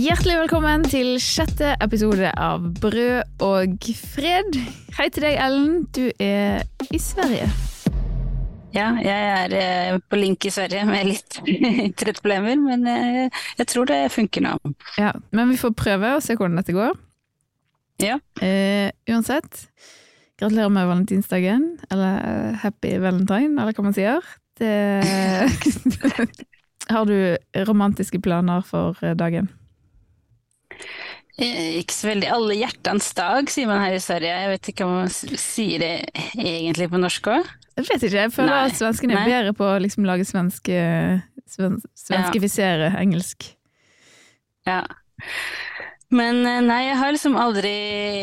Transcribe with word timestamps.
Hjertelig 0.00 0.36
velkommen 0.38 0.84
til 0.88 1.18
sjette 1.20 1.74
episode 1.84 2.30
av 2.40 2.62
Brød 2.80 3.42
og 3.44 3.88
fred. 3.98 4.54
Hei 4.96 5.08
til 5.12 5.26
deg, 5.26 5.34
Ellen. 5.44 5.74
Du 5.92 6.06
er 6.24 6.62
i 6.88 7.00
Sverige. 7.02 7.50
Ja, 8.72 8.94
jeg 9.02 9.26
er 9.34 9.56
eh, 9.58 9.98
på 10.00 10.16
link 10.16 10.46
i 10.48 10.54
Sverige 10.54 10.86
med 10.88 11.10
litt 11.10 11.36
internettproblemer, 11.90 12.56
men 12.62 12.88
jeg, 12.88 13.28
jeg 13.60 13.70
tror 13.74 13.90
det 13.90 14.00
funker 14.14 14.46
nå. 14.46 14.54
Ja, 14.96 15.12
Men 15.36 15.52
vi 15.52 15.60
får 15.60 15.76
prøve 15.76 16.14
og 16.16 16.24
se 16.24 16.38
hvordan 16.38 16.56
dette 16.62 16.78
går. 16.78 16.96
Ja. 18.00 18.16
Eh, 18.40 18.88
uansett, 19.10 19.66
gratulerer 20.40 20.72
med 20.72 20.88
valentinsdagen, 20.94 21.74
eller 21.92 22.24
eh, 22.24 22.60
happy 22.64 22.96
valentine, 23.04 23.52
eller 23.58 23.76
hva 23.76 23.90
man 23.90 24.00
sier. 24.00 24.34
Det... 24.56 24.74
Har 26.90 27.04
du 27.06 27.36
romantiske 27.68 28.24
planer 28.24 28.64
for 28.64 28.96
eh, 29.04 29.18
dagen? 29.18 29.52
Eh, 31.40 31.78
Ikke 31.80 31.94
så 31.96 32.10
veldig 32.10 32.28
Alle 32.34 32.56
hjertens 32.58 33.12
dag, 33.16 33.48
sier 33.52 33.68
man 33.70 33.80
her 33.80 33.96
i 33.96 34.02
Sverige. 34.02 34.34
Jeg 34.44 34.52
vet 34.54 34.70
ikke 34.72 34.86
om 34.88 34.94
man 34.98 35.12
sier 35.14 35.80
det 35.82 35.92
egentlig 36.36 36.90
på 36.92 37.00
norsk 37.00 37.30
òg. 37.32 37.48
Jeg 37.78 37.86
vet 37.88 38.02
ikke, 38.04 38.16
jeg 38.26 38.32
føler 38.34 38.52
Nei. 38.52 38.64
at 38.68 38.76
svenskene 38.76 39.16
er 39.16 39.28
bedre 39.30 39.54
på 39.56 39.64
å 39.64 39.78
liksom 39.80 40.04
lage 40.08 40.26
svenske 40.28 40.80
sven, 41.48 41.78
Svenskifisere 41.96 42.90
engelsk. 43.00 43.46
Ja. 44.68 44.82
Men 46.10 46.42
eh, 46.42 46.58
nei, 46.66 46.80
jeg 46.88 46.98
har 46.98 47.14
liksom 47.14 47.36
aldri 47.38 47.70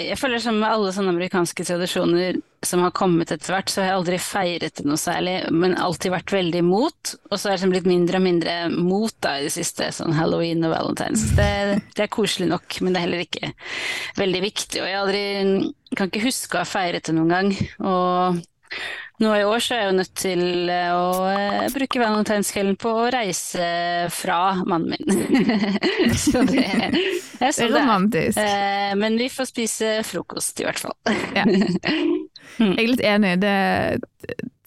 Jeg 0.10 0.20
føler 0.20 0.42
som 0.44 0.58
med 0.60 0.68
alle 0.68 0.92
sånne 0.96 1.14
amerikanske 1.16 1.66
tradisjoner 1.68 2.42
som 2.66 2.82
har 2.82 2.92
kommet 2.98 3.30
etter 3.32 3.54
hvert, 3.54 3.70
så 3.70 3.84
har 3.84 3.92
jeg 3.92 3.98
aldri 4.00 4.18
feiret 4.20 4.80
det 4.80 4.84
noe 4.90 4.98
særlig, 5.00 5.36
men 5.54 5.76
alltid 5.78 6.12
vært 6.12 6.34
veldig 6.34 6.64
imot. 6.64 7.12
Og 7.30 7.36
så 7.38 7.48
har 7.48 7.54
jeg 7.54 7.60
liksom 7.60 7.74
blitt 7.76 7.88
mindre 7.88 8.18
og 8.18 8.26
mindre 8.26 8.56
mot 8.74 9.14
da 9.24 9.36
i 9.38 9.46
det 9.46 9.54
siste, 9.54 9.92
sånn 9.94 10.18
halloween 10.18 10.66
og 10.66 10.74
valentines. 10.74 11.28
Det, 11.38 11.52
det 11.94 12.08
er 12.08 12.12
koselig 12.12 12.50
nok, 12.50 12.80
men 12.82 12.92
det 12.92 13.00
er 13.00 13.06
heller 13.06 13.24
ikke 13.28 13.52
veldig 14.18 14.42
viktig. 14.48 14.82
Og 14.82 14.90
jeg 14.90 15.00
aldri 15.04 15.24
kan 15.94 16.10
ikke 16.10 16.26
huske 16.26 16.58
å 16.58 16.64
ha 16.66 16.68
feiret 16.68 17.08
det 17.08 17.16
noen 17.16 17.36
gang. 17.36 17.54
Og 17.86 18.42
nå 19.18 19.32
i 19.34 19.46
år 19.50 19.62
så 19.64 19.74
er 19.74 19.80
jeg 19.82 19.90
jo 19.90 19.96
nødt 19.98 20.12
til 20.22 20.42
eh, 20.70 20.92
å 20.94 21.26
eh, 21.32 21.70
bruke 21.74 22.02
valentinskvelden 22.02 22.76
på 22.78 22.92
å 22.94 23.08
reise 23.14 23.70
fra 24.14 24.40
mannen 24.70 24.94
min. 24.94 25.08
så 26.26 26.44
det 26.46 26.66
er 26.68 27.56
sånn 27.56 27.74
det 27.74 27.82
romantisk. 27.82 28.38
Eh, 28.38 28.94
men 29.00 29.18
vi 29.18 29.32
får 29.34 29.50
spise 29.50 29.96
frokost, 30.06 30.62
i 30.62 30.68
hvert 30.68 30.84
fall. 30.86 30.94
Ja. 31.34 31.48
Jeg 32.58 32.78
er 32.78 32.92
litt 32.94 33.04
enig. 33.06 33.34
Det, 33.42 33.56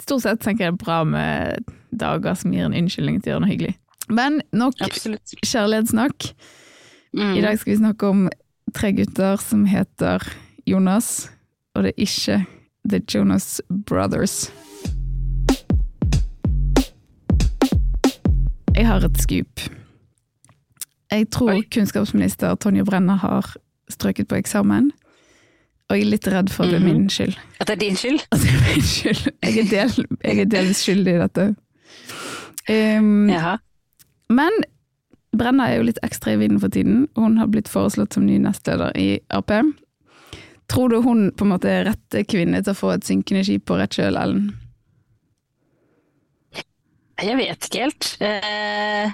stort 0.02 0.26
sett 0.26 0.42
tenker 0.44 0.66
jeg 0.66 0.74
det 0.74 0.76
er 0.76 0.84
bra 0.84 0.98
med 1.08 1.70
dager 1.90 2.36
som 2.38 2.52
gir 2.54 2.66
en 2.66 2.76
unnskyldning 2.76 3.18
til 3.18 3.30
å 3.30 3.32
gjøre 3.32 3.44
noe 3.44 3.50
hyggelig. 3.50 3.72
Men 4.10 4.38
nok 4.54 4.82
Absolutt. 4.84 5.32
kjærlighetssnakk. 5.42 6.28
Mm. 7.16 7.32
I 7.38 7.42
dag 7.42 7.58
skal 7.58 7.72
vi 7.72 7.80
snakke 7.80 8.10
om 8.10 8.28
tre 8.76 8.92
gutter 8.94 9.42
som 9.42 9.64
heter 9.66 10.22
Jonas, 10.68 11.30
og 11.74 11.86
det 11.86 11.94
er 11.96 12.06
ikke 12.06 12.38
The 12.88 13.00
Jonas 13.14 13.60
Brothers. 13.68 14.52
Jeg 18.76 18.86
har 18.86 19.04
et 19.04 19.20
skup. 19.20 19.60
Jeg 21.10 21.26
tror 21.34 21.52
Oi. 21.52 21.62
kunnskapsminister 21.74 22.54
Tonje 22.54 22.84
Brenna 22.84 23.16
har 23.18 23.56
strøket 23.90 24.28
på 24.30 24.38
eksamen, 24.38 24.92
og 25.90 25.96
jeg 25.98 26.06
er 26.06 26.10
litt 26.12 26.28
redd 26.30 26.52
for 26.54 26.64
at 26.64 26.70
det 26.70 26.78
er 26.78 26.86
min 26.86 27.08
skyld. 27.10 27.34
At 27.58 27.66
det 27.66 27.74
er 27.74 27.80
din 27.82 27.98
skyld? 27.98 28.20
At 28.30 28.44
det 28.44 28.52
er 28.54 28.60
min 28.68 28.86
skyld. 28.86 29.24
Jeg 29.42 29.58
er, 29.58 29.70
del, 29.70 30.06
jeg 30.24 30.38
er 30.38 30.50
delvis 30.54 30.84
skyldig 30.86 31.14
i 31.16 31.22
dette. 31.24 31.46
Um, 32.70 33.26
Jaha. 33.28 33.56
men 34.30 34.62
Brenna 35.36 35.66
er 35.70 35.80
jo 35.80 35.88
litt 35.88 35.98
ekstra 36.06 36.34
i 36.34 36.38
vinden 36.40 36.60
for 36.62 36.70
tiden. 36.70 37.08
Hun 37.18 37.36
har 37.38 37.50
blitt 37.50 37.68
foreslått 37.70 38.14
som 38.14 38.26
ny 38.26 38.38
nestleder 38.42 38.94
i 38.98 39.18
Ap. 39.34 39.50
Tror 40.70 40.88
du 40.88 41.00
hun 41.02 41.30
på 41.34 41.46
en 41.46 41.50
måte 41.50 41.70
er 41.70 41.88
rette 41.88 42.22
kvinne 42.30 42.60
til 42.62 42.74
å 42.74 42.78
få 42.78 42.92
et 42.94 43.06
synkende 43.06 43.42
skip 43.46 43.64
på 43.66 43.78
rett 43.80 43.96
kjøl, 43.96 44.18
Ellen? 44.20 44.50
Jeg 47.20 47.36
vet 47.36 47.66
ikke 47.66 47.82
helt. 47.84 48.10
Eh, 48.22 49.10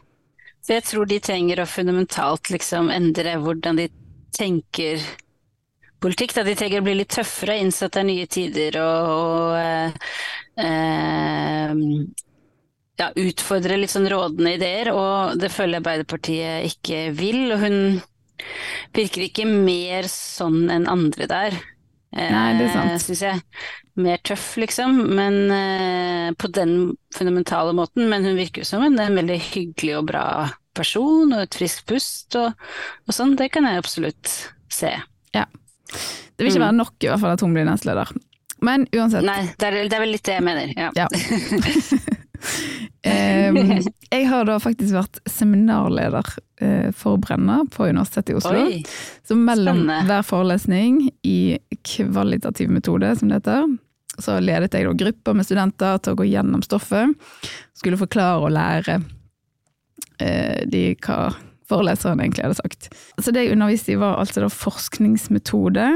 så 0.62 0.76
jeg 0.76 0.84
tror 0.86 1.08
de 1.08 1.18
trenger 1.22 1.62
å 1.62 1.68
fundamentalt 1.70 2.50
liksom 2.52 2.90
endre 2.92 3.38
hvordan 3.42 3.80
de 3.80 3.88
tenker 4.36 5.00
politikk. 6.02 6.36
De 6.36 6.54
trenger 6.58 6.82
å 6.82 6.86
bli 6.86 6.98
litt 7.00 7.14
tøffere, 7.16 7.56
innse 7.62 7.88
at 7.88 7.96
det 7.96 8.02
er 8.02 8.08
nye 8.10 8.28
tider 8.30 8.78
og, 8.82 9.10
og 9.16 9.56
eh, 9.62 10.12
eh, 10.66 11.72
ja, 13.00 13.08
utfordre 13.24 13.80
litt 13.80 13.94
sånn 13.94 14.10
rådende 14.12 14.54
ideer. 14.58 14.92
Og 14.94 15.40
det 15.40 15.50
føler 15.54 15.80
Arbeiderpartiet 15.80 16.68
ikke 16.70 17.06
vil. 17.16 17.46
Og 17.56 17.64
hun 17.64 17.80
virker 18.96 19.26
ikke 19.26 19.48
mer 19.48 20.08
sånn 20.10 20.68
enn 20.72 20.88
andre 20.90 21.28
der. 21.30 21.58
Nei, 22.16 22.46
det 22.56 22.68
er 22.68 22.72
sant. 22.72 23.02
Syns 23.04 23.24
jeg. 23.24 23.40
Mer 24.00 24.20
tøff, 24.24 24.54
liksom. 24.60 25.02
Men 25.18 25.40
eh, 25.52 26.30
på 26.38 26.48
den 26.54 26.94
fundamentale 27.16 27.74
måten. 27.76 28.06
Men 28.12 28.24
hun 28.24 28.38
virker 28.38 28.64
jo 28.64 28.68
som 28.68 28.84
en, 28.86 28.96
en 29.02 29.18
veldig 29.18 29.40
hyggelig 29.50 29.98
og 29.98 30.08
bra 30.12 30.24
person, 30.76 31.32
og 31.32 31.42
et 31.42 31.56
friskt 31.56 31.84
pust 31.88 32.36
og, 32.40 32.56
og 33.04 33.16
sånn. 33.16 33.36
Det 33.36 33.50
kan 33.52 33.68
jeg 33.68 33.82
absolutt 33.82 34.32
se. 34.72 34.94
Det 36.36 36.44
vil 36.44 36.52
ikke 36.52 36.66
være 36.66 36.76
nok 36.76 37.04
i 37.04 37.08
hvert 37.08 37.22
fall 37.22 37.36
at 37.36 37.44
hun 37.44 37.54
blir 37.56 37.66
nestleder. 37.68 38.12
Men 38.64 38.86
uansett. 38.96 39.24
Nei, 39.24 39.42
det 39.60 39.68
er, 39.68 39.78
det 39.88 39.96
er 39.96 40.02
vel 40.02 40.14
litt 40.16 40.26
det 40.28 40.36
jeg 40.38 40.44
mener. 40.44 40.72
Ja. 40.76 40.90
Ja. 40.96 41.08
Em, 43.06 43.58
jeg 44.14 44.26
har 44.30 44.46
da 44.48 44.58
faktisk 44.62 44.96
vært 44.96 45.20
seminarleder 45.30 46.28
uh, 46.62 46.90
for 46.96 47.20
Brenna 47.22 47.62
på 47.72 47.88
Universitetet 47.88 48.34
i 48.34 48.38
Oslo. 48.40 48.66
Oi. 48.66 48.82
Så 49.26 49.38
mellom 49.38 49.84
Spennende. 49.84 50.06
hver 50.10 50.26
forelesning 50.26 51.00
i 51.26 51.38
kvalitativ 51.86 52.72
metode, 52.72 53.12
som 53.18 53.30
det 53.30 53.40
heter, 53.40 53.66
så 54.16 54.38
ledet 54.40 54.72
jeg 54.72 54.88
da 54.88 54.94
grupper 54.96 55.36
med 55.36 55.46
studenter 55.46 55.98
til 56.00 56.14
å 56.14 56.20
gå 56.20 56.28
gjennom 56.30 56.62
stoffet. 56.64 57.12
Skulle 57.76 58.00
forklare 58.00 58.46
og 58.46 58.54
lære 58.56 59.00
uh, 59.02 60.62
de 60.70 60.88
hva 61.04 61.20
foreleseren 61.66 62.22
egentlig 62.22 62.46
hadde 62.46 62.60
sagt. 62.60 62.88
Så 63.18 63.34
det 63.34 63.46
jeg 63.46 63.56
underviste 63.56 63.94
i 63.94 64.00
var 64.00 64.20
altså 64.20 64.44
da 64.44 64.50
forskningsmetode, 64.52 65.86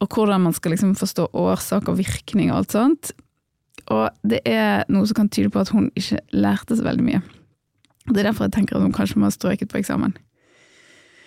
og 0.00 0.14
hvordan 0.16 0.46
man 0.48 0.56
skal 0.56 0.74
liksom 0.74 0.96
forstå 0.98 1.28
årsak 1.36 1.90
og 1.92 1.98
virkning 2.00 2.50
og 2.50 2.62
alt 2.62 2.74
sånt. 2.74 3.12
Og 3.90 4.08
det 4.30 4.40
er 4.46 4.84
noe 4.92 5.08
som 5.08 5.18
kan 5.18 5.30
tyde 5.32 5.50
på 5.50 5.62
at 5.62 5.72
hun 5.74 5.90
ikke 5.98 6.20
lærte 6.32 6.78
så 6.78 6.86
veldig 6.86 7.06
mye. 7.06 7.22
Det 8.10 8.22
er 8.22 8.30
derfor 8.30 8.46
jeg 8.46 8.54
tenker 8.54 8.78
at 8.78 8.84
hun 8.86 8.94
kanskje 8.94 9.18
må 9.18 9.28
ha 9.28 9.34
strøket 9.34 9.70
på 9.70 9.80
eksamen. 9.80 10.14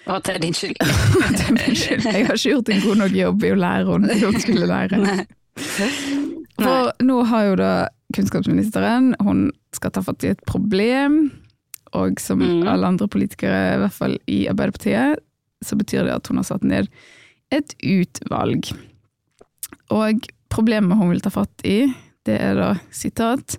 Og 0.08 0.18
at 0.18 0.28
det 0.28 0.36
er 0.36 0.42
din 0.44 0.56
skyld. 0.56 0.80
Det 1.38 1.44
er 1.48 1.52
min 1.56 1.76
skyld. 1.80 2.06
Jeg 2.06 2.26
har 2.28 2.36
ikke 2.36 2.50
gjort 2.50 2.70
en 2.70 2.82
god 2.84 2.96
nok 3.04 3.14
jobb 3.16 3.44
i 3.44 3.52
å 3.54 3.60
lære 3.60 3.86
henne 3.88 4.10
det 4.12 4.20
hun 4.24 4.40
skulle 4.44 4.68
lære. 4.68 5.00
Nei. 5.00 5.24
For 6.60 6.92
nå 7.04 7.20
har 7.30 7.46
jo 7.48 7.56
da 7.60 7.72
kunnskapsministeren, 8.14 9.14
hun 9.24 9.48
skal 9.74 9.94
ta 9.96 10.04
fatt 10.06 10.26
i 10.28 10.34
et 10.34 10.44
problem, 10.50 11.32
og 11.98 12.20
som 12.22 12.42
mm. 12.42 12.68
alle 12.70 12.90
andre 12.94 13.08
politikere, 13.08 13.62
i 13.76 13.82
hvert 13.84 13.96
fall 13.96 14.18
i 14.30 14.44
Arbeiderpartiet, 14.52 15.24
så 15.64 15.78
betyr 15.80 16.08
det 16.08 16.18
at 16.18 16.28
hun 16.30 16.42
har 16.42 16.48
satt 16.48 16.66
ned 16.68 16.90
et 17.54 17.76
utvalg. 17.80 18.74
Og 19.94 20.28
problemet 20.54 21.00
hun 21.00 21.14
vil 21.14 21.24
ta 21.24 21.32
fatt 21.34 21.64
i, 21.66 21.86
det 22.28 22.38
er 22.42 22.56
da 22.60 22.70
sitat 22.92 23.58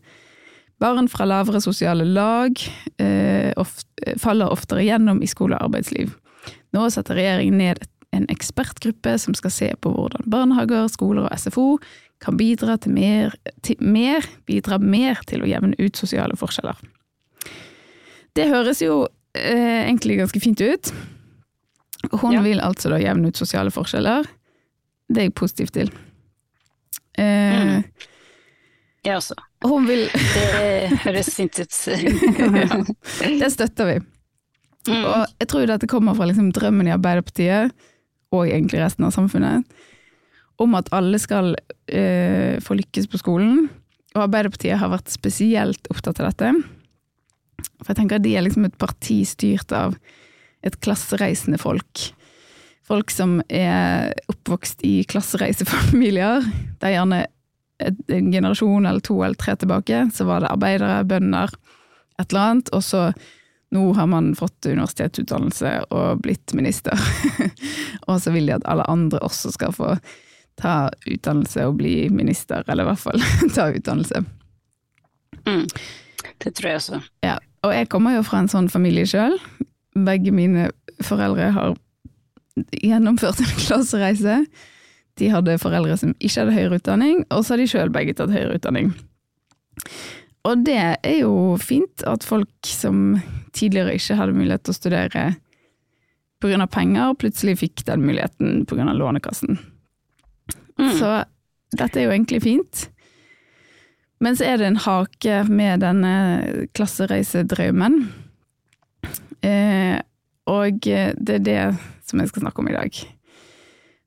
Barn 0.83 1.07
fra 1.09 1.25
lavere 1.25 1.61
sosiale 1.63 2.05
lag 2.05 2.59
eh, 2.99 3.53
oft, 3.57 3.87
faller 4.21 4.51
oftere 4.53 4.83
gjennom 4.85 5.21
i 5.23 5.29
skole 5.31 5.55
og 5.57 5.69
arbeidsliv. 5.71 6.11
Nå 6.75 6.89
setter 6.91 7.15
regjeringen 7.15 7.61
ned 7.63 7.85
en 8.13 8.27
ekspertgruppe 8.29 9.15
som 9.23 9.37
skal 9.39 9.53
se 9.55 9.69
på 9.81 9.93
hvordan 9.95 10.27
barnehager, 10.31 10.89
skoler 10.91 11.29
og 11.29 11.39
SFO 11.39 11.79
kan 12.21 12.37
bidra 12.37 12.75
til 12.83 12.93
mer, 12.93 13.37
til 13.63 13.79
mer, 13.81 14.27
bidra 14.51 14.81
mer 14.83 15.23
til 15.31 15.43
å 15.47 15.49
jevne 15.49 15.79
ut 15.79 15.97
sosiale 15.97 16.37
forskjeller. 16.37 16.77
Det 18.35 18.49
høres 18.51 18.83
jo 18.83 19.05
eh, 19.39 19.85
egentlig 19.87 20.19
ganske 20.21 20.43
fint 20.43 20.61
ut. 20.61 20.91
Hun 22.19 22.35
Ja. 22.35 22.43
vil 22.43 22.61
altså 22.61 22.91
da 22.93 22.99
jevne 23.01 23.31
ut 23.31 23.39
sosiale 23.39 23.71
forskjeller. 23.73 24.27
Det 25.09 25.23
er 25.23 25.29
jeg 25.31 25.35
positiv 25.39 25.71
til. 25.73 25.95
Eh, 27.17 27.79
Mm. 27.79 27.85
Jeg 29.05 29.19
også. 29.19 29.37
Hun 29.65 29.87
vil 29.89 30.07
Det 30.13 30.99
høres 31.05 31.29
fint 31.37 31.59
ut. 31.61 31.81
Det 33.41 33.51
støtter 33.53 33.91
vi. 33.91 33.97
Mm. 34.89 35.01
Og 35.01 35.27
jeg 35.41 35.49
tror 35.49 35.67
dette 35.69 35.89
kommer 35.89 36.17
fra 36.17 36.29
liksom 36.29 36.51
drømmen 36.57 36.89
i 36.89 36.95
Arbeiderpartiet, 36.95 37.73
og 38.35 38.49
egentlig 38.49 38.83
resten 38.83 39.07
av 39.07 39.15
samfunnet, 39.15 39.65
om 40.61 40.75
at 40.77 40.91
alle 40.95 41.19
skal 41.21 41.55
eh, 41.89 42.61
få 42.65 42.77
lykkes 42.79 43.09
på 43.13 43.21
skolen. 43.21 43.67
Og 44.15 44.27
Arbeiderpartiet 44.27 44.81
har 44.81 44.93
vært 44.93 45.13
spesielt 45.13 45.89
opptatt 45.93 46.21
av 46.21 46.31
dette. 46.31 46.53
For 47.81 47.93
jeg 47.93 48.01
tenker 48.03 48.21
at 48.21 48.27
de 48.27 48.35
er 48.37 48.45
liksom 48.45 48.69
et 48.69 48.77
parti 48.81 49.23
styrt 49.29 49.73
av 49.75 49.97
et 50.65 50.77
klassereisende 50.85 51.61
folk. 51.61 52.09
Folk 52.85 53.13
som 53.13 53.39
er 53.49 54.13
oppvokst 54.29 54.85
i 54.85 54.99
klassereisefamilier. 55.09 56.45
Det 56.81 56.91
er 56.91 56.99
gjerne 56.99 57.25
en 57.85 58.33
generasjon 58.33 58.87
eller 58.87 59.05
to 59.05 59.19
eller 59.25 59.39
tre 59.39 59.57
tilbake, 59.57 60.09
så 60.15 60.27
var 60.29 60.45
det 60.45 60.53
arbeidere, 60.53 61.05
bønder, 61.09 61.55
et 62.21 62.29
eller 62.31 62.41
annet. 62.41 62.71
Og 62.77 62.85
så 62.85 63.07
nå 63.75 63.89
har 63.97 64.07
man 64.07 64.35
fått 64.39 64.67
universitetsutdannelse 64.67 65.73
og 65.91 66.21
blitt 66.23 66.55
minister. 66.55 67.01
og 68.09 68.21
så 68.23 68.31
vil 68.35 68.47
de 68.47 68.55
at 68.59 68.67
alle 68.71 68.87
andre 68.91 69.19
også 69.27 69.51
skal 69.57 69.75
få 69.75 69.97
ta 70.61 70.75
utdannelse 71.11 71.65
og 71.67 71.81
bli 71.81 72.09
minister, 72.15 72.63
eller 72.69 72.87
i 72.87 72.93
hvert 72.93 73.03
fall 73.03 73.25
ta 73.57 73.71
utdannelse. 73.75 74.23
Mm. 75.49 75.67
Det 76.45 76.55
tror 76.55 76.71
jeg 76.71 76.83
også. 76.83 77.01
Ja, 77.27 77.39
og 77.67 77.75
jeg 77.75 77.91
kommer 77.93 78.15
jo 78.15 78.23
fra 78.27 78.45
en 78.45 78.53
sånn 78.53 78.71
familie 78.71 79.09
sjøl. 79.09 79.35
Begge 80.07 80.33
mine 80.35 80.71
foreldre 81.03 81.51
har 81.57 81.75
gjennomført 82.79 83.43
en 83.43 83.59
klassereise. 83.65 84.39
De 85.21 85.31
hadde 85.31 85.61
foreldre 85.63 85.97
som 86.01 86.15
ikke 86.19 86.43
hadde 86.43 86.57
høyere 86.57 86.81
utdanning, 86.81 87.23
og 87.31 87.45
så 87.45 87.55
har 87.55 87.63
de 87.63 87.71
sjøl 87.71 87.93
begge 87.95 88.17
tatt 88.19 88.35
høyere 88.35 88.59
utdanning. 88.59 88.93
Og 90.45 90.65
det 90.67 90.81
er 91.01 91.19
jo 91.23 91.57
fint 91.61 92.05
at 92.09 92.27
folk 92.27 92.69
som 92.69 93.21
tidligere 93.57 93.95
ikke 93.97 94.19
hadde 94.19 94.37
mulighet 94.37 94.67
til 94.67 94.75
å 94.75 94.79
studere 94.79 95.27
pga. 96.43 96.67
penger, 96.67 97.15
plutselig 97.15 97.59
fikk 97.63 97.85
den 97.87 98.05
muligheten 98.05 98.67
pga. 98.69 98.93
Lånekassen. 98.93 99.59
Mm. 100.79 100.91
Så 100.99 101.25
dette 101.79 102.01
er 102.01 102.05
jo 102.05 102.13
egentlig 102.13 102.43
fint. 102.43 102.89
Men 104.21 104.37
så 104.37 104.45
er 104.45 104.59
det 104.59 104.69
en 104.69 104.83
hake 104.85 105.43
med 105.49 105.81
denne 105.85 106.67
klassereisedrømmen. 106.77 107.99
Eh, 109.45 109.99
og 110.49 110.81
det 110.85 111.35
er 111.39 111.45
det 111.45 111.61
som 112.05 112.21
jeg 112.21 112.31
skal 112.31 112.45
snakke 112.47 112.63
om 112.63 112.69
i 112.69 112.77
dag. 112.77 113.01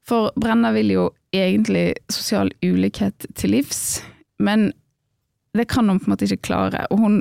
For 0.08 0.32
Brenna 0.40 0.72
vil 0.72 0.92
jo 0.94 1.08
egentlig 1.36 1.98
sosial 2.10 2.52
ulikhet 2.64 3.28
til 3.36 3.58
livs, 3.58 4.02
men 4.40 4.72
det 5.58 5.68
kan 5.72 5.90
hun 5.90 6.00
på 6.00 6.08
en 6.08 6.14
måte 6.14 6.28
ikke 6.28 6.48
klare. 6.48 6.86
Og 6.94 7.02
hun 7.02 7.18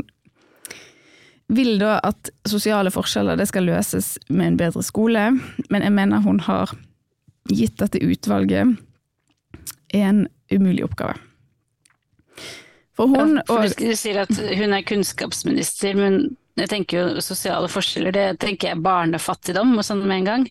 vil 1.49 1.79
da 1.81 1.99
at 2.07 2.31
sosiale 2.49 2.91
forskjeller 2.95 3.39
det 3.39 3.49
skal 3.51 3.67
løses 3.67 4.17
med 4.29 4.53
en 4.53 4.59
bedre 4.61 4.83
skole, 4.87 5.29
men 5.71 5.83
jeg 5.87 5.95
mener 5.95 6.25
hun 6.25 6.41
har 6.47 6.75
gitt 7.51 7.79
dette 7.79 8.03
utvalget 8.03 8.77
en 9.95 10.27
umulig 10.51 10.85
oppgave. 10.87 11.15
For 12.97 13.11
hun 13.11 13.37
ja, 13.37 13.45
for 13.49 13.69
Du 13.77 13.93
sier 13.99 14.23
at 14.25 14.33
hun 14.33 14.73
er 14.73 14.87
kunnskapsminister, 14.87 15.95
men 15.99 16.37
jeg 16.57 16.71
tenker 16.73 16.99
jo 16.99 17.23
sosiale 17.25 17.69
forskjeller, 17.69 18.15
det 18.17 18.27
tenker 18.41 18.71
jeg 18.71 18.83
barnefattigdom 18.85 19.75
og 19.77 19.85
sånn 19.85 20.05
med 20.07 20.23
en 20.23 20.29
gang. 20.31 20.47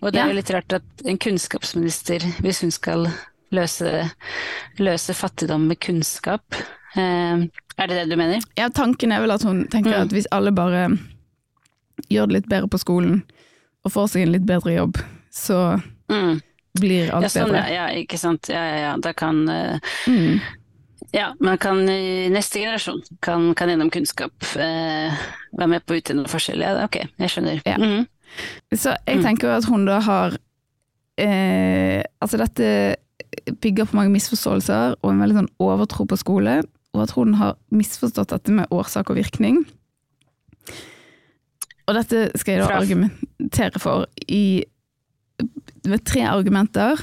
Og 0.00 0.14
det 0.14 0.22
er 0.22 0.32
jo 0.32 0.38
litt 0.38 0.52
rart 0.54 0.78
at 0.78 1.04
en 1.04 1.20
kunnskapsminister, 1.20 2.24
hvis 2.40 2.62
hun 2.64 2.72
skal 2.72 3.08
løse, 3.52 3.92
løse 4.80 5.16
fattigdom 5.16 5.66
med 5.68 5.80
kunnskap, 5.84 6.56
eh, 6.96 7.44
er 7.76 7.90
det 7.90 7.98
det 7.98 8.06
du 8.12 8.16
mener? 8.20 8.44
Ja, 8.56 8.70
tanken 8.72 9.12
er 9.12 9.20
vel 9.24 9.34
at 9.34 9.44
hun 9.44 9.66
tenker 9.68 9.92
mm. 9.92 10.02
at 10.06 10.14
hvis 10.16 10.28
alle 10.32 10.52
bare 10.56 10.86
gjør 12.08 12.30
det 12.30 12.38
litt 12.38 12.48
bedre 12.50 12.70
på 12.72 12.80
skolen, 12.80 13.20
og 13.84 13.92
får 13.92 14.12
seg 14.12 14.26
en 14.26 14.34
litt 14.34 14.46
bedre 14.48 14.74
jobb, 14.74 15.00
så 15.32 15.58
mm. 16.12 16.40
blir 16.80 17.12
alt 17.12 17.28
ja, 17.28 17.32
sånn, 17.32 17.52
bedre. 17.52 17.66
Ja, 17.72 17.86
ikke 17.96 18.20
sant. 18.20 18.48
Ja, 18.52 18.64
ja, 18.64 18.80
ja. 18.84 18.96
Da 19.00 19.12
kan 19.16 19.44
eh, 19.48 19.92
mm. 20.08 20.40
Ja, 21.14 21.32
man 21.42 21.58
kan 21.58 21.82
i 21.90 22.28
neste 22.30 22.62
generasjon 22.62 23.00
kan, 23.24 23.50
kan 23.58 23.70
gjennom 23.72 23.90
kunnskap 23.90 24.46
eh, 24.54 25.20
være 25.58 25.70
med 25.72 25.84
på 25.84 25.96
å 25.96 25.98
utjevne 25.98 26.30
forskjeller. 26.30 26.78
Ja, 26.78 26.86
ok, 26.86 27.00
jeg 27.18 27.32
skjønner. 27.32 27.62
Ja. 27.66 27.78
Mm. 27.82 28.04
Så 28.70 28.94
jeg 28.94 29.18
mm. 29.18 29.24
tenker 29.26 29.50
jo 29.50 29.56
at 29.56 29.66
hun 29.66 29.88
da 29.88 29.96
har 30.06 30.36
eh, 31.18 32.04
Altså 32.22 32.38
dette 32.38 32.68
bygger 33.62 33.88
på 33.88 33.96
mange 33.98 34.12
misforståelser 34.14 35.00
og 35.00 35.10
en 35.10 35.22
veldig 35.22 35.38
sånn 35.40 35.50
overtro 35.62 36.06
på 36.08 36.18
skole, 36.18 36.60
og 36.94 37.02
at 37.04 37.12
hun 37.16 37.36
har 37.38 37.58
misforstått 37.74 38.32
dette 38.34 38.54
med 38.54 38.70
årsak 38.74 39.10
og 39.10 39.18
virkning. 39.18 39.62
Og 41.86 41.96
dette 41.96 42.28
skal 42.38 42.54
jeg 42.54 42.62
da 42.62 42.78
argumentere 42.78 43.82
for 43.82 44.06
i, 44.30 44.62
med 45.86 46.04
tre 46.06 46.26
argumenter, 46.30 47.02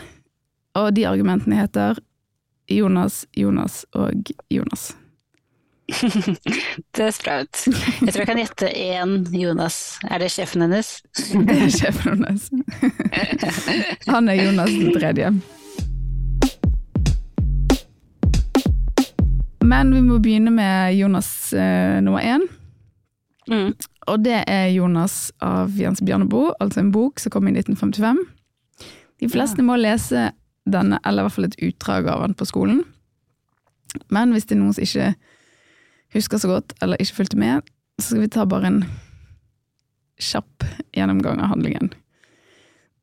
og 0.77 0.91
de 0.95 1.07
argumentene 1.09 1.59
heter 1.59 1.99
Jonas, 2.67 3.25
Jonas 3.31 3.85
og 3.95 4.11
Jonas. 4.49 4.95
det 6.95 7.03
er 7.03 7.43
ut. 7.43 7.61
Jeg 8.01 8.11
tror 8.11 8.19
jeg 8.19 8.27
kan 8.27 8.39
gjette 8.41 8.71
én 8.75 9.13
Jonas. 9.31 9.99
Er 10.03 10.19
det 10.19 10.33
sjefen 10.33 10.65
hennes? 10.65 10.89
det 11.47 11.55
er 11.55 11.71
sjefen 11.71 12.25
hennes. 12.25 12.49
Han 14.11 14.27
er 14.27 14.41
Jonas 14.41 14.73
den 14.75 14.91
tredje. 14.97 15.31
Men 19.63 19.93
vi 19.95 20.01
må 20.03 20.19
begynne 20.19 20.51
med 20.51 20.95
Jonas 20.99 21.53
eh, 21.53 22.01
nummer 22.03 22.19
én. 22.19 22.43
Mm. 23.47 23.71
Og 24.07 24.23
det 24.23 24.41
er 24.47 24.67
Jonas 24.75 25.31
av 25.43 25.71
Jens 25.79 26.03
Bjørneboe, 26.03 26.51
altså 26.59 26.83
en 26.83 26.91
bok 26.91 27.19
som 27.19 27.31
kom 27.31 27.47
i 27.47 27.55
1955. 27.55 28.19
De 29.23 29.31
fleste 29.31 29.63
må 29.63 29.79
lese 29.79 30.29
denne, 30.71 30.99
eller 31.05 31.23
i 31.23 31.27
hvert 31.27 31.37
fall 31.37 31.49
et 31.49 31.59
utdrag 31.69 32.09
av 32.11 32.23
den 32.25 32.35
på 32.37 32.47
skolen. 32.49 32.83
Men 34.13 34.33
hvis 34.35 34.47
det 34.47 34.57
er 34.57 34.61
noen 34.61 34.75
som 34.75 34.85
ikke 34.85 35.11
husker 36.15 36.41
så 36.41 36.51
godt, 36.51 36.75
eller 36.83 36.99
ikke 37.01 37.21
fulgte 37.21 37.39
med, 37.39 37.67
så 37.99 38.11
skal 38.11 38.23
vi 38.25 38.31
ta 38.33 38.45
bare 38.49 38.71
en 38.71 38.81
kjapp 40.21 40.65
gjennomgang 40.97 41.41
av 41.41 41.53
handlingen. 41.53 41.91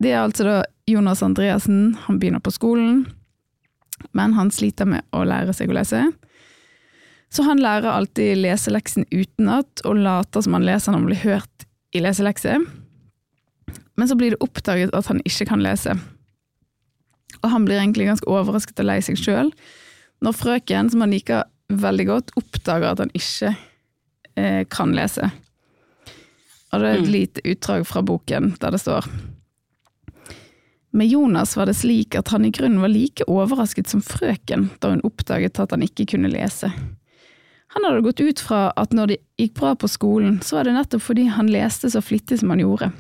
Det 0.03 0.13
er 0.13 0.25
altså 0.25 0.47
da 0.47 0.57
Jonas 0.91 1.23
Andreassen, 1.25 1.95
han 2.07 2.19
begynner 2.21 2.43
på 2.45 2.53
skolen, 2.55 3.05
men 4.13 4.35
han 4.37 4.51
sliter 4.53 4.89
med 4.89 5.07
å 5.15 5.23
lære 5.27 5.55
seg 5.57 5.71
å 5.71 5.77
lese. 5.79 6.03
Så 7.33 7.47
han 7.47 7.63
lærer 7.63 7.91
alltid 7.91 8.39
leseleksen 8.43 9.07
utenat, 9.11 9.83
og 9.87 10.03
later 10.03 10.45
som 10.45 10.59
han 10.59 10.67
leser 10.67 10.93
når 10.93 11.01
han 11.01 11.09
blir 11.09 11.23
hørt 11.25 11.69
i 11.95 12.03
leselekse. 12.03 12.59
Men 13.95 14.11
så 14.11 14.19
blir 14.19 14.35
det 14.35 14.43
oppdaget 14.45 14.95
at 14.95 15.09
han 15.11 15.23
ikke 15.27 15.49
kan 15.53 15.63
lese 15.63 15.95
og 17.43 17.51
han 17.53 17.67
blir 17.67 17.81
egentlig 17.81 18.09
ganske 18.11 18.31
overrasket 18.31 18.81
og 18.83 18.89
lei 18.91 19.01
seg 19.05 19.19
sjøl 19.21 19.53
når 20.25 20.37
frøken, 20.39 20.91
som 20.91 21.03
han 21.05 21.13
liker 21.13 21.45
veldig 21.69 22.07
godt, 22.09 22.33
oppdager 22.39 22.91
at 22.91 23.03
han 23.03 23.13
ikke 23.17 23.55
eh, 24.39 24.63
kan 24.71 24.95
lese. 24.97 25.31
Og 26.73 26.81
det 26.81 26.89
er 26.89 26.99
et 26.99 27.07
mm. 27.07 27.13
lite 27.13 27.45
utdrag 27.53 27.87
fra 27.87 28.03
boken 28.03 28.55
der 28.61 28.75
det 28.75 28.81
står 28.83 29.07
Med 30.95 31.11
Jonas 31.11 31.55
var 31.59 31.69
det 31.71 31.77
slik 31.79 32.17
at 32.19 32.33
han 32.35 32.47
i 32.47 32.53
grunnen 32.55 32.83
var 32.83 32.91
like 32.91 33.27
overrasket 33.31 33.91
som 33.91 34.03
frøken 34.03 34.69
da 34.83 34.95
hun 34.95 35.05
oppdaget 35.07 35.61
at 35.63 35.75
han 35.75 35.83
ikke 35.87 36.07
kunne 36.15 36.31
lese. 36.31 36.71
Han 37.75 37.87
hadde 37.87 38.05
gått 38.07 38.23
ut 38.23 38.41
fra 38.43 38.69
at 38.79 38.95
når 38.95 39.11
det 39.11 39.23
gikk 39.41 39.57
bra 39.59 39.73
på 39.75 39.91
skolen, 39.91 40.39
så 40.43 40.61
var 40.61 40.69
det 40.69 40.77
nettopp 40.77 41.03
fordi 41.03 41.27
han 41.35 41.51
leste 41.51 41.91
så 41.91 42.03
flittig 42.03 42.39
som 42.39 42.53
han 42.55 42.63
gjorde. 42.63 42.93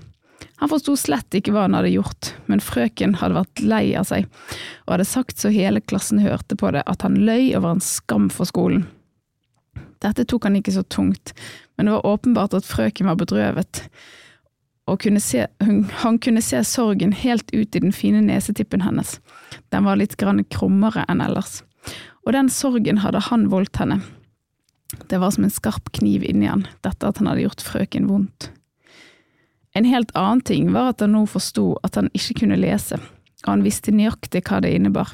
Han 0.63 0.71
forsto 0.71 0.95
slett 0.99 1.35
ikke 1.35 1.53
hva 1.55 1.67
han 1.67 1.75
hadde 1.75 1.93
gjort, 1.93 2.31
men 2.47 2.63
frøken 2.63 3.17
hadde 3.19 3.39
vært 3.41 3.63
lei 3.65 3.85
av 3.99 4.07
seg, 4.09 4.29
og 4.87 4.95
hadde 4.95 5.09
sagt 5.09 5.41
så 5.43 5.51
hele 5.53 5.83
klassen 5.83 6.23
hørte 6.23 6.57
på 6.59 6.71
det, 6.75 6.85
at 6.87 7.03
han 7.03 7.19
løy 7.27 7.51
over 7.59 7.75
en 7.75 7.83
skam 7.83 8.29
for 8.33 8.49
skolen. 8.49 8.87
Dette 10.05 10.27
tok 10.29 10.47
han 10.47 10.59
ikke 10.59 10.77
så 10.77 10.85
tungt, 10.87 11.33
men 11.75 11.89
det 11.89 11.97
var 11.97 12.07
åpenbart 12.07 12.55
at 12.55 12.69
frøken 12.69 13.11
var 13.11 13.19
bedrøvet, 13.19 13.87
og 14.85 15.01
kunne 15.01 15.21
se, 15.23 15.47
hun, 15.65 15.85
han 16.05 16.19
kunne 16.21 16.43
se 16.45 16.61
sorgen 16.69 17.15
helt 17.17 17.49
ut 17.55 17.75
i 17.75 17.81
den 17.81 17.95
fine 17.97 18.21
nesetippen 18.23 18.85
hennes, 18.85 19.17
den 19.73 19.89
var 19.89 19.99
litt 19.99 20.19
grann 20.21 20.45
krummere 20.53 21.07
enn 21.09 21.25
ellers, 21.25 21.63
og 22.25 22.37
den 22.37 22.51
sorgen 22.53 23.01
hadde 23.03 23.25
han 23.31 23.49
voldt 23.53 23.81
henne. 23.81 24.03
Det 25.11 25.19
var 25.19 25.33
som 25.35 25.49
en 25.49 25.53
skarp 25.53 25.91
kniv 25.97 26.23
inni 26.29 26.47
han, 26.47 26.69
dette 26.85 27.09
at 27.09 27.19
han 27.19 27.33
hadde 27.33 27.49
gjort 27.49 27.65
frøken 27.65 28.07
vondt. 28.07 28.53
En 29.75 29.85
helt 29.85 30.13
annen 30.15 30.41
ting 30.47 30.71
var 30.73 30.93
at 30.93 31.03
han 31.03 31.15
nå 31.17 31.25
forsto 31.27 31.73
at 31.87 31.99
han 31.99 32.11
ikke 32.15 32.45
kunne 32.45 32.59
lese, 32.61 33.01
og 33.45 33.51
han 33.51 33.65
visste 33.67 33.95
nøyaktig 33.95 34.45
hva 34.47 34.61
det 34.63 34.75
innebar. 34.77 35.11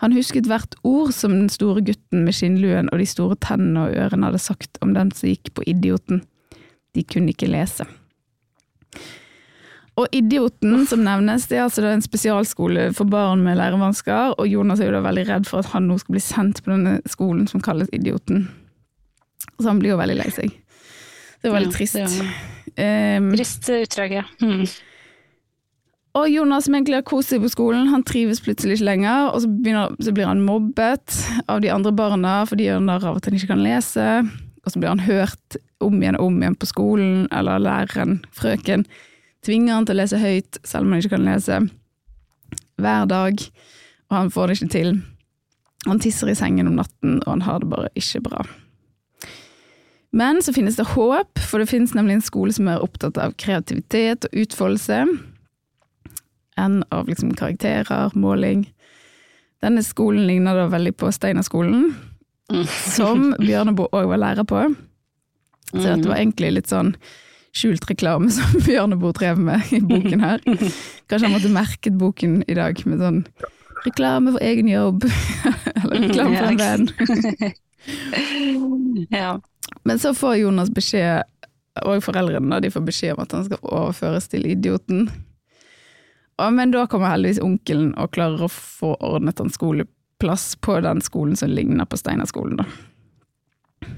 Han 0.00 0.14
husket 0.16 0.48
hvert 0.48 0.74
ord 0.88 1.12
som 1.12 1.34
den 1.36 1.50
store 1.52 1.82
gutten 1.84 2.24
med 2.24 2.34
skinnluen 2.34 2.88
og 2.90 2.98
de 2.98 3.06
store 3.08 3.36
tennene 3.44 3.86
og 3.86 3.96
ørene 4.00 4.30
hadde 4.30 4.42
sagt 4.42 4.80
om 4.82 4.94
den 4.96 5.12
som 5.14 5.28
gikk 5.28 5.52
på 5.54 5.66
Idioten. 5.68 6.22
De 6.96 7.04
kunne 7.06 7.34
ikke 7.34 7.50
lese. 7.50 7.86
Og 10.00 10.08
Idioten, 10.16 10.86
som 10.88 11.02
nevnes, 11.04 11.44
det 11.50 11.58
er 11.58 11.66
altså 11.66 11.84
en 11.84 12.02
spesialskole 12.02 12.88
for 12.96 13.10
barn 13.10 13.42
med 13.44 13.58
lærevansker, 13.60 14.38
og 14.40 14.48
Jonas 14.48 14.80
er 14.80 14.88
jo 14.88 14.96
da 14.96 15.02
veldig 15.04 15.26
redd 15.28 15.50
for 15.50 15.60
at 15.60 15.74
han 15.74 15.90
nå 15.90 15.98
skal 16.00 16.16
bli 16.16 16.24
sendt 16.24 16.62
på 16.64 16.72
denne 16.72 16.96
skolen 17.10 17.44
som 17.50 17.62
kalles 17.62 17.92
Idioten. 17.92 18.46
Så 19.60 19.68
han 19.68 19.82
blir 19.82 19.92
jo 19.92 20.00
veldig 20.00 20.16
lei 20.22 20.30
seg. 20.32 20.56
Det 21.40 21.50
var 21.50 21.58
veldig 21.58 21.74
trist. 21.76 22.00
Ja, 22.00 22.08
Um, 22.76 23.32
Trist 23.34 23.68
utdrag, 23.72 24.14
ja. 24.20 24.24
Mm. 24.42 24.64
Og 26.18 26.26
Jonas 26.26 26.66
som 26.66 26.74
egentlig 26.74 26.98
har 26.98 27.06
kost 27.06 27.30
seg 27.30 27.42
på 27.44 27.50
skolen, 27.52 27.90
han 27.92 28.02
trives 28.06 28.40
plutselig 28.42 28.80
ikke 28.80 28.88
lenger, 28.88 29.28
og 29.30 29.44
så, 29.44 29.50
begynner, 29.50 29.92
så, 30.02 30.14
blir 30.14 30.26
han 30.26 30.42
mobbet 30.42 31.18
av 31.46 31.60
de 31.62 31.70
andre 31.70 31.92
barna 31.94 32.40
fordi 32.50 32.66
han 32.66 32.88
narr 32.90 33.06
av 33.06 33.20
at 33.20 33.28
han 33.28 33.36
ikke 33.38 33.52
kan 33.52 33.62
lese, 33.62 34.06
og 34.64 34.72
så 34.72 34.80
blir 34.80 34.90
han 34.90 35.04
hørt 35.06 35.60
om 35.80 36.00
igjen 36.00 36.18
og 36.18 36.26
om 36.32 36.40
igjen 36.42 36.58
på 36.58 36.68
skolen, 36.68 37.28
eller 37.30 37.62
læreren, 37.62 38.18
frøken, 38.34 38.82
tvinger 39.46 39.78
han 39.78 39.86
til 39.86 39.96
å 39.96 40.00
lese 40.02 40.18
høyt 40.20 40.58
selv 40.66 40.88
om 40.88 40.96
han 40.96 41.04
ikke 41.04 41.14
kan 41.14 41.28
lese, 41.30 41.60
hver 42.80 43.06
dag, 43.06 43.46
og 44.10 44.18
han 44.18 44.34
får 44.34 44.50
det 44.50 44.58
ikke 44.58 44.74
til. 44.74 44.92
Han 45.86 46.02
tisser 46.02 46.32
i 46.32 46.36
sengen 46.36 46.68
om 46.68 46.80
natten, 46.80 47.20
og 47.22 47.30
han 47.36 47.46
har 47.46 47.62
det 47.62 47.70
bare 47.70 47.94
ikke 47.94 48.24
bra. 48.26 48.42
Men 50.12 50.40
så 50.42 50.52
finnes 50.52 50.76
det 50.76 50.88
håp, 50.96 51.38
for 51.38 51.62
det 51.62 51.68
finnes 51.70 51.92
nemlig 51.94 52.16
en 52.18 52.24
skole 52.26 52.52
som 52.52 52.66
er 52.68 52.82
opptatt 52.82 53.18
av 53.22 53.36
kreativitet 53.38 54.26
og 54.26 54.34
utfoldelse, 54.42 55.04
enn 56.58 56.80
av 56.92 57.06
liksom 57.08 57.30
karakterer, 57.38 58.10
måling. 58.18 58.64
Denne 59.62 59.84
skolen 59.86 60.26
ligner 60.26 60.56
da 60.58 60.66
veldig 60.72 60.96
på 60.98 61.12
Steinerskolen, 61.14 61.92
Mm. 62.50 62.64
som 62.66 63.28
Bjørneboe 63.38 63.86
òg 63.94 64.08
var 64.10 64.18
lærer 64.18 64.42
på. 64.42 64.58
Så 65.70 65.84
dette 65.84 66.08
var 66.10 66.16
egentlig 66.18 66.48
litt 66.56 66.66
sånn 66.72 66.96
skjult 67.54 67.84
reklame 67.86 68.26
som 68.34 68.56
Bjørneboe 68.66 69.14
drev 69.14 69.38
med 69.38 69.70
i 69.70 69.78
boken 69.78 70.18
her. 70.24 70.42
Kanskje 71.06 71.28
han 71.28 71.36
måtte 71.36 71.52
merket 71.54 71.94
boken 72.00 72.40
i 72.50 72.56
dag 72.58 72.82
med 72.90 72.98
sånn 73.04 73.20
reklame 73.86 74.34
for 74.34 74.42
egen 74.42 74.66
jobb, 74.68 75.06
eller 75.76 76.02
reklame 76.08 76.34
for 76.36 76.50
en 76.50 76.58
venn. 76.58 76.90
Ja. 79.14 79.38
Men 79.84 79.98
så 79.98 80.14
får 80.14 80.40
Jonas 80.42 80.70
beskjed, 80.74 81.22
og 81.86 82.02
foreldrene 82.04 82.60
de 82.62 82.70
får 82.72 82.84
beskjed 82.86 83.16
om 83.16 83.24
at 83.24 83.34
han 83.36 83.46
skal 83.46 83.62
overføres 83.62 84.28
til 84.30 84.46
idioten. 84.50 85.08
Men 86.40 86.72
da 86.72 86.86
kommer 86.88 87.12
heldigvis 87.12 87.42
onkelen 87.44 87.92
og 88.00 88.14
klarer 88.16 88.46
å 88.46 88.52
få 88.52 88.94
ordnet 89.04 89.40
en 89.42 89.52
skoleplass 89.52 90.54
på 90.64 90.78
den 90.84 91.02
skolen 91.04 91.36
som 91.36 91.52
ligner 91.52 91.88
på 91.88 91.98
Steinerskolen. 92.00 92.62
Da. 92.62 93.90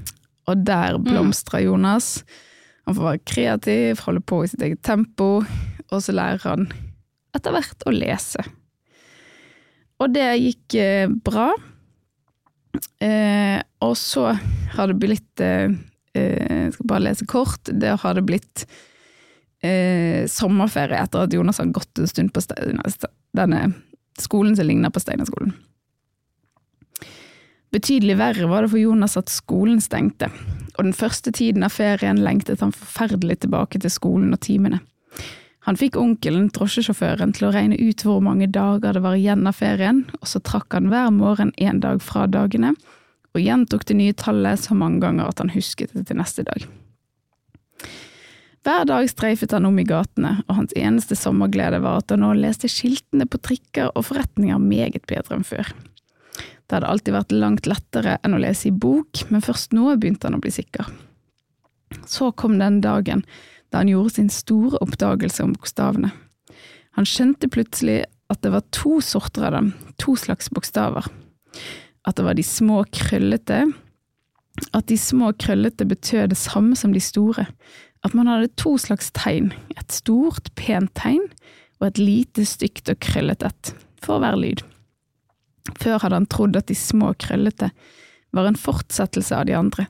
Og 0.50 0.64
der 0.66 0.98
blomstrer 0.98 1.62
Jonas. 1.68 2.24
Han 2.86 2.96
får 2.98 3.06
være 3.06 3.26
kreativ, 3.30 4.02
holde 4.06 4.24
på 4.26 4.42
i 4.42 4.48
sitt 4.50 4.64
eget 4.66 4.82
tempo, 4.82 5.44
og 5.92 6.02
så 6.02 6.14
lærer 6.16 6.42
han 6.48 6.66
etter 7.36 7.54
hvert 7.54 7.86
å 7.86 7.94
lese. 7.94 8.42
Og 10.02 10.10
det 10.10 10.26
gikk 10.42 10.76
eh, 10.82 11.12
bra. 11.24 11.52
Eh, 13.02 13.60
og 13.84 13.94
så 14.00 14.32
har 14.76 14.90
det 14.90 14.98
blitt 15.00 15.40
eh, 15.40 15.72
eh, 16.14 16.66
Jeg 16.66 16.74
skal 16.76 16.88
bare 16.90 17.06
lese 17.06 17.26
kort. 17.28 17.68
Det 17.68 17.96
har 18.02 18.16
det 18.18 18.24
blitt 18.28 18.64
eh, 19.62 20.28
sommerferie 20.30 21.00
etter 21.02 21.26
at 21.26 21.34
Jonas 21.34 21.60
har 21.62 21.72
gått 21.74 21.98
en 21.98 22.10
stund 22.10 22.32
på 22.34 22.44
denne 23.36 23.66
skolen 24.20 24.56
som 24.56 24.68
ligner 24.68 24.92
på 24.92 25.02
Steinerskolen. 25.02 25.54
Betydelig 27.72 28.18
verre 28.20 28.48
var 28.50 28.64
det 28.64 28.72
for 28.74 28.82
Jonas 28.82 29.16
at 29.16 29.32
skolen 29.32 29.78
stengte, 29.80 30.28
og 30.76 30.84
den 30.84 30.96
første 30.96 31.32
tiden 31.32 31.64
av 31.64 31.72
ferien 31.72 32.20
lengtet 32.20 32.60
han 32.60 32.74
forferdelig 32.76 33.38
tilbake 33.46 33.80
til 33.80 33.92
skolen 33.92 34.34
og 34.36 34.42
timene. 34.44 34.82
Han 35.64 35.78
fikk 35.78 35.96
onkelen, 35.96 36.50
drosjesjåføren, 36.52 37.32
til 37.32 37.46
å 37.48 37.52
regne 37.54 37.78
ut 37.78 38.02
hvor 38.04 38.20
mange 38.24 38.48
dager 38.50 38.98
det 38.98 39.02
var 39.04 39.16
igjen 39.16 39.46
av 39.48 39.56
ferien, 39.56 40.02
og 40.18 40.28
så 40.28 40.42
trakk 40.44 40.74
han 40.76 40.90
hver 40.92 41.08
morgen 41.14 41.54
én 41.56 41.80
dag 41.80 42.02
fra 42.04 42.26
dagene, 42.26 42.74
og 43.32 43.40
gjentok 43.40 43.86
det 43.88 43.96
nye 43.98 44.16
tallet 44.16 44.60
så 44.60 44.76
mange 44.76 45.02
ganger 45.04 45.28
at 45.28 45.40
han 45.42 45.52
husket 45.54 45.94
det 45.96 46.06
til 46.08 46.18
neste 46.20 46.44
dag. 46.46 46.66
Hver 48.62 48.84
dag 48.86 49.08
streifet 49.10 49.54
han 49.56 49.66
om 49.66 49.78
i 49.80 49.86
gatene, 49.86 50.36
og 50.46 50.54
hans 50.60 50.74
eneste 50.78 51.16
sommerglede 51.18 51.80
var 51.82 51.98
at 51.98 52.12
han 52.14 52.22
nå 52.22 52.30
leste 52.38 52.70
skiltene 52.70 53.26
på 53.26 53.40
trikker 53.42 53.90
og 53.90 54.06
forretninger 54.06 54.60
meget 54.62 55.02
bedre 55.10 55.40
enn 55.40 55.46
før. 55.46 55.72
Det 56.72 56.76
hadde 56.76 56.92
alltid 56.92 57.16
vært 57.16 57.34
langt 57.34 57.66
lettere 57.66 58.20
enn 58.22 58.36
å 58.36 58.42
lese 58.42 58.70
i 58.70 58.74
bok, 58.84 59.24
men 59.34 59.42
først 59.42 59.74
nå 59.74 59.90
begynte 59.96 60.28
han 60.28 60.38
å 60.38 60.42
bli 60.42 60.52
sikker. 60.54 60.86
Så 62.06 62.30
kom 62.38 62.54
den 62.60 62.78
dagen 62.84 63.26
da 63.72 63.82
han 63.82 63.90
gjorde 63.90 64.14
sin 64.14 64.30
store 64.32 64.78
oppdagelse 64.84 65.42
om 65.42 65.56
bokstavene. 65.56 66.12
Han 66.96 67.08
skjønte 67.08 67.50
plutselig 67.50 68.04
at 68.32 68.40
det 68.44 68.52
var 68.54 68.64
to 68.72 69.00
sorter 69.04 69.48
av 69.48 69.56
dem, 69.56 69.72
to 70.00 70.14
slags 70.16 70.48
bokstaver. 70.52 71.08
At 72.06 72.18
det 72.18 72.26
var 72.26 72.34
de 72.38 72.44
små 72.46 72.82
krøllete, 72.90 73.64
at 74.74 74.88
de 74.90 74.98
små 74.98 75.32
krøllete 75.38 75.86
betød 75.88 76.32
det 76.32 76.40
samme 76.40 76.76
som 76.76 76.92
de 76.92 77.00
store, 77.00 77.46
at 78.02 78.14
man 78.18 78.26
hadde 78.26 78.50
to 78.58 78.74
slags 78.80 79.12
tegn, 79.14 79.52
et 79.78 79.94
stort, 79.94 80.50
pent 80.58 80.90
tegn 80.98 81.24
og 81.80 81.88
et 81.88 82.02
lite, 82.02 82.44
stygt 82.46 82.90
og 82.90 83.00
krøllete 83.02 83.48
et, 83.48 83.72
for 84.02 84.22
hver 84.22 84.36
lyd. 84.38 84.64
Før 85.78 86.02
hadde 86.02 86.18
han 86.18 86.30
trodd 86.30 86.58
at 86.58 86.68
de 86.70 86.76
små 86.78 87.12
krøllete 87.22 87.70
var 88.34 88.48
en 88.48 88.58
fortsettelse 88.58 89.36
av 89.36 89.46
de 89.46 89.56
andre, 89.56 89.86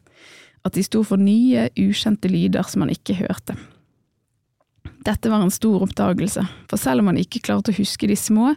at 0.62 0.76
de 0.76 0.85
sto 0.85 1.02
for 1.07 1.19
nye, 1.19 1.71
ukjente 1.78 2.31
lyder 2.31 2.66
som 2.69 2.85
han 2.85 2.92
ikke 2.92 3.16
hørte. 3.23 3.57
Dette 5.02 5.31
var 5.31 5.42
en 5.42 5.50
stor 5.50 5.83
oppdagelse, 5.83 6.45
for 6.71 6.78
selv 6.78 7.02
om 7.02 7.11
han 7.11 7.19
ikke 7.19 7.42
klarte 7.42 7.73
å 7.73 7.78
huske 7.81 8.07
de 8.11 8.19
små, 8.19 8.52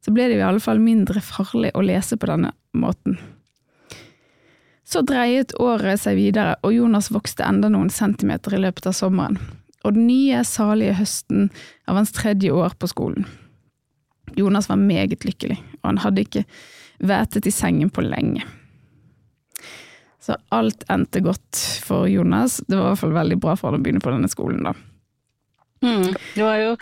så 0.00 0.12
ble 0.14 0.30
det 0.30 0.38
i 0.38 0.44
alle 0.44 0.62
fall 0.62 0.80
mindre 0.82 1.20
farlig 1.24 1.72
å 1.76 1.84
lese 1.84 2.16
på 2.16 2.28
denne 2.30 2.54
måten. 2.72 3.18
Så 4.90 5.04
dreiet 5.06 5.52
året 5.60 6.00
seg 6.02 6.16
videre, 6.18 6.56
og 6.66 6.74
Jonas 6.74 7.12
vokste 7.14 7.46
enda 7.46 7.68
noen 7.70 7.92
centimeter 7.94 8.56
i 8.56 8.62
løpet 8.64 8.88
av 8.90 8.96
sommeren, 8.96 9.38
og 9.84 9.94
den 9.94 10.08
nye, 10.08 10.42
salige 10.44 10.96
høsten 10.98 11.48
av 11.86 12.00
hans 12.00 12.12
tredje 12.16 12.50
år 12.52 12.74
på 12.80 12.90
skolen. 12.90 13.28
Jonas 14.36 14.68
var 14.70 14.80
meget 14.80 15.24
lykkelig, 15.26 15.60
og 15.82 15.92
han 15.92 16.02
hadde 16.02 16.24
ikke 16.26 16.44
vætet 17.00 17.46
i 17.46 17.54
sengen 17.54 17.92
på 17.92 18.04
lenge. 18.04 18.42
Så 20.20 20.36
alt 20.52 20.84
endte 20.92 21.22
godt 21.24 21.58
for 21.86 22.08
Jonas. 22.10 22.58
Det 22.66 22.76
var 22.76 22.90
i 22.90 22.92
hvert 22.92 23.00
fall 23.00 23.16
veldig 23.16 23.38
bra 23.40 23.56
for 23.56 23.70
han 23.70 23.80
å 23.80 23.84
begynne 23.84 24.02
på 24.04 24.12
denne 24.12 24.28
skolen, 24.30 24.66
da. 24.66 24.74
Mm. 25.80 26.10
Det 26.34 26.44
var 26.44 26.58
jo 26.60 26.72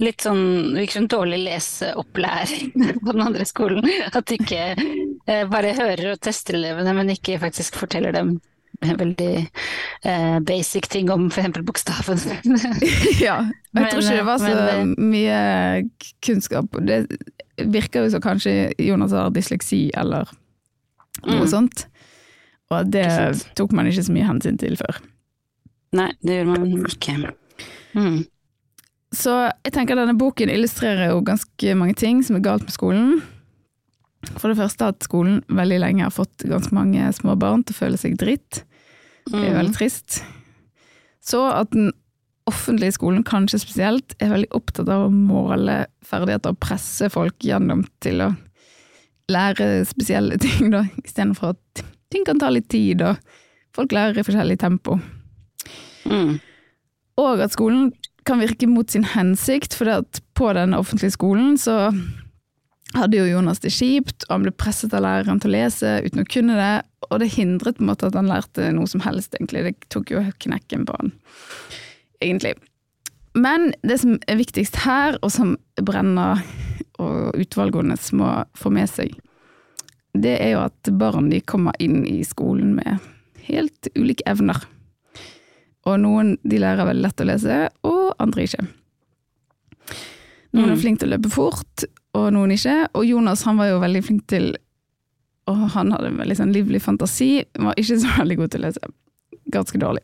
litt 0.00 0.22
sånn, 0.24 0.42
virker 0.76 1.00
som 1.02 1.08
dårlig 1.12 1.42
leseopplæring 1.44 2.70
på 3.04 3.12
den 3.12 3.24
andre 3.26 3.44
skolen. 3.48 3.84
At 4.12 4.26
de 4.30 4.38
ikke 4.40 4.62
eh, 4.72 5.42
bare 5.50 5.74
hører 5.76 6.14
og 6.14 6.20
tester 6.24 6.56
elevene, 6.56 6.94
men 6.96 7.12
ikke 7.12 7.36
faktisk 7.42 7.76
forteller 7.82 8.16
dem 8.16 8.38
veldig 8.84 9.28
eh, 10.04 10.38
basic 10.44 10.88
ting 10.92 11.08
om 11.12 11.28
f.eks. 11.32 11.60
bokstaven. 11.64 12.20
ja, 13.26 13.38
jeg 13.40 13.52
Men, 13.72 13.86
tror 13.88 14.02
ikke 14.02 14.16
det 14.18 14.26
var 14.28 14.40
så 14.42 14.52
men 14.52 14.94
mye 15.12 15.38
kunnskap. 16.24 16.76
Det 16.84 17.02
virker 17.72 18.04
jo 18.04 18.12
som 18.12 18.24
kanskje 18.24 18.72
Jonas 18.84 19.14
har 19.16 19.32
dysleksi 19.32 19.86
eller 19.96 20.28
noe 21.24 21.44
Mm. 21.46 21.48
sånt. 21.48 21.86
Og 22.68 22.90
det 22.92 23.06
tok 23.56 23.72
man 23.72 23.88
ikke 23.88 24.04
så 24.04 24.12
mye 24.12 24.26
hensyn 24.28 24.58
til 24.60 24.76
før. 24.76 24.98
Nei, 25.96 26.10
det 26.20 26.40
gjør 26.42 26.50
man 26.50 26.66
ikke. 26.90 27.14
Mm. 27.96 28.18
Så 29.14 29.32
jeg 29.64 29.72
tenker 29.72 29.96
denne 29.98 30.16
boken 30.18 30.50
illustrerer 30.50 31.12
jo 31.12 31.20
ganske 31.24 31.74
mange 31.78 31.94
ting 31.98 32.22
som 32.26 32.36
er 32.36 32.44
galt 32.44 32.64
med 32.66 32.74
skolen. 32.74 33.20
For 34.36 34.50
det 34.50 34.58
første 34.58 34.88
at 34.90 35.04
skolen 35.06 35.42
veldig 35.48 35.78
lenge 35.84 36.02
har 36.02 36.14
fått 36.14 36.42
ganske 36.48 36.74
mange 36.74 37.04
små 37.14 37.36
barn 37.38 37.62
til 37.64 37.76
å 37.76 37.80
føle 37.84 38.00
seg 38.00 38.16
dritt. 38.18 38.64
Det 39.26 39.34
er 39.38 39.52
Mm. 39.52 39.58
veldig 39.60 39.74
trist. 39.76 40.22
Så 41.22 41.40
at 41.52 41.70
den 41.70 41.92
offentlige 42.46 42.94
skolen 42.94 43.24
kanskje 43.26 43.58
spesielt 43.58 44.14
er 44.22 44.30
veldig 44.30 44.50
opptatt 44.54 44.88
av 44.88 45.06
å 45.08 45.12
måle 45.14 45.86
ferdigheter 46.06 46.50
og 46.54 46.60
presse 46.60 47.08
folk 47.10 47.34
gjennom 47.42 47.84
til 48.00 48.20
å 48.22 48.36
lære 49.28 49.84
spesielle 49.86 50.38
ting, 50.44 50.70
da, 50.70 50.84
istedenfor 51.04 51.54
at 51.56 51.84
ting 52.10 52.24
kan 52.24 52.38
ta 52.38 52.48
litt 52.50 52.68
tid, 52.68 53.02
og 53.02 53.16
folk 53.74 53.90
lærer 53.92 54.18
i 54.18 54.22
forskjellig 54.26 54.58
tempo. 54.58 55.00
Mm. 56.06 56.38
Og 57.18 57.40
at 57.42 57.50
skolen 57.56 57.92
kan 58.26 58.42
virke 58.42 58.68
mot 58.70 58.90
sin 58.90 59.06
hensikt, 59.06 59.76
for 59.78 59.90
at 60.00 60.20
på 60.36 60.52
den 60.56 60.74
offentlige 60.76 61.14
skolen 61.14 61.56
så 61.60 61.92
hadde 62.96 63.18
jo 63.18 63.28
Jonas 63.28 63.60
det 63.62 63.72
kjipt, 63.74 64.26
og 64.26 64.36
han 64.36 64.46
ble 64.46 64.54
presset 64.56 64.94
av 64.96 65.04
læreren 65.04 65.40
til 65.42 65.50
å 65.50 65.56
lese 65.56 65.96
uten 66.04 66.22
å 66.22 66.28
kunne 66.30 66.56
det, 66.58 66.74
og 67.10 67.20
det 67.22 67.32
hindret 67.34 67.78
på 67.78 67.84
en 67.84 67.90
måte 67.90 68.08
at 68.08 68.16
han 68.18 68.30
lærte 68.30 68.70
noe 68.74 68.88
som 68.90 69.02
helst, 69.04 69.34
egentlig. 69.38 69.64
Det 69.66 69.90
tok 69.92 70.12
jo 70.14 70.22
knekken 70.42 70.86
på 70.88 70.96
han, 71.00 71.12
egentlig. 72.24 72.56
Men 73.36 73.72
det 73.84 73.98
som 74.00 74.16
er 74.30 74.40
viktigst 74.40 74.80
her, 74.86 75.18
og 75.20 75.32
som 75.34 75.56
Brenna 75.82 76.36
og 77.02 77.36
utvalgene 77.36 77.98
må 78.16 78.30
få 78.56 78.72
med 78.72 78.88
seg, 78.88 79.12
det 80.16 80.38
er 80.40 80.54
jo 80.54 80.62
at 80.64 80.92
barn 80.96 81.28
de 81.28 81.42
kommer 81.44 81.76
inn 81.82 82.06
i 82.08 82.22
skolen 82.24 82.72
med 82.78 83.04
helt 83.50 83.90
ulike 83.98 84.24
evner. 84.30 84.62
Og 85.86 86.00
noen 86.02 86.34
de 86.42 86.58
lærer 86.62 86.88
veldig 86.88 87.04
lett 87.04 87.22
å 87.22 87.28
lese, 87.28 87.58
og 87.86 87.95
andre 88.22 88.46
ikke. 88.46 88.66
Noen 90.56 90.70
er 90.70 90.78
flinke 90.78 90.82
flink 90.82 91.00
til 91.02 91.10
å 91.10 91.14
løpe 91.16 91.32
fort, 91.32 91.84
og 92.16 92.30
noen 92.32 92.54
ikke. 92.54 92.76
Og 92.96 93.04
Jonas 93.08 93.44
han 93.46 93.58
var 93.60 93.70
jo 93.70 93.82
veldig 93.82 94.02
flink 94.06 94.24
til 94.32 94.54
Og 95.46 95.60
han 95.76 95.92
hadde 95.94 96.08
en 96.10 96.16
veldig 96.18 96.34
sånn 96.40 96.50
livlig 96.50 96.80
fantasi, 96.82 97.44
var 97.62 97.76
ikke 97.78 98.00
så 98.02 98.14
veldig 98.20 98.36
god 98.40 98.50
til 98.50 98.64
å 98.64 98.66
lese. 98.66 98.88
Ganske 99.54 99.78
dårlig. 99.78 100.02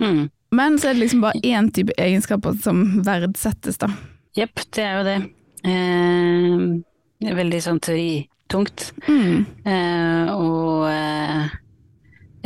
Mm. 0.00 0.22
Men 0.56 0.78
så 0.80 0.88
er 0.88 0.96
det 0.96 1.02
liksom 1.02 1.24
bare 1.24 1.42
én 1.44 1.68
type 1.76 1.92
egenskaper 2.00 2.56
som 2.64 3.02
verdsettes, 3.04 3.76
da. 3.82 3.90
Jepp, 4.36 4.62
det 4.72 4.84
er 4.84 4.96
jo 4.96 5.04
det. 5.04 5.18
Eh, 5.68 6.64
det 7.20 7.36
veldig 7.36 7.60
sånn 7.66 7.82
teoritungt. 7.84 8.90
Mm. 9.08 9.44
Eh, 9.68 10.32
og 10.32 10.88
eh, 10.88 11.54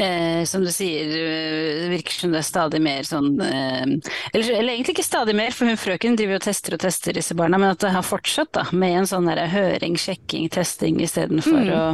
eh, 0.00 0.42
som 0.48 0.64
du 0.64 0.70
sier, 0.72 1.10
eh, 1.12 1.82
det 1.84 1.90
virker 1.92 2.16
som 2.22 2.32
det 2.32 2.40
er 2.40 2.46
stadig 2.48 2.80
mer 2.82 3.06
sånn 3.06 3.34
eh, 3.44 3.84
eller, 4.32 4.46
eller 4.56 4.72
egentlig 4.72 4.96
ikke 4.96 5.06
stadig 5.06 5.34
mer, 5.38 5.52
for 5.56 5.68
hun 5.70 5.78
frøken 5.80 6.16
driver 6.18 6.40
og 6.40 6.46
tester 6.46 6.76
og 6.76 6.82
tester 6.82 7.16
disse 7.16 7.36
barna, 7.38 7.60
men 7.60 7.74
at 7.74 7.82
det 7.84 7.92
har 7.94 8.06
fortsatt 8.06 8.52
da, 8.56 8.64
med 8.72 9.02
en 9.02 9.10
sånn 9.10 9.28
der 9.30 9.44
høring, 9.52 9.98
sjekking, 10.00 10.48
testing 10.52 11.00
istedenfor 11.04 11.60
Mm. 11.60 11.70
å, 11.76 11.84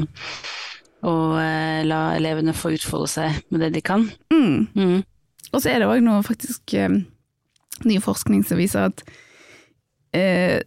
og 1.06 1.36
eh, 1.42 1.82
la 1.86 2.00
elevene 2.16 2.54
få 2.56 2.72
utfolde 2.76 3.10
seg 3.12 3.42
med 3.52 3.62
det 3.66 3.72
de 3.76 3.82
kan. 3.84 4.08
Mm. 4.32 4.66
Mm. 4.74 4.96
Og 5.52 5.60
så 5.62 5.70
er 5.70 5.82
det 5.82 5.90
òg 5.90 6.00
noe 6.04 6.24
faktisk 6.26 6.74
eh, 6.74 6.96
ny 7.86 7.98
forskning 8.02 8.42
som 8.48 8.58
viser 8.58 8.88
at 8.90 9.04
eh, 10.16 10.58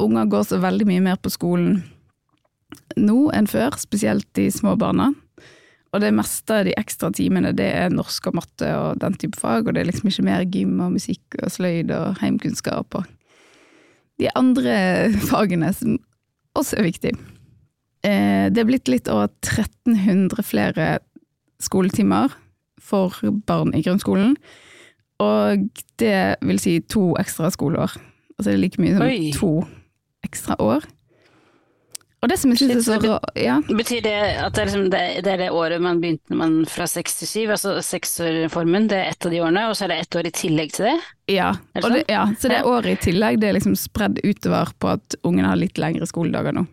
unger 0.00 0.28
går 0.32 0.44
så 0.50 0.58
veldig 0.62 0.86
mye 0.88 1.04
mer 1.04 1.18
på 1.22 1.32
skolen 1.32 1.82
nå 2.98 3.30
enn 3.36 3.46
før, 3.50 3.76
spesielt 3.80 4.26
de 4.36 4.48
små 4.52 4.74
barna. 4.80 5.10
Og 5.90 6.02
det 6.04 6.12
meste 6.14 6.54
av 6.54 6.68
de 6.68 6.74
ekstra 6.78 7.10
timene 7.14 7.50
det 7.56 7.66
er 7.74 7.90
norsk 7.90 8.28
og 8.30 8.36
matte 8.38 8.68
og 8.78 9.00
den 9.02 9.16
type 9.18 9.40
fag, 9.40 9.66
og 9.66 9.74
det 9.74 9.82
er 9.82 9.88
liksom 9.88 10.10
ikke 10.10 10.26
mer 10.28 10.44
gym 10.46 10.76
og 10.84 10.94
musikk 10.94 11.38
og 11.40 11.50
sløyd 11.50 11.90
og 11.94 12.20
heimkunnskap 12.22 12.94
og 13.00 13.08
de 14.20 14.28
andre 14.38 14.76
fagene 15.30 15.72
som 15.74 15.98
også 16.58 16.78
er 16.78 16.86
viktige. 16.86 17.18
Eh, 18.06 18.46
det 18.52 18.62
er 18.62 18.68
blitt 18.68 18.90
litt 18.90 19.10
over 19.10 19.32
1300 19.42 20.46
flere 20.46 20.88
skoletimer 21.60 22.32
for 22.80 23.16
barn 23.46 23.74
i 23.76 23.82
grunnskolen, 23.84 24.36
og 25.20 25.66
det 26.00 26.38
vil 26.46 26.62
si 26.62 26.78
to 26.88 27.10
ekstra 27.20 27.50
skoleår. 27.52 27.98
Altså 28.38 28.48
det 28.48 28.54
er 28.54 28.62
like 28.62 28.80
mye 28.80 28.94
som 28.96 29.04
Oi. 29.04 29.32
to 29.36 29.50
ekstra 30.24 30.56
år. 30.62 30.86
Og 32.20 32.28
det 32.28 32.36
som 32.36 32.50
jeg 32.52 32.58
synes 32.60 32.74
er 32.76 32.82
så 32.84 32.96
så 33.00 33.14
ja, 33.40 33.54
Betyr 33.64 34.02
det 34.04 34.10
at 34.44 34.52
det 34.52 34.60
er, 34.60 34.66
liksom 34.68 34.90
det, 34.92 35.00
det 35.24 35.30
er 35.32 35.38
det 35.40 35.46
året 35.56 35.80
man 35.80 36.02
begynte 36.02 36.36
man 36.36 36.58
fra 36.68 36.84
seks 36.90 37.14
til 37.22 37.28
syv, 37.30 37.52
altså 37.54 37.78
seksårsreformen, 37.80 38.90
det 38.90 38.98
er 38.98 39.08
ett 39.14 39.24
av 39.24 39.32
de 39.32 39.40
årene, 39.40 39.62
og 39.70 39.76
så 39.78 39.86
er 39.86 39.94
det 39.94 39.98
ett 40.02 40.18
år 40.20 40.28
i 40.28 40.32
tillegg 40.36 40.74
til 40.76 40.90
det? 40.90 40.96
ja. 41.32 41.54
Det 41.72 41.84
Og 41.84 41.94
det, 41.94 42.02
sånn? 42.02 42.12
ja, 42.12 42.26
så 42.36 42.50
det 42.52 42.58
Ja. 42.60 42.66
året 42.68 42.92
i 42.92 43.00
tillegg 43.06 43.40
det 43.40 43.48
er 43.48 43.56
liksom 43.56 43.76
spredd 43.80 44.20
utover 44.24 44.74
på 44.78 44.92
at 44.92 45.16
ungene 45.24 45.48
har 45.48 45.56
litt 45.56 45.78
lengre 45.80 46.04
skoledager 46.10 46.52
nå. 46.52 46.66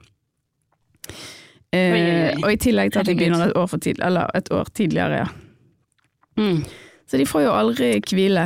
Eh, 1.72 1.92
Oi, 1.94 2.01
oi, 2.01 2.12
oi. 2.34 2.44
og 2.44 2.51
i 2.51 2.60
tillegg 2.63 2.92
til 2.92 3.00
at 3.01 3.08
de 3.10 3.16
begynner 3.16 3.48
et 3.50 3.56
år, 3.60 3.68
for 3.72 3.77
tid, 3.84 4.00
eller 4.04 4.27
et 4.36 4.51
år 4.51 4.68
tidligere, 4.75 5.24
ja. 5.24 5.27
Mm. 6.39 6.62
Så 7.08 7.18
de 7.20 7.25
får 7.27 7.44
jo 7.48 7.51
aldri 7.56 7.89
hvile. 8.04 8.46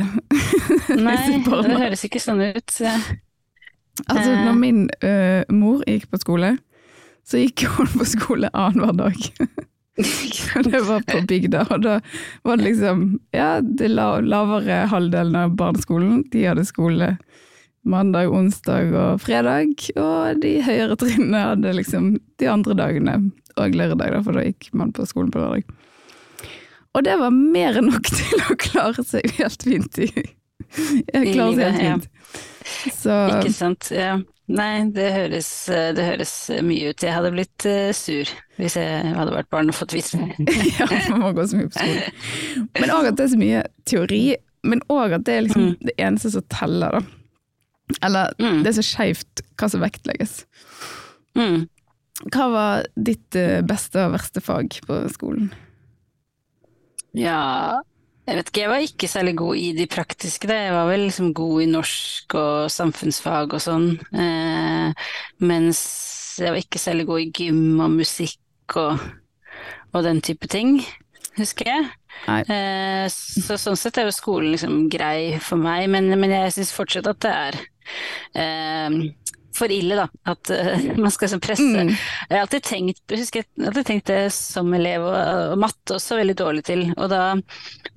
Nei, 1.06 1.16
det 1.42 1.78
høres 1.82 2.04
ikke 2.06 2.20
sånn 2.22 2.42
ut. 2.46 2.70
Så. 2.70 2.86
Altså, 4.08 4.30
Eh. 4.30 4.44
når 4.46 4.54
min 4.58 4.84
uh, 5.04 5.42
mor 5.54 5.82
gikk 5.86 6.06
på 6.10 6.18
skole, 6.22 6.54
så 7.26 7.42
gikk 7.42 7.66
hun 7.76 7.90
på 7.98 8.06
skole 8.08 8.50
annenhver 8.52 8.98
dag. 9.04 9.28
Det 10.64 10.80
var 10.88 11.02
på 11.04 11.18
bygda, 11.28 11.66
og 11.68 11.82
da 11.84 11.98
var 12.48 12.56
det 12.56 12.64
liksom 12.64 13.02
Ja, 13.36 13.60
la, 13.92 14.06
lavere 14.24 14.86
halvdelen 14.88 15.36
av 15.36 15.52
barneskolen, 15.60 16.22
de 16.32 16.46
hadde 16.48 16.64
skole 16.64 17.10
mandag, 17.84 18.30
onsdag 18.32 18.94
og 18.94 19.20
fredag, 19.20 19.74
og 20.00 20.40
de 20.40 20.54
høyere 20.64 20.96
trinnene 20.96 21.44
hadde 21.50 21.74
liksom 21.76 22.14
de 22.40 22.48
andre 22.48 22.76
dagene, 22.78 23.16
og 23.58 23.76
lørdag, 23.76 24.14
da, 24.14 24.22
for 24.24 24.38
da 24.38 24.46
gikk 24.46 24.70
man 24.72 24.94
på 24.96 25.06
skolen 25.10 25.32
på 25.34 25.42
lørdag. 25.42 25.68
Og 26.92 27.04
det 27.04 27.16
var 27.20 27.32
mer 27.34 27.78
enn 27.80 27.90
nok 27.92 28.08
til 28.18 28.46
å 28.48 28.56
klare 28.60 29.04
seg 29.06 29.28
helt 29.38 29.68
fint 29.68 30.00
i 30.00 30.08
Jeg 30.12 31.34
klarer 31.34 31.58
seg 31.58 31.80
helt 31.82 32.08
fint. 32.08 32.44
Så 32.96 33.14
Ikke 33.28 33.52
sant. 33.52 33.90
Ja. 33.92 34.20
Nei, 34.52 34.84
det 34.92 35.06
høres, 35.14 35.48
det 35.96 36.04
høres 36.04 36.32
mye 36.66 36.90
ut. 36.92 37.02
Jeg 37.06 37.14
hadde 37.14 37.30
blitt 37.32 37.64
eh, 37.70 37.90
sur 37.96 38.28
hvis 38.58 38.74
jeg 38.76 39.12
hadde 39.16 39.32
vært 39.34 39.48
barn 39.54 39.70
og 39.72 39.76
fått 39.78 39.94
vite 39.96 40.18
det. 40.44 40.56
ja, 40.78 40.86
man 41.14 41.22
må 41.24 41.30
gå 41.38 41.46
så 41.48 41.56
mye 41.60 41.70
på 41.72 41.78
skolen. 41.78 42.18
Men 42.82 42.92
òg 42.94 43.08
at 43.10 43.16
det 43.18 43.24
er 43.24 43.32
så 43.32 43.40
mye 43.40 43.62
teori, 43.88 44.22
men 44.68 44.82
òg 44.92 45.14
at 45.16 45.24
det 45.26 45.34
er 45.38 45.44
liksom 45.46 45.64
Mm. 45.72 45.76
det 45.88 45.94
eneste 45.98 46.30
som 46.34 46.44
teller, 46.52 46.98
da. 46.98 47.00
Eller 48.06 48.34
Mm. 48.38 48.60
det 48.62 48.70
er 48.70 48.76
så 48.78 48.84
skeivt 48.86 49.42
hva 49.58 49.68
som 49.72 49.82
vektlegges. 49.82 50.34
Mm. 51.34 51.64
Hva 52.30 52.46
var 52.52 52.84
ditt 53.08 53.34
eh, 53.40 53.62
beste 53.66 54.04
og 54.04 54.12
verste 54.14 54.40
fag 54.44 54.76
på 54.86 55.00
skolen? 55.16 55.48
Ja, 57.16 57.80
jeg 58.22 58.38
vet 58.38 58.50
ikke, 58.50 58.60
jeg 58.62 58.70
var 58.70 58.84
ikke 58.86 59.08
særlig 59.10 59.34
god 59.40 59.56
i 59.58 59.68
de 59.74 59.86
praktiske, 59.90 60.46
da. 60.46 60.58
Jeg 60.68 60.74
var 60.76 60.90
vel 60.90 61.06
liksom 61.08 61.32
god 61.34 61.62
i 61.64 61.70
norsk 61.72 62.36
og 62.38 62.70
samfunnsfag 62.70 63.56
og 63.56 63.62
sånn, 63.64 63.88
eh, 64.14 65.08
mens 65.42 65.80
jeg 66.38 66.54
var 66.54 66.62
ikke 66.62 66.80
særlig 66.80 67.08
god 67.08 67.24
i 67.24 67.32
gym 67.34 67.80
og 67.82 67.96
musikk 67.96 68.78
og, 68.78 69.02
og 69.92 70.06
den 70.06 70.22
type 70.24 70.46
ting, 70.50 70.78
husker 71.36 71.72
jeg. 71.72 71.90
Eh, 72.46 73.08
så 73.10 73.58
sånn 73.58 73.78
sett 73.80 73.98
er 73.98 74.06
jo 74.06 74.14
skolen 74.14 74.54
liksom 74.54 74.86
grei 74.92 75.40
for 75.42 75.58
meg, 75.58 75.88
men, 75.90 76.12
men 76.14 76.36
jeg 76.36 76.54
syns 76.54 76.74
fortsatt 76.76 77.10
at 77.10 77.22
det 77.26 77.34
er 77.34 77.60
eh, 78.38 79.00
for 79.56 79.72
ille, 79.72 79.96
da. 79.98 80.06
At 80.32 80.50
uh, 80.52 80.84
man 81.02 81.10
skal 81.14 81.26
liksom 81.28 81.42
presse. 81.44 81.66
Mm. 81.86 81.92
Jeg 81.94 82.34
har 82.36 82.42
alltid 82.46 82.66
tenkt, 82.68 83.02
husker 83.12 83.42
jeg 83.44 83.66
alltid 83.68 83.88
tenkt 83.90 84.10
det 84.12 84.20
som 84.36 84.72
elev, 84.76 85.04
og, 85.08 85.16
og 85.52 85.62
matte 85.62 85.96
også 85.98 86.18
veldig 86.20 86.36
dårlig 86.40 86.64
til. 86.68 86.84
Og 86.96 87.08
da, 87.12 87.22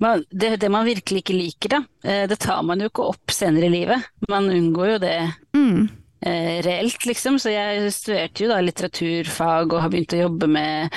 man, 0.02 0.24
det, 0.30 0.54
det 0.62 0.70
man 0.72 0.88
virkelig 0.88 1.22
ikke 1.24 1.36
liker, 1.38 1.76
da, 1.76 1.82
eh, 2.06 2.24
det 2.30 2.40
tar 2.44 2.62
man 2.66 2.82
jo 2.84 2.90
ikke 2.92 3.06
opp 3.14 3.32
senere 3.34 3.70
i 3.70 3.74
livet. 3.78 4.10
Man 4.32 4.50
unngår 4.52 4.94
jo 4.96 4.98
det 5.06 5.16
Mm. 5.56 5.86
eh, 6.26 6.58
reelt, 6.66 7.06
liksom. 7.08 7.38
Så 7.40 7.52
jeg 7.54 7.88
studerte 7.94 8.44
jo 8.44 8.50
da 8.52 8.60
litteraturfag 8.64 9.72
og 9.72 9.80
har 9.84 9.92
begynt 9.92 10.12
å 10.16 10.24
jobbe 10.26 10.48
med, 10.50 10.92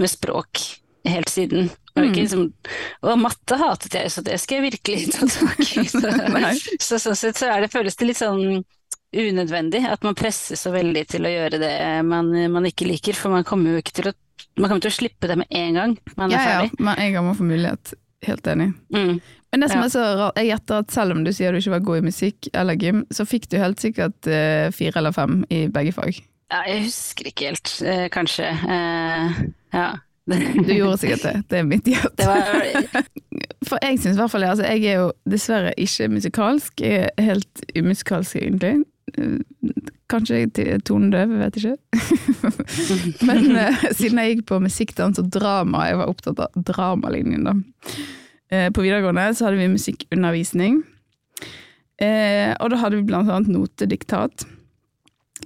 med 0.00 0.10
språk 0.10 0.60
helt 1.08 1.28
siden. 1.32 1.70
Og, 1.92 2.06
ikke, 2.06 2.12
Mm. 2.12 2.24
liksom, 2.24 2.44
og 3.04 3.18
matte 3.20 3.56
hatet 3.60 3.92
jeg, 3.98 4.10
så 4.14 4.22
det 4.24 4.38
skal 4.40 4.60
jeg 4.62 4.70
virkelig 4.72 5.10
ta 5.12 5.26
tak 5.28 5.58
i. 5.60 5.82
Så, 5.92 6.96
så 6.96 6.98
sånn 7.02 7.18
sett 7.20 7.36
så 7.36 7.50
er 7.52 7.60
det, 7.66 7.68
føles 7.72 7.98
det 8.00 8.06
litt 8.08 8.20
sånn 8.20 8.62
unødvendig 9.12 9.82
at 9.88 10.04
man 10.06 10.16
presses 10.18 10.62
så 10.64 10.72
veldig 10.72 11.02
til 11.12 11.26
å 11.28 11.32
gjøre 11.32 11.58
det 11.60 11.72
man, 12.08 12.30
man 12.52 12.66
ikke 12.68 12.86
liker, 12.88 13.16
for 13.18 13.34
man 13.34 13.44
kommer 13.44 13.74
jo 13.76 13.82
ikke 13.82 13.96
til 14.00 14.10
å 14.10 14.14
man 14.58 14.68
kommer 14.68 14.82
til 14.84 14.92
å 14.92 14.96
slippe 14.96 15.28
det 15.30 15.36
med 15.40 15.46
en 15.56 15.76
gang 15.78 15.92
man 16.16 16.32
er 16.32 16.36
Ja, 16.36 16.62
ja, 16.62 16.70
med 16.78 16.98
en 17.00 17.12
gang 17.14 17.24
man 17.24 17.36
får 17.38 17.46
mulighet. 17.48 17.92
Helt 18.22 18.46
enig. 18.46 18.68
Mm. 18.94 19.20
Men 19.52 19.60
det 19.60 19.68
som 19.70 19.80
Ja. 19.80 19.84
er 19.86 19.92
så 19.92 20.02
rart, 20.18 20.36
jeg 20.36 20.46
gjetter 20.50 20.78
at 20.82 20.90
selv 20.94 21.12
om 21.16 21.24
du 21.24 21.32
sier 21.32 21.52
du 21.52 21.58
ikke 21.58 21.70
var 21.74 21.80
god 21.88 21.98
i 21.98 22.04
musikk 22.06 22.48
eller 22.54 22.76
gym, 22.78 23.00
så 23.10 23.24
fikk 23.26 23.48
du 23.48 23.56
helt 23.58 23.80
sikkert 23.80 24.28
eh, 24.30 24.70
fire 24.70 25.00
eller 25.00 25.12
fem 25.12 25.44
i 25.50 25.66
begge 25.72 25.92
fag. 25.96 26.20
Ja, 26.52 26.62
jeg 26.68 26.84
husker 26.84 27.26
ikke 27.32 27.48
helt, 27.50 27.72
eh, 27.82 28.08
kanskje. 28.12 28.46
Eh, 28.76 29.42
ja. 29.74 29.88
Du 30.28 30.70
gjorde 30.70 30.98
sikkert 31.02 31.22
det, 31.26 31.34
det 31.50 31.58
er 31.58 31.64
mitt 31.66 31.88
hjerte. 31.88 32.14
Det 32.16 32.26
var 32.28 33.08
For 33.68 33.78
jeg 33.82 33.98
syns 33.98 34.14
i 34.16 34.20
hvert 34.20 34.30
fall 34.30 34.44
altså, 34.46 34.64
Jeg 34.68 34.84
er 34.92 35.00
jo 35.00 35.12
dessverre 35.28 35.72
ikke 35.80 36.08
musikalsk. 36.12 36.80
Jeg 36.80 37.10
er 37.16 37.22
helt 37.32 37.64
umusikalsk, 37.74 38.36
egentlig. 38.36 38.84
Kanskje 40.12 40.42
til 40.52 40.80
vet 41.40 41.56
jeg 41.56 41.72
ikke. 41.72 41.76
Men 43.28 43.56
eh, 43.56 43.84
siden 43.96 44.20
jeg 44.20 44.34
gikk 44.34 44.46
på 44.50 44.60
musikkdans 44.62 45.20
og 45.22 45.30
drama, 45.32 45.86
jeg 45.88 46.00
var 46.00 46.12
opptatt 46.12 46.42
av 46.44 46.64
dramalinjen, 46.68 47.48
da. 47.48 47.56
Eh, 48.52 48.68
på 48.74 48.84
videregående 48.84 49.30
så 49.34 49.46
hadde 49.46 49.62
vi 49.62 49.70
musikkundervisning. 49.72 50.82
Eh, 52.02 52.52
og 52.58 52.72
da 52.72 52.80
hadde 52.82 52.98
vi 52.98 53.08
blant 53.08 53.30
annet 53.30 53.52
notediktat, 53.52 54.44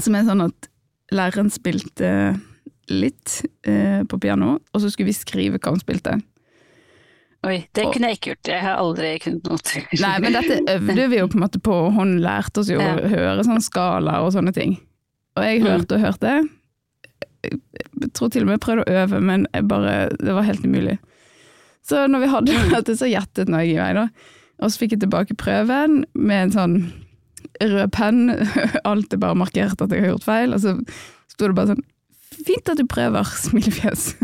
som 0.01 0.17
er 0.17 0.27
sånn 0.27 0.47
at 0.49 0.71
læreren 1.15 1.53
spilte 1.53 2.11
litt 2.91 3.43
eh, 3.67 4.03
på 4.07 4.19
piano, 4.23 4.57
og 4.73 4.83
så 4.83 4.91
skulle 4.91 5.11
vi 5.11 5.19
skrive 5.19 5.61
hva 5.61 5.75
hun 5.75 5.83
spilte. 5.83 6.17
Oi, 7.47 7.57
det 7.79 7.85
kunne 7.93 8.09
jeg 8.11 8.19
ikke 8.19 8.31
gjort. 8.33 8.49
Jeg 8.51 8.63
har 8.65 8.81
aldri 8.83 9.11
kunnet 9.23 9.47
noter. 9.47 9.85
Nei, 10.03 10.15
men 10.25 10.35
dette 10.35 10.57
øvde 10.73 11.09
vi 11.13 11.19
jo 11.21 11.29
på 11.31 11.39
en 11.39 11.45
måte 11.45 11.61
på, 11.63 11.75
og 11.87 11.93
hun 11.95 12.17
lærte 12.25 12.59
oss 12.63 12.71
jo 12.73 12.81
Ja. 12.81 12.97
å 12.99 13.09
høre 13.13 13.45
sånn 13.47 13.63
skala 13.63 14.17
og 14.25 14.33
sånne 14.35 14.53
ting. 14.57 14.77
Og 15.37 15.45
jeg 15.45 15.63
hørte 15.63 15.95
og 15.99 16.01
hørte. 16.03 16.33
Jeg 17.47 18.11
tror 18.17 18.31
til 18.35 18.43
og 18.43 18.49
med 18.49 18.57
jeg 18.59 18.65
prøvde 18.67 18.85
å 18.87 18.97
øve, 19.05 19.21
men 19.23 19.47
bare, 19.71 20.09
det 20.19 20.35
var 20.35 20.43
helt 20.49 20.65
umulig. 20.67 20.99
Så 21.87 22.07
når 22.11 22.25
vi 22.25 22.33
hadde 22.33 22.53
Mm. 22.57 22.71
dette, 22.75 22.97
så 22.99 23.07
gjettet 23.07 23.49
Norge 23.49 23.71
i 23.71 23.79
vei, 23.79 23.93
da. 23.95 24.09
Og 24.59 24.71
så 24.73 24.79
fikk 24.81 24.97
jeg 24.97 25.01
tilbake 25.05 25.37
prøven 25.39 26.05
med 26.15 26.43
en 26.43 26.51
sånn 26.51 26.93
rød 27.63 27.93
penn. 27.93 28.31
Alt 28.85 29.13
er 29.13 29.19
bare 29.23 29.37
markert 29.39 29.81
at 29.81 29.91
jeg 29.95 30.01
har 30.03 30.11
gjort 30.17 30.25
feil. 30.27 30.53
Og 30.57 30.61
så 30.61 30.75
sto 31.29 31.47
det 31.47 31.55
bare 31.55 31.75
sånn 31.77 31.85
Fint 32.37 32.69
at 32.69 32.77
du 32.77 32.85
prøver, 32.85 33.23
smilefjes. 33.47 34.15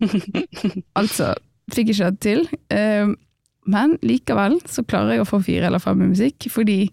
altså, 0.98 1.34
fikk 1.70 1.92
ikke 1.92 2.08
det 2.10 2.20
til. 2.24 2.48
Eh, 2.74 3.12
Men 3.70 3.92
likevel 4.02 4.56
så 4.66 4.82
klarer 4.82 5.12
jeg 5.14 5.22
å 5.22 5.28
få 5.28 5.38
fire 5.46 5.68
eller 5.68 5.78
fem 5.78 6.00
i 6.02 6.08
musikk, 6.10 6.48
fordi 6.50 6.88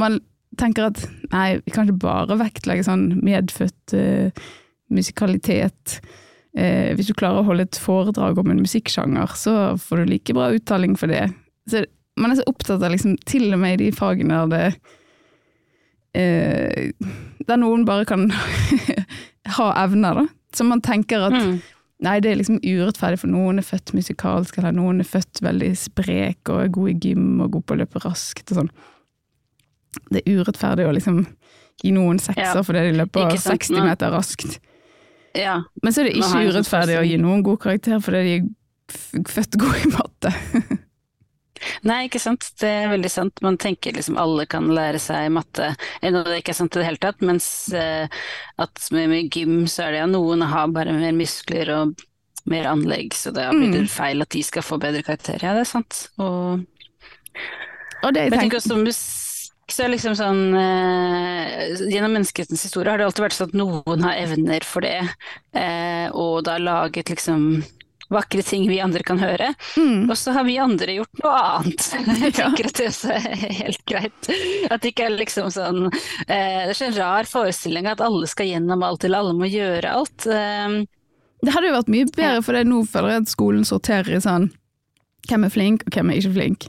man 0.00 0.20
tenker 0.56 0.86
at 0.88 1.02
nei, 1.32 1.58
vi 1.66 1.70
kan 1.74 1.84
ikke 1.84 2.00
bare 2.06 2.38
vektlegge 2.40 2.86
sånn 2.86 3.18
medfødt 3.20 3.92
eh, 3.92 4.30
musikalitet. 4.88 5.98
Eh, 6.56 6.94
hvis 6.96 7.10
du 7.10 7.14
klarer 7.14 7.42
å 7.42 7.46
holde 7.50 7.66
et 7.68 7.76
foredrag 7.78 8.38
om 8.40 8.48
en 8.50 8.62
musikksjanger, 8.64 9.28
så 9.36 9.76
får 9.76 10.00
du 10.00 10.04
like 10.14 10.32
bra 10.34 10.48
uttaling 10.56 10.96
for 10.96 11.12
det. 11.12 11.26
Så 11.68 11.84
man 12.16 12.32
er 12.32 12.40
så 12.40 12.48
opptatt 12.48 12.80
av 12.82 12.90
liksom, 12.94 13.18
til 13.28 13.52
og 13.52 13.60
med 13.60 13.76
i 13.76 13.84
de 13.84 13.92
fagene 13.94 14.40
der 14.48 14.72
det 16.14 16.22
eh, 16.22 16.92
Der 17.46 17.60
noen 17.60 17.84
bare 17.88 18.06
kan 18.08 18.30
ha 19.58 19.68
evner, 19.84 20.22
da. 20.24 20.26
Så 20.56 20.64
man 20.64 20.80
tenker 20.80 21.28
at 21.28 21.36
Mm. 21.36 21.58
Nei, 22.06 22.18
det 22.22 22.30
er 22.30 22.38
liksom 22.38 22.60
urettferdig, 22.62 23.18
for 23.24 23.30
noen 23.32 23.58
er 23.58 23.66
født 23.66 23.90
musikalsk, 23.96 24.60
eller 24.60 24.76
noen 24.76 25.02
er 25.02 25.08
født 25.08 25.40
veldig 25.42 25.72
sprek 25.78 26.52
og 26.52 26.62
er 26.62 26.70
god 26.76 26.92
i 26.92 26.96
gym 27.02 27.42
og 27.42 27.56
god 27.56 27.66
på 27.66 27.74
å 27.74 27.80
løpe 27.80 28.02
raskt 28.04 28.52
og 28.52 28.60
sånn. 28.60 28.70
Det 30.12 30.22
er 30.22 30.38
urettferdig 30.38 30.86
å 30.86 30.94
liksom 30.94 31.24
gi 31.82 31.92
noen 31.94 32.20
sekser 32.22 32.60
Ja, 32.60 32.64
fordi 32.66 32.84
de 32.86 32.98
løper 33.00 33.34
sant, 33.34 33.64
60 33.64 33.86
meter 33.86 34.14
raskt. 34.14 34.60
Ja. 35.38 35.60
Men 35.82 35.94
så 35.94 36.02
er 36.02 36.08
det 36.08 36.18
ikke 36.20 36.44
urettferdig 36.48 36.98
å 37.00 37.06
gi 37.06 37.18
noen 37.20 37.42
god 37.46 37.60
karakter 37.62 38.02
fordi 38.02 38.22
de 38.28 38.36
er 39.18 39.26
født 39.28 39.58
gode 39.60 39.82
i 39.82 39.90
matte. 39.92 40.34
Nei, 41.88 42.04
ikke 42.08 42.20
sant. 42.22 42.46
Det 42.60 42.68
er 42.68 42.90
veldig 42.92 43.10
sant. 43.12 43.40
Man 43.44 43.58
tenker 43.60 43.96
liksom 43.96 44.18
alle 44.20 44.46
kan 44.50 44.68
lære 44.74 45.00
seg 45.02 45.30
matte, 45.34 45.72
ennå 46.04 46.24
det 46.26 46.40
ikke 46.42 46.54
er 46.54 46.60
sant 46.60 46.76
i 46.76 46.82
det 46.82 46.88
hele 46.88 47.02
tatt. 47.02 47.20
Mens 47.24 47.48
eh, 47.76 48.06
at 48.58 48.88
med, 48.94 49.08
med 49.12 49.30
gym 49.34 49.66
så 49.70 49.86
er 49.88 49.96
det 49.96 50.02
ja, 50.04 50.10
noen 50.10 50.42
har 50.50 50.70
bare 50.74 50.94
mer 50.96 51.16
muskler 51.16 51.72
og 51.76 52.04
mer 52.48 52.64
anlegg, 52.70 53.12
så 53.16 53.32
da 53.34 53.50
blir 53.52 53.68
det 53.74 53.84
Mm. 53.84 53.90
feil 53.92 54.22
at 54.24 54.30
de 54.32 54.42
skal 54.46 54.64
få 54.64 54.78
bedre 54.80 55.02
karakter. 55.04 55.42
Ja, 55.44 55.52
det 55.56 55.66
er 55.66 55.72
sant. 55.74 56.06
Og 56.18 56.64
Og 58.02 58.12
det 58.14 58.22
jeg 58.22 58.30
jeg 58.30 58.32
tenker, 58.32 58.56
tenker 58.56 58.60
også 58.60 58.76
musikk 58.80 59.24
så 59.68 59.84
er 59.84 59.90
liksom 59.92 60.14
sånn 60.16 60.38
eh, 60.56 61.74
Gjennom 61.92 62.14
menneskehetens 62.16 62.62
historie 62.64 62.88
har 62.88 63.00
det 63.02 63.04
alltid 63.04 63.24
vært 63.26 63.36
sånn 63.36 63.50
at 63.50 63.58
noen 63.60 64.04
har 64.06 64.16
evner 64.22 64.64
for 64.64 64.80
det, 64.86 64.94
eh, 65.52 66.06
og 66.16 66.38
da 66.48 66.54
laget 66.62 67.10
liksom 67.12 67.42
vakre 68.10 68.42
ting 68.42 68.66
vi 68.70 68.78
andre 68.80 69.02
kan 69.04 69.18
høre. 69.20 69.50
mm, 69.76 70.06
Og 70.10 70.16
så 70.16 70.32
har 70.32 70.44
vi 70.48 70.56
andre 70.58 70.94
gjort 70.98 71.22
noe 71.22 71.32
annet. 71.44 71.88
Jeg 72.24 72.34
tenker 72.38 72.68
at 72.70 72.78
det 72.80 72.86
også 72.88 73.10
er 73.16 73.42
helt 73.62 73.82
greit. 73.90 74.30
At 74.70 74.80
det 74.84 74.92
ikke 74.94 75.08
er 75.10 75.16
liksom 75.18 75.50
sånn 75.52 75.82
eh, 75.90 76.62
Det 76.64 76.72
er 76.72 76.78
så 76.78 76.88
en 76.88 76.96
rar 76.98 77.28
forestilling 77.28 77.86
at 77.90 78.00
alle 78.04 78.26
skal 78.30 78.48
gjennom 78.48 78.82
alt, 78.86 79.04
eller 79.04 79.18
alle 79.24 79.36
må 79.36 79.50
gjøre 79.52 79.92
alt. 79.92 80.26
Eh, 80.26 80.78
det 81.44 81.52
hadde 81.54 81.68
jo 81.70 81.76
vært 81.76 81.92
mye 81.92 82.08
bedre, 82.10 82.40
for 82.42 82.56
det 82.58 82.64
nå 82.66 82.80
føler 82.90 83.12
jeg 83.14 83.22
at 83.26 83.30
skolen 83.36 83.64
sorterer 83.68 84.16
i 84.16 84.24
sånn 84.24 84.48
hvem 85.28 85.44
er 85.44 85.52
flink 85.52 85.84
og 85.86 85.92
hvem 85.94 86.10
er 86.10 86.18
ikke 86.22 86.34
flink. 86.34 86.68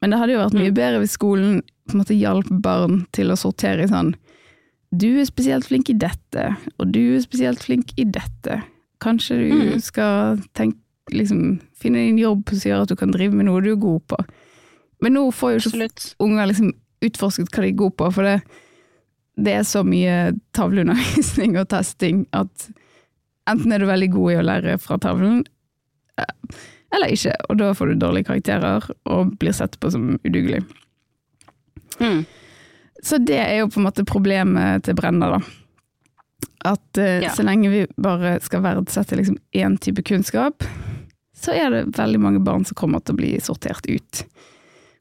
Men 0.00 0.10
det 0.14 0.18
hadde 0.22 0.32
jo 0.36 0.40
vært 0.44 0.54
Mm. 0.56 0.60
mye 0.62 0.74
bedre 0.78 1.00
hvis 1.02 1.16
skolen 1.18 1.58
på 1.90 1.96
en 1.96 2.00
måte 2.00 2.14
hjalp 2.16 2.48
barn 2.62 3.02
til 3.12 3.30
å 3.34 3.36
sortere 3.36 3.84
i 3.84 3.90
sånn 3.90 4.14
du 4.92 5.06
er 5.20 5.24
spesielt 5.24 5.64
flink 5.64 5.88
i 5.88 5.94
dette, 5.96 6.42
og 6.78 6.90
du 6.92 7.14
er 7.16 7.20
spesielt 7.24 7.62
flink 7.64 7.94
i 7.96 8.04
dette. 8.04 8.58
Kanskje 9.02 9.36
du 9.40 9.48
Mm. 9.56 9.80
skal 9.82 10.38
tenke, 10.54 10.78
liksom, 11.10 11.60
finne 11.74 12.04
din 12.06 12.18
jobb 12.22 12.48
som 12.52 12.70
gjør 12.70 12.82
at 12.84 12.88
du 12.92 12.96
kan 12.96 13.10
drive 13.10 13.34
med 13.34 13.46
noe 13.48 13.60
du 13.64 13.72
er 13.72 13.80
god 13.82 14.00
på. 14.12 14.18
Men 15.02 15.16
nå 15.16 15.24
får 15.34 15.54
jo 15.56 15.58
ikke 15.58 15.72
absolutt. 15.72 16.04
unger 16.22 16.46
liksom 16.46 16.72
utforsket 17.02 17.50
hva 17.50 17.62
de 17.64 17.72
er 17.72 17.80
gode 17.80 17.96
på, 17.98 18.10
for 18.14 18.22
det, 18.22 18.36
det 19.42 19.56
er 19.58 19.64
så 19.66 19.82
mye 19.82 20.32
tavleundervisning 20.54 21.56
og 21.58 21.66
testing 21.72 22.26
at 22.32 22.68
enten 23.50 23.72
er 23.74 23.82
du 23.82 23.86
veldig 23.90 24.10
god 24.14 24.30
i 24.32 24.36
å 24.38 24.44
lære 24.46 24.76
fra 24.78 24.98
tavlen, 25.02 25.42
eh, 26.22 26.60
eller 26.94 27.10
ikke, 27.16 27.34
og 27.50 27.58
da 27.58 27.72
får 27.74 27.90
du 27.90 27.94
dårlige 28.04 28.28
karakterer 28.30 28.86
og 29.10 29.32
blir 29.40 29.52
sett 29.56 29.74
på 29.80 29.90
som 29.90 30.12
udugelig. 30.22 30.62
Mm. 31.98 32.22
Så 33.02 33.18
det 33.18 33.40
er 33.40 33.58
jo 33.58 33.66
på 33.72 33.80
en 33.80 33.86
måte 33.88 34.04
problemet 34.06 34.84
til 34.86 34.94
Brenna, 34.94 35.32
da. 35.34 35.40
At 36.64 36.98
uh, 36.98 37.20
Ja. 37.24 37.32
så 37.34 37.44
lenge 37.46 37.70
vi 37.72 37.86
bare 37.98 38.36
skal 38.44 38.62
verdsette 38.62 39.18
liksom 39.18 39.38
én 39.52 39.78
type 39.82 40.02
kunnskap, 40.06 40.64
så 41.36 41.54
er 41.54 41.70
det 41.70 41.96
veldig 41.96 42.20
mange 42.22 42.42
barn 42.44 42.64
som 42.64 42.78
kommer 42.78 43.02
til 43.02 43.16
å 43.16 43.20
bli 43.22 43.32
sortert 43.42 43.86
ut. 43.90 44.24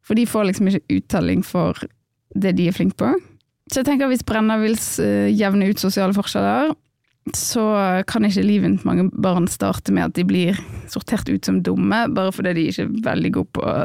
For 0.02 0.18
de 0.18 0.26
får 0.26 0.50
liksom 0.50 0.72
ikke 0.72 0.98
uttelling 0.98 1.44
for 1.46 1.78
det 2.34 2.56
de 2.58 2.68
er 2.68 2.74
flinke 2.74 2.98
på. 2.98 3.12
Så 3.72 3.82
jeg 3.82 3.88
tenker 3.88 4.08
at 4.08 4.12
hvis 4.16 4.26
Brenna 4.26 4.58
vil 4.60 4.74
eh, 5.04 5.30
jevne 5.32 5.70
ut 5.70 5.80
sosiale 5.80 6.16
forskjeller, 6.18 6.74
så 7.38 7.64
kan 8.10 8.26
ikke 8.26 8.44
livet 8.44 8.80
til 8.80 8.88
mange 8.90 9.06
barn 9.14 9.46
starte 9.48 9.94
med 9.94 10.10
at 10.10 10.16
de 10.18 10.26
blir 10.26 10.58
sortert 10.90 11.30
ut 11.30 11.46
som 11.46 11.62
dumme, 11.62 12.08
bare 12.10 12.34
fordi 12.34 12.56
de 12.58 12.66
ikke 12.72 12.88
er 12.88 12.96
veldig 13.06 13.32
gode 13.38 13.54
på 13.60 13.76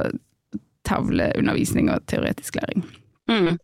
tavleundervisning 0.89 1.91
og 1.93 2.07
teoretisk 2.09 2.57
læring. 2.61 2.87
Mm. 3.31 3.59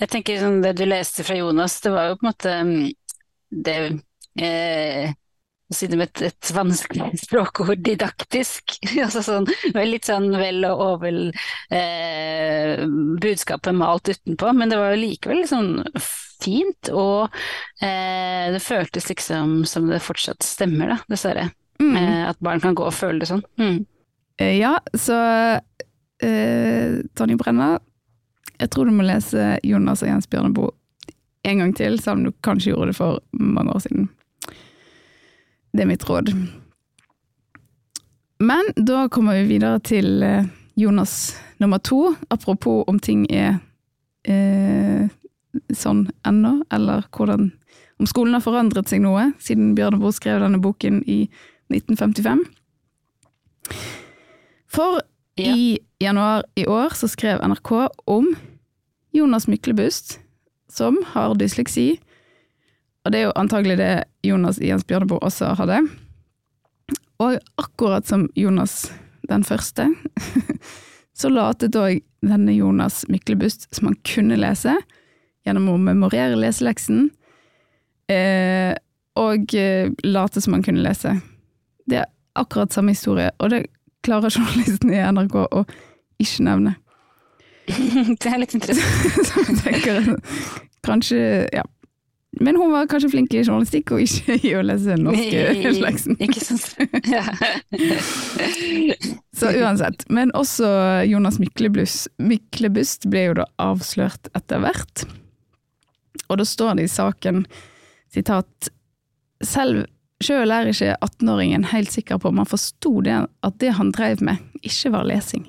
Jeg 0.00 0.10
tenker 0.10 0.40
sånn 0.40 0.62
det 0.64 0.72
du 0.78 0.86
leste 0.88 1.24
fra 1.26 1.36
Jonas, 1.36 1.76
det 1.84 1.92
var 1.94 2.08
jo 2.08 2.18
på 2.18 2.24
en 2.24 2.30
måte 2.30 2.54
mm, 2.66 2.78
det 3.52 3.76
eh, 4.40 5.12
å 5.72 5.76
si 5.76 5.88
det 5.88 5.96
med 5.96 6.10
et, 6.10 6.22
et 6.28 6.50
vanskelig 6.54 7.10
språkord, 7.24 7.80
didaktisk. 7.84 8.76
altså 9.04 9.22
sånn, 9.24 9.48
litt 9.88 10.08
sånn 10.08 10.30
vel 10.36 10.64
og 10.68 10.82
over 10.86 11.20
eh, 11.72 12.82
budskapet 13.22 13.76
malt 13.76 14.12
utenpå, 14.12 14.52
men 14.56 14.72
det 14.72 14.80
var 14.80 14.94
jo 14.94 15.02
likevel 15.04 15.44
sånn 15.48 15.72
fint, 16.42 16.90
og 16.90 17.32
eh, 17.84 18.50
det 18.52 18.62
føltes 18.64 19.08
liksom 19.12 19.62
som 19.68 19.88
det 19.90 20.02
fortsatt 20.02 20.44
stemmer, 20.44 20.96
da, 20.96 20.98
dessverre. 21.12 21.48
Mm. 21.82 21.94
Eh, 21.96 22.22
at 22.30 22.42
barn 22.44 22.60
kan 22.62 22.76
gå 22.78 22.86
og 22.86 22.94
føle 22.94 23.22
det 23.22 23.30
sånn. 23.30 23.44
Mm. 23.60 23.80
Eh, 24.42 24.56
Ja, 24.58 24.76
så 24.98 25.16
eh, 26.22 27.00
Tonje 27.18 27.38
Brenna, 27.40 27.76
jeg 28.58 28.70
tror 28.70 28.86
du 28.86 28.94
må 28.94 29.06
lese 29.06 29.56
Jonas 29.66 30.04
og 30.04 30.10
Jens 30.12 30.28
Bjørneboe 30.30 30.74
en 31.42 31.58
gang 31.58 31.72
til, 31.76 31.98
selv 32.00 32.18
om 32.20 32.24
du 32.24 32.32
kanskje 32.44 32.72
gjorde 32.72 32.92
det 32.92 32.96
for 32.98 33.22
mange 33.32 33.74
år 33.74 33.82
siden. 33.84 34.08
Det 35.72 35.84
er 35.84 35.88
mitt 35.90 36.04
råd. 36.08 36.32
Men 38.42 38.68
da 38.76 39.06
kommer 39.08 39.38
vi 39.40 39.54
videre 39.54 39.80
til 39.80 40.22
eh, 40.22 40.46
Jonas 40.76 41.36
nummer 41.62 41.78
to, 41.78 42.14
apropos 42.30 42.84
om 42.90 42.98
ting 42.98 43.24
er 43.30 43.60
eh, 44.26 45.08
sånn 45.74 46.06
ennå, 46.26 46.62
eller 46.72 47.06
hvordan 47.14 47.52
om 48.02 48.08
skolen 48.10 48.34
har 48.34 48.42
forandret 48.42 48.90
seg 48.90 49.02
noe 49.04 49.28
siden 49.38 49.76
Bjørneboe 49.78 50.10
skrev 50.16 50.40
denne 50.42 50.58
boken 50.62 51.02
i 51.06 51.24
1955. 51.70 52.42
For 54.72 55.02
Ja. 55.38 55.54
i 55.54 55.78
januar 56.02 56.42
i 56.60 56.66
år 56.66 56.92
så 56.98 57.08
skrev 57.08 57.40
NRK 57.40 57.88
om 58.06 58.34
Jonas 59.16 59.46
Myklebust, 59.48 60.18
som 60.72 60.98
har 61.12 61.36
dysleksi. 61.38 61.96
Og 63.02 63.12
det 63.12 63.20
er 63.20 63.28
jo 63.28 63.36
antagelig 63.38 63.78
det 63.80 63.92
Jonas 64.26 64.60
Jens 64.62 64.86
Bjørneboe 64.88 65.22
også 65.24 65.52
hadde. 65.58 65.82
Og 67.22 67.38
akkurat 67.60 68.06
som 68.08 68.28
Jonas 68.38 68.86
den 69.30 69.44
første, 69.46 69.86
så 71.18 71.30
latet 71.30 71.78
òg 71.78 72.00
denne 72.22 72.54
Jonas 72.54 73.02
Myklebust 73.10 73.68
som 73.74 73.90
han 73.90 73.98
kunne 74.06 74.38
lese, 74.40 74.74
gjennom 75.46 75.72
å 75.72 75.78
memorere 75.82 76.38
leseleksen, 76.38 77.08
eh, 78.10 78.74
og 79.18 79.54
eh, 79.58 79.90
late 80.06 80.42
som 80.42 80.56
han 80.56 80.64
kunne 80.66 80.82
lese. 80.84 81.16
Det 81.90 82.02
er 82.02 82.10
akkurat 82.38 82.74
samme 82.74 82.94
historie, 82.94 83.30
og 83.38 83.52
det 83.54 83.64
klarer 84.06 84.34
journalisten 84.36 84.94
i 84.94 85.02
NRK 85.02 85.38
å 85.44 85.64
ikke 86.22 86.46
nevne. 86.48 86.76
det 88.22 88.28
er 88.28 88.40
litt 88.42 88.56
interessant. 88.58 90.18
Kanskje, 90.86 91.48
ja. 91.52 91.62
Men 92.40 92.56
hun 92.56 92.72
var 92.72 92.86
kanskje 92.88 93.10
flink 93.12 93.34
i 93.36 93.42
journalistikk, 93.42 93.92
og 93.92 94.00
ikke 94.00 94.38
i 94.40 94.54
å 94.56 94.62
lese 94.64 94.96
norske 94.96 95.72
leksen. 95.82 96.16
Ikke 96.16 96.40
sant? 96.40 96.78
Ja. 97.12 97.26
Så 99.36 99.50
uansett. 99.60 100.06
Men 100.08 100.32
også 100.38 100.66
Jonas 101.06 101.36
Myklebust, 101.42 102.08
Myklebust 102.16 103.04
ble 103.12 103.26
jo 103.28 103.36
da 103.42 103.46
avslørt 103.60 104.32
etter 104.38 104.64
hvert. 104.64 105.04
Og 106.30 106.40
da 106.40 106.48
står 106.48 106.80
det 106.80 106.88
i 106.88 106.92
saken, 106.92 107.44
sitat, 108.16 108.72
selv 109.44 109.84
sjøl 110.22 110.54
er 110.54 110.70
ikke 110.70 110.94
18-åringen 111.02 111.66
helt 111.72 111.92
sikker 111.92 112.20
på 112.22 112.30
om 112.32 112.40
han 112.40 112.48
forsto 112.48 113.00
det, 113.04 113.18
at 113.28 113.58
det 113.60 113.74
han 113.76 113.92
drev 113.92 114.22
med, 114.24 114.40
ikke 114.64 114.94
var 114.94 115.08
lesing. 115.08 115.44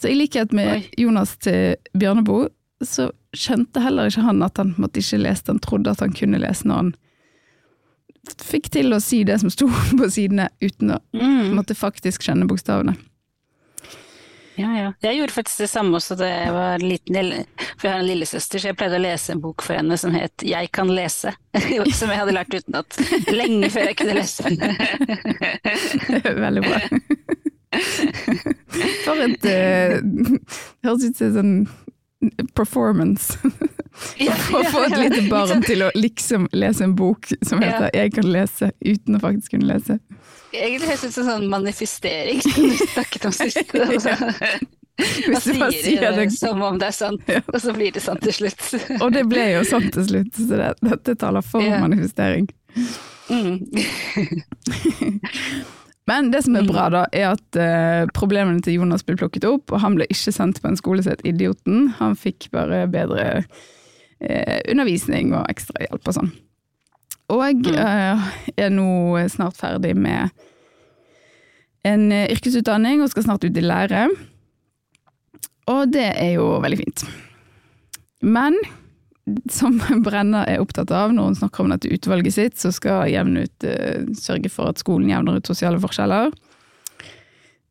Så 0.00 0.08
i 0.12 0.14
likhet 0.18 0.52
med 0.52 0.72
Oi. 0.74 0.82
Jonas 1.00 1.36
til 1.40 1.76
Bjørneboe, 1.96 2.50
så 2.84 3.08
skjønte 3.36 3.80
heller 3.80 4.10
ikke 4.10 4.24
han 4.26 4.42
at 4.44 4.58
han 4.60 4.74
måtte 4.80 5.00
ikke 5.00 5.22
lese, 5.22 5.46
han 5.48 5.60
trodde 5.64 5.90
at 5.94 6.02
han 6.04 6.12
kunne 6.16 6.40
lese 6.42 6.68
når 6.68 6.82
han 6.82 6.94
fikk 8.42 8.68
til 8.74 8.92
å 8.92 8.98
si 9.00 9.22
det 9.24 9.38
som 9.40 9.50
sto 9.52 9.68
på 10.00 10.08
sidene, 10.12 10.48
uten 10.60 10.96
å 10.96 11.02
Mm. 11.16 11.54
måtte 11.56 11.74
faktisk 11.78 12.26
skjønne 12.26 12.48
bokstavene. 12.50 12.96
Ja, 14.56 14.70
ja. 14.72 14.92
Jeg 15.04 15.18
gjorde 15.18 15.34
faktisk 15.36 15.58
det 15.64 15.68
samme 15.68 15.98
også 15.98 16.16
da 16.16 16.28
jeg 16.30 16.52
var 16.54 16.80
liten, 16.80 17.16
for 17.76 17.88
jeg 17.88 17.92
har 17.92 18.00
en 18.00 18.08
lillesøster, 18.08 18.60
så 18.60 18.70
jeg 18.70 18.76
pleide 18.80 18.96
å 18.96 19.02
lese 19.04 19.32
en 19.34 19.40
bok 19.44 19.60
for 19.64 19.76
henne 19.76 19.98
som 20.00 20.14
het 20.16 20.44
Jeg 20.48 20.70
kan 20.72 20.88
lese, 20.96 21.32
som 21.98 22.08
jeg 22.12 22.20
hadde 22.22 22.32
lært 22.36 22.56
utenat 22.56 22.96
lenge 23.36 23.68
før 23.72 23.90
jeg 23.90 23.98
kunne 24.00 24.16
lese. 24.16 24.48
Veldig 26.44 26.64
bra. 26.64 26.80
For 29.06 29.22
et 29.24 29.44
uh, 29.44 30.00
høres 30.86 31.04
ut 31.04 31.16
som 31.16 31.26
en 31.26 31.36
sånn 31.36 31.54
performance. 32.56 33.36
Å 34.56 34.62
få 34.70 34.82
et 34.86 34.96
lite 35.00 35.22
barn 35.30 35.62
til 35.64 35.82
å 35.86 35.90
liksom 35.96 36.48
lese 36.52 36.84
en 36.84 36.94
bok 36.98 37.30
som 37.44 37.62
heter 37.64 37.88
'Jeg 37.94 38.12
kan 38.12 38.26
lese', 38.28 38.70
uten 38.84 39.16
å 39.16 39.20
faktisk 39.20 39.54
kunne 39.54 39.68
lese. 39.72 39.98
Egentlig 40.52 40.88
høres 40.88 41.04
ut 41.04 41.14
som 41.14 41.24
sånn 41.30 41.48
manifestering 41.48 42.42
som 42.44 42.52
du 42.68 42.76
snakket 42.92 43.24
om 43.24 43.32
sist. 43.32 43.72
Man 44.96 45.40
sier 45.44 45.72
sier 45.76 46.12
det. 46.16 46.30
som 46.32 46.62
om 46.62 46.78
det 46.80 46.86
er 46.88 46.96
sant, 46.96 47.20
Ja. 47.28 47.40
og 47.52 47.60
så 47.60 47.72
blir 47.76 47.92
det 47.92 48.00
sant 48.02 48.22
til 48.24 48.32
slutt. 48.32 48.62
Og 49.00 49.12
det 49.12 49.26
ble 49.28 49.50
jo 49.52 49.64
sant 49.64 49.92
til 49.92 50.06
slutt, 50.08 50.32
så 50.36 50.56
det, 50.56 50.70
dette 50.80 51.14
taler 51.20 51.42
for 51.44 51.60
Ja. 51.60 51.80
manifestering. 51.80 52.48
Mm. 53.28 53.60
Men 56.06 56.30
det 56.30 56.44
som 56.44 56.54
er 56.54 56.62
Mm. 56.62 56.70
bra, 56.70 56.88
da, 56.88 57.04
er 57.12 57.32
at 57.34 57.56
uh, 57.58 58.06
problemene 58.14 58.62
til 58.62 58.78
Jonas 58.78 59.02
ble 59.02 59.16
plukket 59.18 59.44
opp, 59.44 59.72
og 59.72 59.80
han 59.82 59.96
ble 59.98 60.06
ikke 60.06 60.32
sendt 60.32 60.60
på 60.62 60.68
en 60.70 60.78
skole 60.78 61.02
som 61.02 61.16
het 61.16 61.24
Idioten. 61.26 61.88
Han 61.98 62.14
fikk 62.14 62.50
bare 62.54 62.84
bedre 62.86 63.42
uh, 63.42 64.58
undervisning 64.70 65.34
og 65.34 65.48
ekstra 65.50 65.82
hjelp 65.88 66.06
og 66.06 66.14
sånn. 66.14 66.30
Og 67.34 67.66
eh, 67.74 68.26
er 68.54 68.70
nå 68.70 69.18
snart 69.26 69.56
ferdig 69.58 69.96
med 69.98 70.30
en 71.82 72.12
yrkesutdanning 72.12 73.00
og 73.02 73.10
skal 73.10 73.24
snart 73.26 73.42
ut 73.42 73.56
i 73.58 73.64
lære. 73.64 74.04
Og 75.66 75.90
det 75.90 76.06
er 76.14 76.36
jo 76.36 76.60
veldig 76.62 76.78
fint. 76.78 77.02
Men 78.22 78.54
som 79.50 79.78
Brenna 80.06 80.44
er 80.46 80.62
opptatt 80.62 80.92
av 80.94 81.14
når 81.14 81.30
hun 81.30 81.38
snakker 81.40 81.64
om 81.64 81.72
dette 81.74 81.90
utvalget 81.90 82.36
sitt, 82.36 82.58
så 82.60 82.72
skal 82.74 83.10
jevne 83.10 83.46
ut, 83.46 83.64
eh, 83.66 84.06
sørge 84.18 84.50
for 84.52 84.70
at 84.70 84.82
skolen 84.82 85.10
jevner 85.10 85.38
ut 85.38 85.50
sosiale 85.50 85.80
forskjeller, 85.82 86.32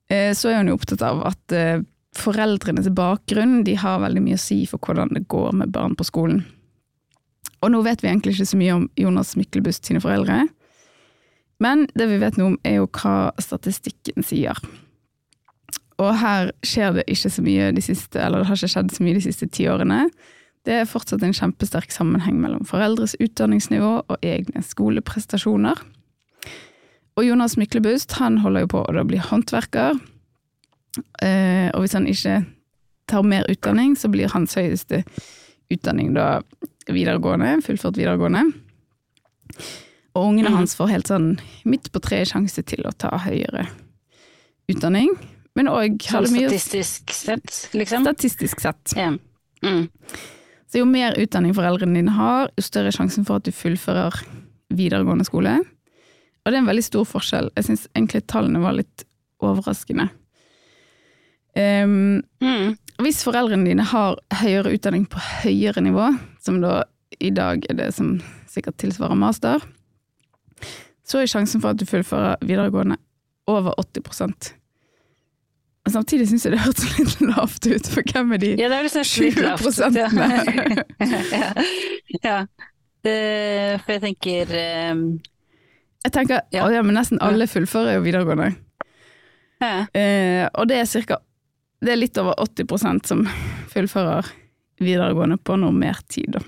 eh, 0.09 0.31
så 0.35 0.51
er 0.51 0.59
hun 0.59 0.73
jo 0.73 0.79
opptatt 0.79 1.05
av 1.05 1.23
at 1.31 1.55
eh, 1.55 1.85
foreldrenes 2.15 2.91
bakgrunn 2.95 3.63
de 3.67 3.75
har 3.79 4.03
veldig 4.03 4.23
mye 4.23 4.39
å 4.39 4.45
si 4.45 4.63
for 4.69 4.79
hvordan 4.83 5.15
det 5.15 5.27
går 5.31 5.55
med 5.61 5.73
barn 5.75 5.95
på 5.95 6.07
skolen. 6.07 6.45
Og 7.63 7.71
nå 7.71 7.81
vet 7.85 8.03
vi 8.03 8.11
egentlig 8.11 8.35
ikke 8.35 8.51
så 8.51 8.59
mye 8.59 8.75
om 8.75 8.89
Jonas 8.99 9.35
Myklebust 9.39 9.87
sine 9.87 10.03
foreldre, 10.03 10.45
men 11.63 11.85
det 11.95 12.09
vi 12.11 12.19
vet 12.19 12.35
nå 12.35 12.51
om 12.51 12.57
er 12.67 12.81
jo 12.81 12.89
hva 12.91 13.31
statistikken 13.39 14.25
sier. 14.27 14.59
Og 16.03 16.11
her 16.19 16.51
skjer 16.67 16.97
det 16.97 17.05
ikke 17.11 17.31
så 17.31 17.43
mye 17.43 17.69
de 17.75 17.83
siste, 17.83 18.19
eller 18.19 18.43
det 18.43 18.49
har 18.49 18.59
ikke 18.59 18.73
skjedd 18.73 18.91
så 18.91 19.05
mye 19.05 19.15
de 19.15 19.23
siste 19.23 19.47
ti 19.47 19.69
årene. 19.71 20.01
Det 20.65 20.73
er 20.81 20.87
fortsatt 20.89 21.21
en 21.23 21.33
kjempesterk 21.35 21.91
sammenheng 21.93 22.39
mellom 22.41 22.65
foreldres 22.65 23.13
utdanningsnivå 23.21 23.91
og 24.09 24.17
egne 24.25 24.63
skoleprestasjoner. 24.65 25.77
Og 27.15 27.23
Jonas 27.27 27.55
Myklebust 27.59 28.17
han 28.19 28.39
holder 28.43 28.65
jo 28.65 28.71
på 28.73 28.81
å 28.89 29.03
bli 29.07 29.19
håndverker, 29.21 29.99
eh, 31.21 31.69
og 31.73 31.85
hvis 31.85 31.93
han 31.95 32.07
ikke 32.11 32.39
tar 33.07 33.23
mer 33.23 33.45
utdanning, 33.51 33.93
så 33.95 34.09
blir 34.11 34.31
hans 34.33 34.55
høyeste 34.57 35.03
utdanning 35.71 36.13
da 36.17 36.41
videregående, 36.89 37.59
fullført 37.65 37.95
videregående. 38.01 38.43
Og 40.15 40.29
ungene 40.31 40.49
Mhm. 40.49 40.55
hans 40.55 40.75
får 40.75 40.89
helt 40.89 41.07
sånn 41.07 41.39
midt 41.65 41.91
på 41.91 41.99
treet 42.01 42.31
sjanse 42.31 42.63
til 42.65 42.83
å 42.85 42.91
ta 42.97 43.09
høyere 43.17 43.67
utdanning, 44.69 45.09
men 45.55 45.67
òg 45.67 46.01
Sånn 46.01 46.25
statistisk 46.27 47.11
sett, 47.11 47.69
liksom? 47.73 48.03
statistisk 48.03 48.59
sett. 48.59 48.93
Ja. 48.95 49.11
Mm. 49.63 49.89
Så 50.75 50.81
jo 50.81 50.87
mer 50.91 51.13
utdanning 51.15 51.53
foreldrene 51.55 51.95
dine 51.95 52.11
har, 52.11 52.49
jo 52.51 52.63
større 52.65 52.91
er 52.91 52.91
sjansen 52.91 53.23
for 53.23 53.39
at 53.39 53.45
du 53.47 53.53
fullfører 53.55 54.17
videregående 54.75 55.23
skole. 55.23 55.53
Og 56.43 56.51
det 56.51 56.57
er 56.57 56.59
en 56.59 56.67
veldig 56.67 56.83
stor 56.83 57.05
forskjell. 57.07 57.47
Jeg 57.55 57.63
syns 57.69 57.85
egentlig 57.95 58.25
tallene 58.27 58.59
var 58.59 58.75
litt 58.75 59.05
overraskende. 59.39 60.09
Um, 61.55 62.19
Mm. 62.43 62.75
hvis 62.99 63.23
foreldrene 63.23 63.63
dine 63.63 63.83
har 63.87 64.19
høyere 64.33 64.75
utdanning 64.75 65.07
på 65.07 65.23
høyere 65.45 65.79
nivå, 65.79 66.09
som 66.43 66.59
da 66.59 66.83
i 67.21 67.29
dag 67.29 67.63
er 67.69 67.79
det 67.79 67.93
som 67.93 68.19
sikkert 68.45 68.75
tilsvarer 68.75 69.15
master, 69.15 69.63
så 71.07 71.21
er 71.21 71.31
sjansen 71.31 71.61
for 71.61 71.71
at 71.71 71.79
du 71.79 71.85
fullfører 71.85 72.35
videregående 72.43 72.97
over 73.47 73.71
80 73.79 74.03
Men 74.19 74.35
samtidig 75.93 76.25
syns 76.29 76.45
jeg 76.47 76.55
det 76.55 76.61
hørtes 76.63 76.95
litt 76.99 77.19
lavt 77.29 77.67
ut, 77.69 77.87
for 77.93 78.01
hvem 78.11 78.33
er 78.33 78.41
de 78.41 78.49
Ja, 78.57 78.69
det 78.71 78.77
er 78.79 78.87
liksom 78.87 79.05
litt 79.25 79.41
lavt. 79.43 79.65
20%. 79.65 79.97
Ja. 79.99 80.07
ja. 82.25 82.37
Det, 83.05 83.17
for 83.85 83.93
jeg 83.93 84.01
tenker 84.01 84.53
um, 84.95 85.03
Jeg 86.07 86.13
tenker, 86.15 86.41
Ja. 86.55 86.63
å 86.65 86.71
ja, 86.73 86.81
men 86.85 86.97
nesten 86.97 87.21
alle 87.21 87.45
fullfører 87.49 87.99
jo 87.99 88.05
videregående. 88.05 88.55
ja. 89.61 89.85
Eh, 89.93 90.47
og 90.53 90.67
det 90.69 90.79
er 90.81 90.89
cirka 90.89 91.19
Det 91.85 91.91
er 91.93 91.99
litt 92.01 92.17
over 92.17 92.33
80% 92.41 93.05
som 93.05 93.25
fullfører 93.69 94.25
videregående 94.81 95.37
på 95.37 95.55
normert 95.59 96.07
tid, 96.09 96.33
da. 96.35 96.41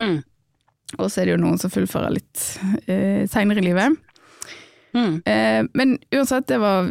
Mm. 0.00 0.20
Og 0.98 1.10
så 1.10 1.20
er 1.20 1.26
det 1.28 1.34
jo 1.34 1.40
noen 1.42 1.58
som 1.58 1.70
fullfører 1.72 2.14
litt 2.14 2.44
eh, 2.86 3.26
seinere 3.28 3.58
i 3.60 3.64
livet. 3.66 3.96
Mm. 4.94 5.18
Eh, 5.26 5.62
men 5.74 5.96
uansett, 6.14 6.46
det 6.50 6.58
var 6.62 6.88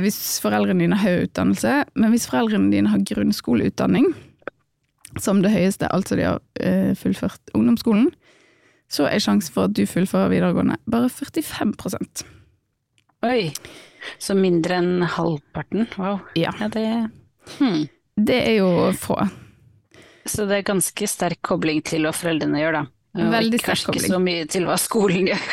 hvis 0.00 0.18
foreldrene 0.40 0.86
dine 0.86 0.98
har 0.98 1.10
høy 1.18 1.26
utdannelse. 1.26 1.72
Men 1.94 2.14
hvis 2.14 2.28
foreldrene 2.30 2.72
dine 2.72 2.92
har 2.92 3.04
grunnskoleutdanning 3.12 4.12
som 5.20 5.42
det 5.44 5.52
høyeste, 5.52 5.90
altså 5.92 6.16
de 6.16 6.24
har 6.24 6.40
uh, 6.40 6.92
fullført 6.96 7.52
ungdomsskolen, 7.52 8.08
så 8.92 9.08
er 9.08 9.20
sjansen 9.24 9.52
for 9.54 9.68
at 9.68 9.76
du 9.76 9.84
fullfører 9.88 10.32
videregående 10.32 10.78
bare 10.90 11.08
45% 11.12 12.24
Oi. 13.22 13.52
Så 14.18 14.34
mindre 14.34 14.80
enn 14.80 15.04
halvparten? 15.06 15.86
Wow. 15.94 16.24
Ja. 16.34 16.50
Ja, 16.58 16.66
det 16.72 16.86
hmm. 17.60 17.84
Det 18.18 18.38
er 18.48 18.56
jo 18.56 18.90
få. 18.98 19.14
Så 20.26 20.48
det 20.48 20.58
er 20.58 20.66
ganske 20.66 21.06
sterk 21.06 21.38
kobling 21.46 21.84
til 21.86 22.02
hva 22.02 22.10
foreldrene 22.16 22.58
gjør, 22.58 22.80
da. 22.80 22.82
Veldig 23.12 23.60
sterk 23.60 23.78
Kanskje 23.84 23.94
ikke 23.94 24.10
så 24.10 24.18
mye 24.24 24.48
til 24.50 24.66
hva 24.66 24.74
skolen 24.80 25.30
gjør. 25.30 25.46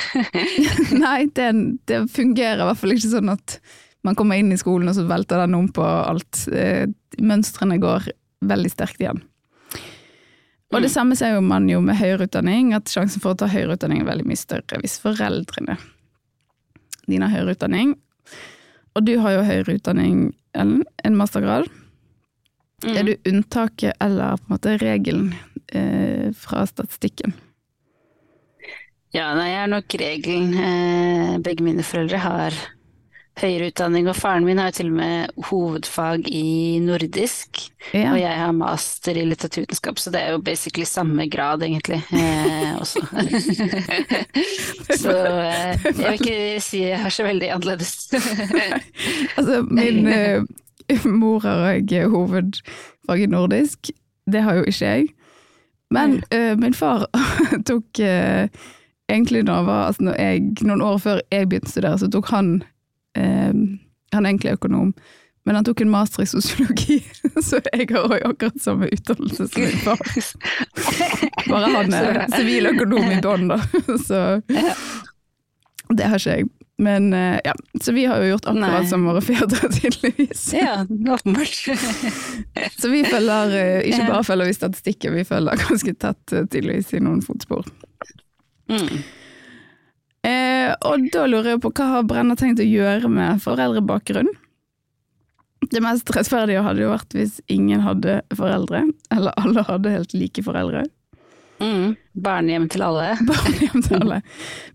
Nei, 1.05 1.19
det, 1.35 1.47
det 1.91 2.01
fungerer 2.15 2.63
i 2.63 2.67
hvert 2.71 2.81
fall 2.81 2.95
ikke 2.95 3.13
sånn 3.13 3.33
at 3.35 3.59
man 4.07 4.15
kommer 4.15 4.39
inn 4.39 4.51
i 4.53 4.59
skolen 4.59 4.91
og 4.91 4.95
så 4.97 5.05
velter 5.09 5.43
den 5.43 5.57
om 5.57 5.67
på 5.73 5.83
alt. 5.83 6.45
Eh, 6.53 6.87
Mønstrene 7.19 7.79
går 7.81 8.07
veldig 8.47 8.71
sterkt 8.71 9.01
igjen. 9.03 9.23
Og 10.69 10.83
det 10.85 10.91
samme 10.93 11.17
ser 11.17 11.33
jo 11.33 11.41
man 11.41 11.65
jo 11.69 11.79
med 11.81 11.97
høyere 11.97 12.27
utdanning, 12.27 12.75
at 12.77 12.91
sjansen 12.91 13.23
for 13.23 13.33
å 13.33 13.39
ta 13.41 13.49
høyere 13.49 13.73
utdanning 13.73 14.03
er 14.03 14.11
veldig 14.11 14.27
mye 14.29 14.39
større 14.39 14.77
hvis 14.83 14.99
foreldrene 15.01 15.79
dine 17.09 17.25
har 17.25 17.39
høyere 17.39 17.55
utdanning. 17.57 17.95
Og 18.93 19.05
du 19.07 19.15
har 19.23 19.39
jo 19.39 19.47
høyere 19.47 19.79
utdanning, 19.79 20.29
Ellen, 20.53 20.83
en 21.05 21.17
mastergrad. 21.17 21.67
Mm. 22.85 22.93
Er 22.95 23.05
du 23.05 23.29
unntaket 23.29 23.97
eller 24.01 24.37
på 24.37 24.47
en 24.47 24.53
måte 24.53 24.75
regelen 24.81 25.27
eh, 25.73 26.29
fra 26.37 26.63
statistikken? 26.69 27.33
Ja, 29.13 29.31
nei, 29.33 29.49
jeg 29.49 29.61
er 29.63 29.71
nok 29.73 29.95
regelen. 29.99 30.53
Eh, 30.53 31.35
begge 31.45 31.65
mine 31.65 31.85
foreldre 31.85 32.21
har 32.21 32.57
høyere 33.39 33.69
utdanning, 33.71 34.07
og 34.11 34.17
faren 34.17 34.45
min 34.45 34.59
har 34.59 34.69
jo 34.71 34.77
til 34.79 34.89
og 34.91 34.97
med 34.99 35.43
hovedfag 35.49 36.27
i 36.27 36.79
nordisk, 36.83 37.61
Ja. 37.93 38.11
og 38.11 38.19
jeg 38.19 38.35
har 38.37 38.51
master 38.53 39.17
i 39.17 39.23
litteraturvitenskap, 39.25 39.99
så 39.99 40.11
det 40.11 40.21
er 40.21 40.31
jo 40.35 40.41
basically 40.43 40.85
samme 40.85 41.27
grad, 41.31 41.63
egentlig, 41.63 42.01
eh, 42.11 42.73
også. 42.79 42.99
så 45.03 45.15
eh, 45.15 45.85
jeg 45.85 45.95
vil 45.95 46.17
ikke 46.19 46.39
si 46.61 46.81
jeg 46.83 46.99
er 46.99 47.09
så 47.15 47.23
veldig 47.27 47.51
annerledes. 47.55 47.93
Altså, 49.37 49.61
min 49.69 50.07
eh, 50.07 50.43
mor 51.05 51.39
har 51.45 51.63
òg 51.77 51.93
hovedfag 52.11 53.23
i 53.23 53.29
nordisk. 53.31 53.91
Det 54.31 54.41
har 54.43 54.59
jo 54.59 54.65
ikke 54.67 54.85
jeg. 54.85 55.07
Men 55.91 56.19
eh, 56.31 56.57
min 56.59 56.73
far 56.73 57.07
tok 57.69 57.99
eh, 58.03 58.49
egentlig 59.09 59.43
når, 59.47 59.63
var, 59.65 59.85
altså 59.87 60.03
når 60.03 60.19
jeg, 60.21 60.43
noen 60.67 60.81
år 60.85 60.97
før 61.01 61.21
jeg 61.31 61.49
begynte 61.49 61.71
å 61.71 61.73
studere, 61.73 62.01
så 62.03 62.09
tok 62.13 62.29
han 62.33 62.51
eh, 63.17 63.53
Han 64.13 64.25
er 64.25 64.29
egentlig 64.29 64.57
økonom, 64.57 64.93
men 65.45 65.55
han 65.55 65.65
tok 65.65 65.81
en 65.81 65.89
master 65.89 66.23
i 66.23 66.29
sosiologi, 66.29 66.99
så 67.47 67.61
jeg 67.71 67.87
har 67.89 68.05
også 68.05 68.19
akkurat 68.29 68.61
samme 68.61 68.89
utdannelse 68.93 69.47
som 69.47 69.65
min 69.65 69.83
far. 69.85 70.01
Bare 71.51 71.73
han 71.73 71.93
er 71.93 72.25
siviløkonom 72.35 73.11
i 73.15 73.21
bånn, 73.23 73.47
da. 73.49 73.61
Så 74.07 74.23
det 75.89 76.05
har 76.05 76.21
ikke 76.21 76.35
jeg. 76.37 76.49
Men 76.79 77.13
eh, 77.13 77.39
ja, 77.43 77.53
så 77.81 77.91
vi 77.91 78.05
har 78.05 78.21
jo 78.21 78.29
gjort 78.29 78.45
akkurat 78.47 78.83
Nei. 78.85 78.87
som 78.87 79.03
våre 79.03 79.21
fedre, 79.21 79.67
tydeligvis. 79.73 80.45
ja, 80.53 80.85
åpenbart. 80.87 81.57
Så 82.79 82.91
vi 82.93 83.01
følger, 83.03 83.55
eh, 83.57 83.89
ikke 83.89 84.05
bare 84.07 84.23
følger 84.23 84.47
vi 84.47 84.53
statistikken, 84.55 85.17
vi 85.17 85.25
følger 85.27 85.59
ganske 85.59 85.93
tett 85.99 86.35
eh, 86.37 86.45
tydeligvis 86.45 86.93
i 86.95 87.01
noen 87.03 87.19
fotspor. 87.25 87.67
Mm. 88.71 89.01
Eh, 90.27 90.73
og 90.83 91.05
da 91.13 91.25
lurer 91.31 91.53
jeg 91.53 91.61
på 91.63 91.71
hva 91.71 91.85
har 91.93 92.03
Brenna 92.09 92.35
tenkt 92.39 92.59
å 92.59 92.67
gjøre 92.67 93.07
med 93.11 93.39
foreldrebakgrunn? 93.43 94.27
Det 95.69 95.81
mest 95.83 96.09
rettferdige 96.15 96.63
hadde 96.63 96.81
jo 96.85 96.91
vært 96.93 97.13
hvis 97.15 97.39
ingen 97.51 97.81
hadde 97.83 98.21
foreldre, 98.35 98.85
eller 99.11 99.35
alle 99.39 99.63
hadde 99.67 99.91
helt 99.93 100.13
like 100.15 100.43
foreldre. 100.43 100.85
Mm. 101.59 101.95
Barnehjem 102.15 102.69
til 102.71 102.83
alle. 102.87 103.09
Barnehjem 103.29 103.83
til 103.83 103.97
alle. 103.99 104.21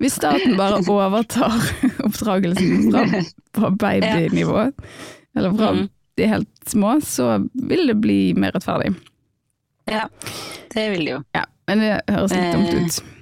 Hvis 0.03 0.19
staten 0.21 0.57
bare 0.61 0.83
overtar 0.93 1.57
oppdragelsen 2.05 2.91
fra, 2.93 3.23
fra 3.57 3.71
babynivå, 3.81 4.67
eller 5.37 5.57
fra 5.57 5.73
Mm. 5.75 5.89
de 6.21 6.27
helt 6.31 6.69
små, 6.71 6.93
så 7.03 7.49
vil 7.55 7.89
det 7.91 7.97
bli 8.05 8.19
mer 8.39 8.53
rettferdig. 8.55 8.93
Ja, 9.91 10.05
det 10.75 10.85
vil 10.93 11.05
det 11.09 11.11
jo. 11.17 11.23
Ja, 11.35 11.43
men 11.69 11.81
det 11.83 11.95
høres 12.13 12.31
litt 12.37 12.53
dumt 12.55 12.69
Eh. 12.71 12.85
ut. 12.85 13.14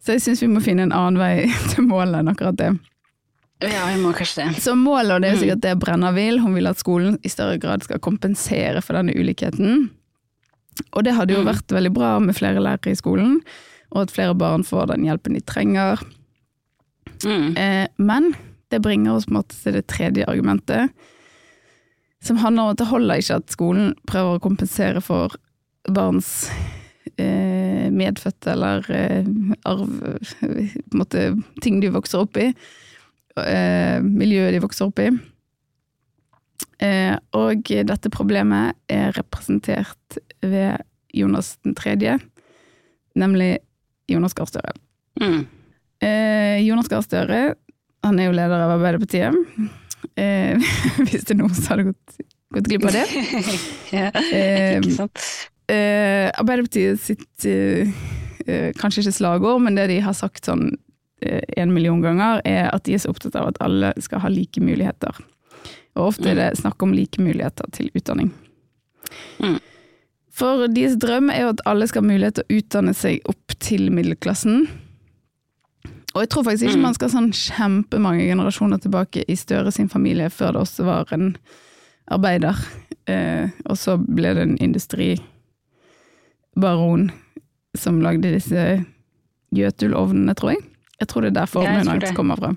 Så 0.00 0.14
jeg 0.16 0.22
syns 0.24 0.40
vi 0.42 0.48
må 0.48 0.62
finne 0.64 0.86
en 0.88 0.92
annen 0.96 1.18
vei 1.20 1.46
til 1.74 1.84
målet 1.88 2.20
enn 2.22 2.32
akkurat 2.32 2.56
det. 2.56 2.70
Ja, 3.60 3.82
vi 3.90 3.98
må 4.00 4.14
kanskje 4.16 4.46
det. 4.48 4.62
Så 4.64 4.72
målet, 4.78 5.12
og 5.12 5.20
det 5.20 5.28
er 5.30 5.34
Mm. 5.36 5.40
sikkert 5.42 5.60
det 5.66 5.78
Brenna 5.82 6.12
vil, 6.16 6.38
hun 6.40 6.54
vil 6.56 6.66
at 6.70 6.78
skolen 6.80 7.18
i 7.22 7.28
større 7.28 7.58
grad 7.60 7.82
skal 7.84 7.98
kompensere 8.00 8.80
for 8.82 8.96
denne 8.96 9.12
ulikheten. 9.12 9.90
Og 10.96 11.04
det 11.04 11.12
hadde 11.18 11.34
jo 11.34 11.42
Mm. 11.42 11.50
vært 11.52 11.68
veldig 11.76 11.92
bra 11.92 12.18
med 12.20 12.34
flere 12.38 12.56
lærere 12.64 12.92
i 12.94 12.96
skolen, 12.96 13.42
og 13.92 14.02
at 14.06 14.10
flere 14.10 14.34
barn 14.34 14.62
får 14.64 14.86
den 14.94 15.04
hjelpen 15.04 15.34
de 15.36 15.40
trenger. 15.44 16.00
Mm. 17.24 17.56
Eh, 17.58 17.86
men 17.98 18.34
det 18.70 18.80
bringer 18.80 19.12
oss 19.18 19.26
på 19.26 19.34
en 19.34 19.42
måte 19.42 19.56
til 19.62 19.72
det 19.76 19.86
tredje 19.88 20.24
argumentet, 20.24 20.88
som 22.22 22.36
handler 22.40 22.62
om 22.62 22.70
at 22.70 22.78
det 22.78 22.86
holder 22.86 23.20
ikke 23.20 23.36
at 23.42 23.46
skolen 23.54 23.94
prøver 24.06 24.38
å 24.38 24.42
kompensere 24.44 25.02
for 25.02 25.36
barns 25.90 26.48
eh, 27.18 27.49
medfødte 27.94 28.54
eller 28.54 28.86
arv 29.68 29.90
På 30.40 30.48
en 30.50 31.00
måte 31.00 31.26
ting 31.62 31.80
de 31.82 31.92
vokser 31.94 32.24
opp 32.24 32.38
i. 32.40 32.50
Miljøet 34.04 34.54
de 34.56 34.62
vokser 34.62 34.90
opp 34.90 35.00
i. 35.02 35.10
Og 37.36 37.72
dette 37.90 38.12
problemet 38.12 38.76
er 38.90 39.14
representert 39.16 40.20
ved 40.42 40.80
Jonas 41.14 41.56
den 41.64 41.74
tredje, 41.78 42.18
nemlig 43.18 43.58
Jonas 44.10 44.34
Gahr 44.34 44.48
Støre. 44.48 44.74
Mm. 45.20 45.44
Jonas 46.64 46.88
Gahr 46.88 47.04
Støre, 47.04 47.40
han 48.06 48.20
er 48.20 48.30
jo 48.30 48.36
leder 48.36 48.64
av 48.64 48.76
Arbeiderpartiet. 48.78 49.36
hvis 51.06 51.24
det 51.28 51.34
er 51.34 51.38
noen 51.38 51.54
som 51.54 51.74
hadde 51.74 51.90
gått 51.92 52.20
gått 52.54 52.66
glipp 52.70 52.84
av 52.88 52.92
det. 52.94 53.06
ja, 53.98 54.10
ikke 54.10 54.94
sant. 54.96 55.24
Eh, 55.70 56.28
Arbeiderpartiet 56.34 57.00
sitt 57.02 57.46
eh, 57.46 57.90
eh, 58.46 58.70
kanskje 58.78 59.04
ikke 59.04 59.18
slagord, 59.20 59.62
men 59.62 59.78
det 59.78 59.86
de 59.92 60.00
har 60.02 60.16
sagt 60.18 60.48
sånn 60.48 60.72
eh, 61.22 61.44
en 61.60 61.74
million 61.74 62.00
ganger, 62.02 62.42
er 62.48 62.70
at 62.72 62.86
de 62.88 62.96
er 62.96 63.02
så 63.04 63.12
opptatt 63.12 63.38
av 63.38 63.52
at 63.52 63.60
alle 63.62 63.92
skal 64.02 64.24
ha 64.24 64.32
like 64.32 64.62
muligheter. 64.62 65.22
Og 65.98 66.12
ofte 66.12 66.30
er 66.30 66.38
det 66.38 66.52
mm. 66.54 66.60
snakk 66.62 66.82
om 66.82 66.94
like 66.96 67.22
muligheter 67.22 67.70
til 67.76 67.90
utdanning. 67.94 68.32
Mm. 69.42 69.58
For 70.40 70.66
deres 70.72 70.96
drøm 71.02 71.30
er 71.32 71.44
jo 71.44 71.54
at 71.54 71.64
alle 71.68 71.88
skal 71.90 72.04
ha 72.04 72.12
mulighet 72.12 72.38
til 72.38 72.46
å 72.46 72.60
utdanne 72.60 72.94
seg 72.96 73.26
opp 73.30 73.58
til 73.60 73.90
middelklassen. 73.92 74.68
Og 76.14 76.22
jeg 76.24 76.30
tror 76.32 76.46
faktisk 76.46 76.66
ikke 76.66 76.80
mm. 76.80 76.86
man 76.88 76.96
skal 76.96 77.12
sånn 77.12 77.32
kjempemange 77.36 78.26
generasjoner 78.26 78.80
tilbake 78.82 79.22
i 79.30 79.36
Støre 79.38 79.70
sin 79.74 79.90
familie 79.92 80.30
før 80.32 80.56
det 80.56 80.64
også 80.64 80.86
var 80.88 81.12
en 81.14 81.34
arbeider. 82.10 82.58
Eh, 83.10 83.52
og 83.68 83.78
så 83.78 83.96
ble 84.00 84.32
det 84.34 84.46
en 84.46 84.56
industribaron 86.56 87.10
som 87.78 88.02
lagde 88.02 88.32
disse 88.32 88.84
Jøtul-ovnene, 89.52 90.34
tror 90.34 90.50
jeg. 90.50 90.62
Jeg 91.00 91.08
tror 91.08 91.22
det 91.22 91.30
er 91.30 91.40
der 91.40 91.46
formuen 91.46 91.88
hans 91.88 92.12
kommer 92.14 92.36
fra. 92.36 92.54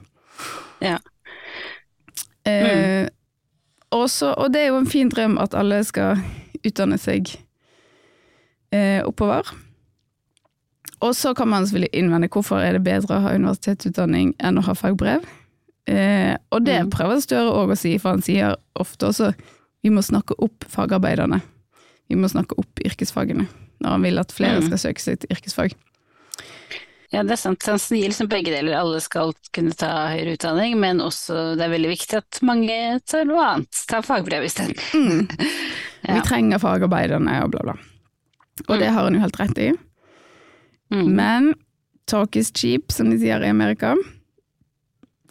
Ja. 0.81 0.97
Eh, 2.45 3.07
også, 3.91 4.33
og 4.33 4.53
det 4.53 4.61
er 4.61 4.67
jo 4.67 4.77
en 4.77 4.87
fin 4.87 5.09
drøm 5.09 5.37
at 5.37 5.53
alle 5.53 5.83
skal 5.83 6.19
utdanne 6.65 6.97
seg 6.97 7.31
eh, 8.71 9.01
oppover. 9.05 9.47
Og 11.01 11.15
så 11.15 11.33
kan 11.33 11.47
man 11.47 11.65
selvfølgelig 11.65 11.89
innvende 11.93 12.29
hvorfor 12.29 12.59
er 12.59 12.73
det 12.73 12.83
bedre 12.83 13.17
å 13.17 13.23
ha 13.23 13.33
universitetsutdanning 13.33 14.35
enn 14.39 14.57
å 14.57 14.65
ha 14.67 14.73
fagbrev. 14.73 15.25
Eh, 15.87 16.35
og 16.51 16.65
det 16.65 16.77
mm. 16.85 16.91
prøver 16.91 17.19
Støre 17.19 17.51
òg 17.51 17.73
å 17.73 17.79
si, 17.79 17.97
for 17.97 18.15
han 18.15 18.21
sier 18.23 18.55
ofte 18.79 19.09
også 19.09 19.33
vi 19.83 19.91
må 19.91 20.01
snakke 20.01 20.35
opp 20.39 20.63
fagarbeiderne. 20.71 21.41
Vi 22.07 22.15
må 22.15 22.29
snakke 22.31 22.55
opp 22.59 22.79
yrkesfagene, 22.85 23.47
når 23.81 23.95
han 23.95 24.05
vil 24.05 24.21
at 24.21 24.35
flere 24.35 24.59
mm. 24.61 24.67
skal 24.69 24.81
søke 24.87 25.03
seg 25.03 25.23
til 25.23 25.35
yrkesfag. 25.35 25.75
Ja, 27.13 27.21
det 27.21 27.35
er 27.35 27.41
sant. 27.43 27.65
Han 27.69 27.77
gir 27.77 28.09
liksom 28.09 28.29
begge 28.31 28.49
deler. 28.49 28.73
Alle 28.79 28.99
skal 29.03 29.35
kunne 29.53 29.75
ta 29.77 29.91
høyere 30.09 30.33
utdanning, 30.33 30.79
men 30.81 31.01
også 31.03 31.53
det 31.59 31.67
er 31.67 31.73
veldig 31.75 31.91
viktig 31.91 32.17
at 32.17 32.39
mange 32.45 32.77
tar 33.05 33.27
noe 33.29 33.43
annet. 33.45 33.81
Tar 33.89 34.05
fagbrev 34.05 34.47
isteden. 34.47 34.73
Mm. 34.97 35.27
ja. 36.07 36.15
Vi 36.15 36.23
trenger 36.25 36.63
fagarbeiderne 36.63 37.35
og 37.43 37.53
bla, 37.53 37.67
bla. 37.69 37.75
Og 38.65 38.79
det 38.79 38.89
mm. 38.89 38.95
har 38.95 39.05
han 39.05 39.17
jo 39.17 39.21
helt 39.21 39.39
rett 39.43 39.61
i. 39.61 39.69
Mm. 40.93 41.05
Men 41.13 41.53
talk 42.09 42.35
is 42.39 42.49
cheap, 42.49 42.89
som 42.91 43.13
de 43.13 43.19
sier 43.21 43.45
i 43.45 43.51
Amerika. 43.53 43.93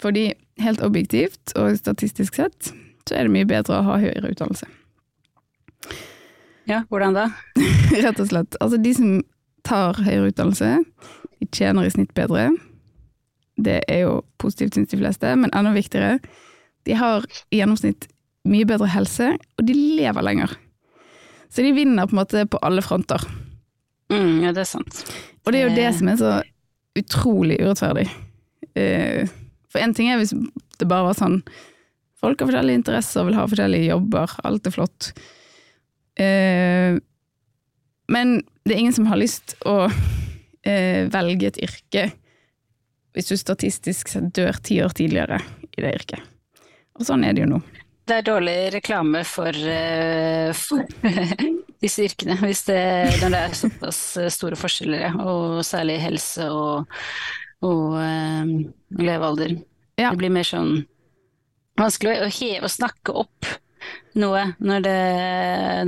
Fordi 0.03 0.29
helt 0.63 0.83
objektivt 0.87 1.55
og 1.59 1.75
statistisk 1.81 2.39
sett, 2.39 2.71
så 3.09 3.19
er 3.19 3.27
det 3.27 3.35
mye 3.35 3.49
bedre 3.49 3.81
å 3.81 3.87
ha 3.91 3.99
høyere 4.03 4.31
utdannelse. 4.31 4.71
Ja, 6.71 6.83
hvordan 6.91 7.17
da? 7.17 7.29
Rett 8.05 8.21
og 8.23 8.29
slett. 8.31 8.57
Altså, 8.63 8.79
de 8.83 8.95
som 8.97 9.21
tar 9.67 9.99
høyere 10.03 10.31
utdannelse, 10.31 10.77
de 11.41 11.49
tjener 11.55 11.87
i 11.87 11.93
snitt 11.95 12.15
bedre. 12.17 12.51
Det 13.63 13.81
er 13.91 14.05
jo 14.07 14.21
positivt, 14.43 14.77
syns 14.77 14.93
de 14.93 15.01
fleste, 15.01 15.35
men 15.39 15.53
enda 15.55 15.75
viktigere, 15.75 16.19
de 16.87 16.97
har 16.99 17.27
i 17.53 17.61
gjennomsnitt 17.61 18.09
mye 18.49 18.67
bedre 18.67 18.89
helse, 18.91 19.35
og 19.59 19.67
de 19.69 19.75
lever 19.77 20.27
lenger. 20.27 20.55
Så 21.53 21.63
de 21.63 21.75
vinner 21.77 22.09
på 22.09 22.17
en 22.17 22.23
måte 22.23 22.47
på 22.49 22.61
alle 22.65 22.83
fronter. 22.83 23.23
Mm, 24.13 24.43
ja, 24.45 24.55
det 24.55 24.65
er 24.65 24.71
sant. 24.71 25.03
Og 25.45 25.53
det 25.53 25.61
er 25.61 25.69
jo 25.69 25.77
det 25.77 25.91
som 25.99 26.09
er 26.11 26.19
så 26.21 26.33
utrolig 26.99 27.59
urettferdig. 27.63 28.09
Eh, 28.79 29.29
for 29.73 29.85
én 29.85 29.95
ting 29.97 30.11
er 30.11 30.21
hvis 30.21 30.33
det 30.33 30.89
bare 30.89 31.11
var 31.11 31.19
sånn 31.19 31.43
Folk 32.23 32.39
har 32.39 32.47
forskjellige 32.47 32.79
interesser, 32.79 33.25
vil 33.27 33.35
ha 33.35 33.45
forskjellige 33.51 33.89
jobber, 33.89 34.31
alt 34.47 34.69
er 34.69 34.71
flott. 34.71 35.09
Eh, 36.21 36.99
men 38.13 38.35
det 38.65 38.75
er 38.75 38.81
ingen 38.83 38.97
som 38.97 39.09
har 39.09 39.21
lyst 39.21 39.57
å 39.69 39.87
eh, 40.69 41.09
velge 41.13 41.53
et 41.53 41.63
yrke 41.69 42.11
hvis 43.13 43.29
du 43.29 43.37
statistisk 43.37 44.09
sett 44.09 44.31
dør 44.37 44.57
ti 44.65 44.79
år 44.81 44.95
tidligere 44.97 45.43
i 45.77 45.83
det 45.85 45.91
yrket. 45.99 46.29
Og 46.97 47.05
sånn 47.05 47.25
er 47.29 47.37
det 47.37 47.45
jo 47.45 47.51
nå. 47.51 47.59
Det 48.09 48.19
er 48.19 48.25
dårlig 48.27 48.55
reklame 48.75 49.21
for, 49.29 49.53
uh, 49.53 50.49
for 50.57 50.81
disse 51.85 52.07
yrkene, 52.09 52.39
hvis 52.41 52.65
det, 52.67 52.81
når 53.21 53.35
det 53.35 53.43
er 53.43 53.59
såpass 53.61 54.01
store 54.33 54.59
forskjeller, 54.59 55.21
og 55.21 55.61
særlig 55.67 55.99
helse 56.03 56.49
og, 56.51 56.97
og 57.69 57.85
uh, 58.01 58.57
levealder. 58.97 59.59
Ja. 60.01 60.11
Det 60.11 60.23
blir 60.25 60.33
mer 60.35 60.49
sånn 60.49 60.73
vanskelig 61.79 62.17
å 62.25 62.33
heve 62.33 62.67
og 62.67 62.73
snakke 62.73 63.15
opp 63.23 63.53
noe 64.21 64.45
når, 64.61 64.85
det, 64.85 64.99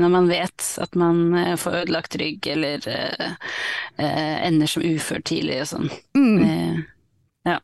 når, 0.00 0.12
man 0.12 0.28
vet 0.30 0.66
at 0.80 0.98
man 0.98 1.22
eh, 1.38 1.54
får 1.60 1.80
ødelagt 1.82 2.16
rygg 2.20 2.46
eller 2.54 2.84
uh, 2.88 3.34
uh, 4.00 4.36
ender 4.46 4.70
som 4.70 4.84
ufør 4.84 5.24
tidlig 5.26 5.60
og 5.64 5.70
sånn. 5.74 5.90
Mm. 6.16 6.38
Uh, 6.40 7.50
ja. 7.50 7.58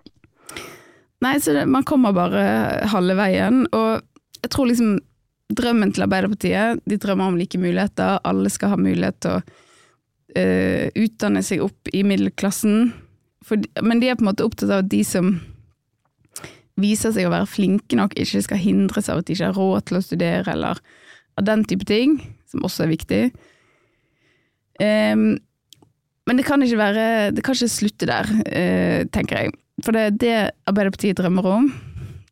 Nei, 1.24 1.34
så 1.40 1.54
det, 1.56 1.66
man 1.68 1.86
kommer 1.88 2.16
bare 2.16 2.44
halve 2.92 3.16
veien, 3.18 3.64
og 3.76 4.00
jeg 4.40 4.52
tror 4.52 4.70
liksom 4.70 4.98
drømmen 5.50 5.92
til 5.92 6.06
Arbeiderpartiet, 6.06 6.80
de 6.88 7.00
drømmer 7.00 7.32
om 7.32 7.36
like 7.40 7.58
muligheter, 7.60 8.20
alle 8.24 8.52
skal 8.52 8.74
ha 8.74 8.80
mulighet 8.80 9.18
til 9.24 9.40
å 9.40 9.42
utdanne 10.30 11.40
seg 11.42 11.58
opp 11.64 11.90
i 11.90 12.04
middelklassen, 12.06 12.92
For, 13.42 13.58
men 13.82 13.98
de 13.98 14.06
er 14.06 14.14
på 14.14 14.22
en 14.22 14.28
måte 14.28 14.44
opptatt 14.46 14.70
av 14.70 14.84
at 14.84 14.90
de 14.92 15.00
som 15.02 15.32
viser 16.82 17.14
seg 17.14 17.28
å 17.28 17.32
være 17.32 17.48
flinke 17.50 17.98
nok, 17.98 18.16
ikke 18.18 18.42
skal 18.44 18.60
hindres 18.60 19.10
av 19.12 19.20
at 19.20 19.28
de 19.28 19.36
ikke 19.36 19.50
har 19.50 19.58
råd 19.58 19.86
til 19.88 19.98
å 19.98 20.02
studere, 20.04 20.52
eller 20.52 20.80
av 21.38 21.46
den 21.46 21.64
type 21.68 21.86
ting, 21.88 22.18
som 22.50 22.64
også 22.66 22.84
er 22.84 22.92
viktig. 22.92 23.22
Um, 24.80 25.38
men 26.28 26.38
det 26.38 26.46
kan 26.46 26.62
ikke 26.64 26.78
være 26.78 27.02
Det 27.36 27.42
kan 27.44 27.52
ikke 27.52 27.68
slutte 27.68 28.06
der, 28.08 28.28
uh, 28.30 29.00
tenker 29.12 29.36
jeg. 29.36 29.54
For 29.84 29.96
det, 29.96 30.20
det 30.20 30.50
Arbeiderpartiet 30.68 31.18
drømmer 31.18 31.48
om, 31.48 31.70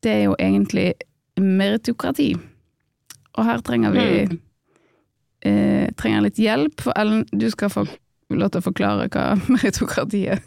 det 0.04 0.12
er 0.12 0.22
jo 0.28 0.36
egentlig 0.38 0.92
meritokrati. 1.40 2.32
Og 3.38 3.44
her 3.46 3.62
trenger 3.64 3.94
vi 3.94 4.06
mm. 4.28 4.36
uh, 5.46 5.86
trenger 5.98 6.26
litt 6.26 6.40
hjelp. 6.42 6.80
For 6.84 6.96
Ellen, 6.98 7.24
du 7.32 7.48
skal 7.52 7.72
få 7.72 7.86
lov 8.30 8.52
til 8.52 8.60
å 8.60 8.68
forklare 8.68 9.08
hva 9.12 9.30
meritokrati 9.54 10.26
er. 10.34 10.42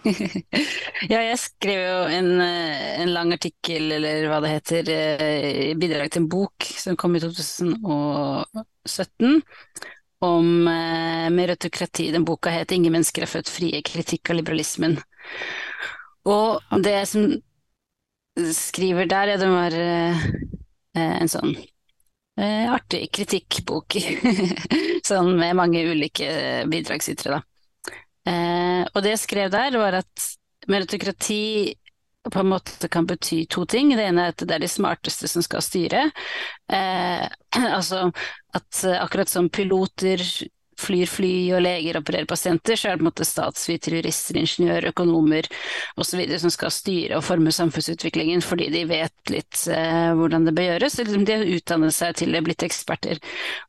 ja, 1.12 1.20
jeg 1.20 1.38
skrev 1.40 1.80
jo 1.80 2.04
en, 2.14 2.28
eh, 2.40 3.00
en, 3.02 3.12
lang 3.14 3.32
artikkel, 3.34 3.90
eller 3.98 4.28
hva 4.30 4.38
det 4.44 4.52
heter, 4.54 4.90
eh, 4.94 5.48
i 5.70 5.74
bidrag 5.78 6.12
til 6.12 6.22
en 6.22 6.32
bok 6.32 6.56
som 6.80 6.98
kom 7.00 7.16
i 7.16 7.22
2017 7.22 9.42
om 10.24 10.68
eh, 10.68 11.28
meritokrati. 11.34 12.10
Den 12.14 12.26
boka 12.28 12.48
het 12.52 12.72
'Ingen 12.72 12.92
mennesker 12.92 13.22
er 13.22 13.34
født 13.34 13.48
frie. 13.48 13.82
Kritikk 13.82 14.30
av 14.30 14.36
liberalismen'. 14.36 15.02
Og 16.24 16.60
det 16.82 17.08
som 17.08 17.42
skriver 18.36 19.06
der, 19.08 19.28
ja, 19.28 19.36
det 19.36 19.48
var 19.48 19.72
en 20.94 21.28
sånn 21.28 21.56
artig 22.40 23.10
kritikkbok. 23.12 23.96
sånn 25.08 25.36
med 25.36 25.56
mange 25.56 25.84
ulike 25.84 26.64
bidragsytere, 26.68 27.40
da. 27.40 27.49
Eh, 28.28 28.82
og 28.92 29.02
det 29.04 29.14
jeg 29.14 29.24
skrev 29.24 29.52
der, 29.52 29.76
var 29.80 30.00
at 30.02 30.26
meritokrati 30.70 31.74
på 32.30 32.42
en 32.42 32.50
måte 32.52 32.88
kan 32.92 33.06
bety 33.08 33.46
to 33.48 33.64
ting. 33.64 33.94
Det 33.96 34.04
ene 34.04 34.26
er 34.26 34.34
at 34.34 34.42
det 34.44 34.56
er 34.56 34.64
de 34.64 34.68
smarteste 34.68 35.28
som 35.30 35.44
skal 35.44 35.64
styre. 35.64 36.06
Eh, 36.72 37.26
altså 37.76 38.10
at 38.56 38.84
akkurat 38.98 39.30
som 39.30 39.48
piloter 39.48 40.20
flyr 40.80 41.10
fly 41.10 41.32
og 41.56 41.64
leger 41.64 42.00
opererer 42.00 42.28
pasienter, 42.28 42.78
så 42.78 42.90
er 42.90 42.96
det 42.96 43.02
på 43.02 43.06
en 43.06 43.10
måte 43.10 43.26
statsvitere, 43.28 44.00
jurister, 44.00 44.38
ingeniører, 44.40 44.90
økonomer 44.92 45.48
osv. 46.00 46.22
som 46.42 46.52
skal 46.52 46.72
styre 46.74 47.18
og 47.18 47.26
forme 47.26 47.52
samfunnsutviklingen 47.54 48.42
fordi 48.44 48.70
de 48.72 48.84
vet 48.88 49.32
litt 49.32 49.64
eh, 49.70 50.10
hvordan 50.16 50.46
det 50.48 50.54
bør 50.56 50.68
gjøres. 50.72 50.98
De 51.00 51.36
har 51.36 51.46
utdannet 51.56 51.96
seg 51.96 52.16
til 52.20 52.34
det, 52.34 52.42
blitt 52.46 52.64
eksperter. 52.66 53.20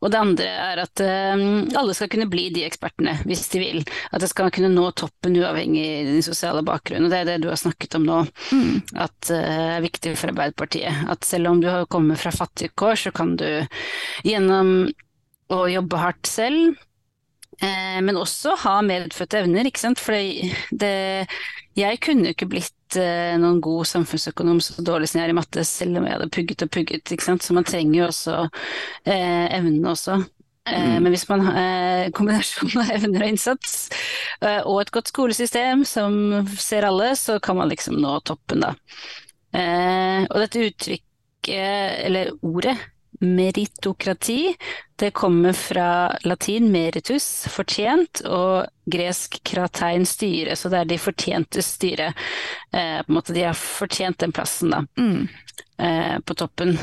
Og 0.01 0.11
det 0.13 0.21
andre 0.21 0.49
er 0.71 0.83
at 0.85 1.03
eh, 1.03 1.45
alle 1.77 1.95
skal 1.97 2.11
kunne 2.11 2.29
bli 2.31 2.49
de 2.55 2.65
ekspertene 2.67 3.17
hvis 3.25 3.47
de 3.53 3.63
vil. 3.63 3.83
At 4.11 4.23
det 4.23 4.31
skal 4.31 4.51
kunne 4.53 4.71
nå 4.73 4.87
toppen 4.97 5.37
uavhengig 5.37 5.85
av 6.01 6.11
din 6.13 6.25
sosiale 6.25 6.63
bakgrunn. 6.65 7.07
Og 7.07 7.13
det 7.13 7.21
er 7.21 7.31
det 7.33 7.39
du 7.43 7.49
har 7.51 7.59
snakket 7.59 7.99
om 7.99 8.07
nå, 8.07 8.21
mm. 8.51 8.97
at 9.03 9.33
eh, 9.35 9.77
er 9.77 9.85
viktig 9.85 10.15
for 10.19 10.33
Arbeiderpartiet. 10.33 11.05
At 11.11 11.27
selv 11.27 11.51
om 11.51 11.61
du 11.61 11.69
har 11.69 11.89
kommet 11.91 12.21
fra 12.21 12.33
fattige 12.35 12.73
kår, 12.75 12.97
så 13.05 13.15
kan 13.15 13.35
du 13.39 13.47
gjennom 14.27 14.91
å 15.51 15.65
jobbe 15.67 15.99
hardt 15.99 16.29
selv 16.29 16.79
men 17.61 18.17
også 18.17 18.55
ha 18.63 18.79
medfødte 18.85 19.43
evner, 19.43 19.67
ikke 19.69 19.83
sant. 19.83 20.01
For 20.01 20.15
det, 20.15 21.27
jeg 21.77 21.99
kunne 22.03 22.25
jo 22.25 22.35
ikke 22.35 22.49
blitt 22.51 22.97
eh, 22.99 23.37
noen 23.39 23.61
god 23.63 23.87
samfunnsøkonom 23.91 24.59
så 24.63 24.83
dårlig 24.83 25.11
som 25.11 25.21
jeg 25.21 25.29
er 25.29 25.33
i 25.35 25.37
matte, 25.37 25.63
selv 25.67 25.99
om 25.99 26.07
jeg 26.07 26.17
hadde 26.17 26.31
pugget 26.33 26.65
og 26.65 26.71
pugget, 26.73 27.13
ikke 27.13 27.27
sant. 27.27 27.45
Så 27.45 27.55
man 27.55 27.67
trenger 27.67 27.99
jo 27.99 28.07
også 28.09 28.37
eh, 29.05 29.45
evnene 29.53 29.93
også. 29.93 30.19
Eh, 30.69 30.89
mm. 30.89 31.03
Men 31.03 31.09
hvis 31.13 31.27
man 31.29 31.41
har 31.45 31.59
eh, 31.61 32.11
kombinasjon 32.15 32.75
av 32.83 32.91
evner 32.97 33.25
og 33.25 33.33
innsats, 33.33 33.75
eh, 34.41 34.61
og 34.61 34.81
et 34.83 34.93
godt 34.93 35.11
skolesystem 35.13 35.85
som 35.87 36.13
ser 36.53 36.87
alle, 36.87 37.13
så 37.17 37.39
kan 37.43 37.57
man 37.57 37.71
liksom 37.71 37.97
nå 38.01 38.19
toppen, 38.27 38.65
da. 38.67 38.75
Og 39.51 40.37
dette 40.39 40.61
uttrykket, 40.63 42.05
eller 42.07 42.29
ordet, 42.47 42.77
meritokrati, 43.21 44.55
det 45.01 45.11
kommer 45.17 45.53
fra 45.57 45.87
latin 46.27 46.71
meritus, 46.73 47.27
fortjent, 47.49 48.23
og 48.25 48.67
gresk 48.91 49.39
kratein, 49.47 50.05
styre. 50.09 50.57
Så 50.57 50.69
det 50.73 50.81
er 50.81 50.89
de 50.89 50.99
fortjentes 51.01 51.73
styre. 51.77 52.11
måte 53.09 53.33
De 53.33 53.45
har 53.47 53.57
fortjent 53.57 54.19
den 54.21 54.33
plassen, 54.35 54.73
da. 54.73 54.83
Mm. 54.99 56.21
På 56.25 56.37
toppen. 56.37 56.75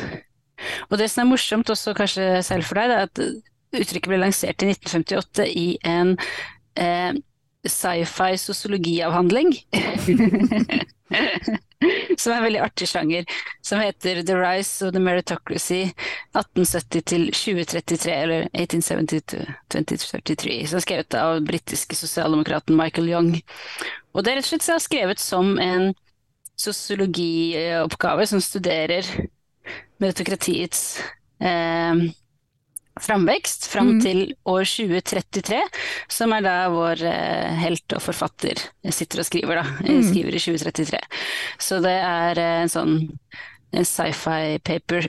Og 0.88 0.98
det 0.98 1.06
som 1.12 1.22
er 1.22 1.30
morsomt 1.30 1.70
også 1.70 1.94
kanskje 1.94 2.40
selv 2.46 2.66
for 2.66 2.80
deg, 2.80 2.90
det 2.90 2.98
er 2.98 3.06
at 3.06 3.44
Uttrykket 3.68 4.08
ble 4.08 4.20
lansert 4.22 4.64
i 4.64 4.70
1958 4.72 5.44
i 5.52 5.66
en 5.86 6.14
eh, 6.80 7.12
sci-fi 7.72 8.38
sosiologiavhandling. 8.40 9.54
som 12.18 12.32
er 12.32 12.36
en 12.36 12.44
veldig 12.44 12.60
artig 12.62 12.88
sjanger, 12.90 13.28
som 13.64 13.80
heter 13.80 14.22
The 14.26 14.36
Rise 14.36 14.86
of 14.86 14.92
the 14.94 15.02
Meritocracy 15.02 15.80
1870 16.34 17.04
til 17.12 17.28
2033, 17.32 18.14
eller 18.14 18.48
1870 18.52 19.46
2033, 19.72 20.58
som 20.68 20.80
er 20.80 20.84
skrevet 20.84 21.18
av 21.18 21.40
britiske 21.46 21.98
sosialdemokraten 21.98 22.76
Michael 22.78 23.12
Young. 23.12 23.32
Og 24.12 24.24
det 24.24 24.32
er 24.32 24.40
rett 24.40 24.48
og 24.48 24.52
slett 24.52 24.84
skrevet 24.84 25.22
som 25.22 25.56
en 25.62 25.92
sosiologioppgave 26.58 28.26
som 28.26 28.42
studerer 28.42 29.06
meritokratiets 30.02 30.98
eh, 31.38 32.08
framvekst 33.02 33.68
fram 33.72 33.94
mm. 33.96 34.00
til 34.04 34.22
år 34.48 34.64
2033, 34.68 35.60
som 36.12 36.34
er 36.36 36.46
da 36.46 36.56
vår 36.72 37.04
eh, 37.08 37.60
helt 37.64 37.96
og 37.96 38.02
forfatter 38.04 38.62
sitter 38.94 39.22
og 39.22 39.28
skriver, 39.28 39.60
da. 39.60 39.76
Mm. 39.84 40.02
Skriver 40.08 40.38
i 40.38 40.42
2033. 40.42 41.02
Så 41.68 41.82
det 41.84 41.94
er 41.98 42.42
eh, 42.42 42.56
en 42.64 42.72
sånn 42.72 42.98
en 43.76 43.84
sci-fi 43.84 44.58
paper. 44.64 45.08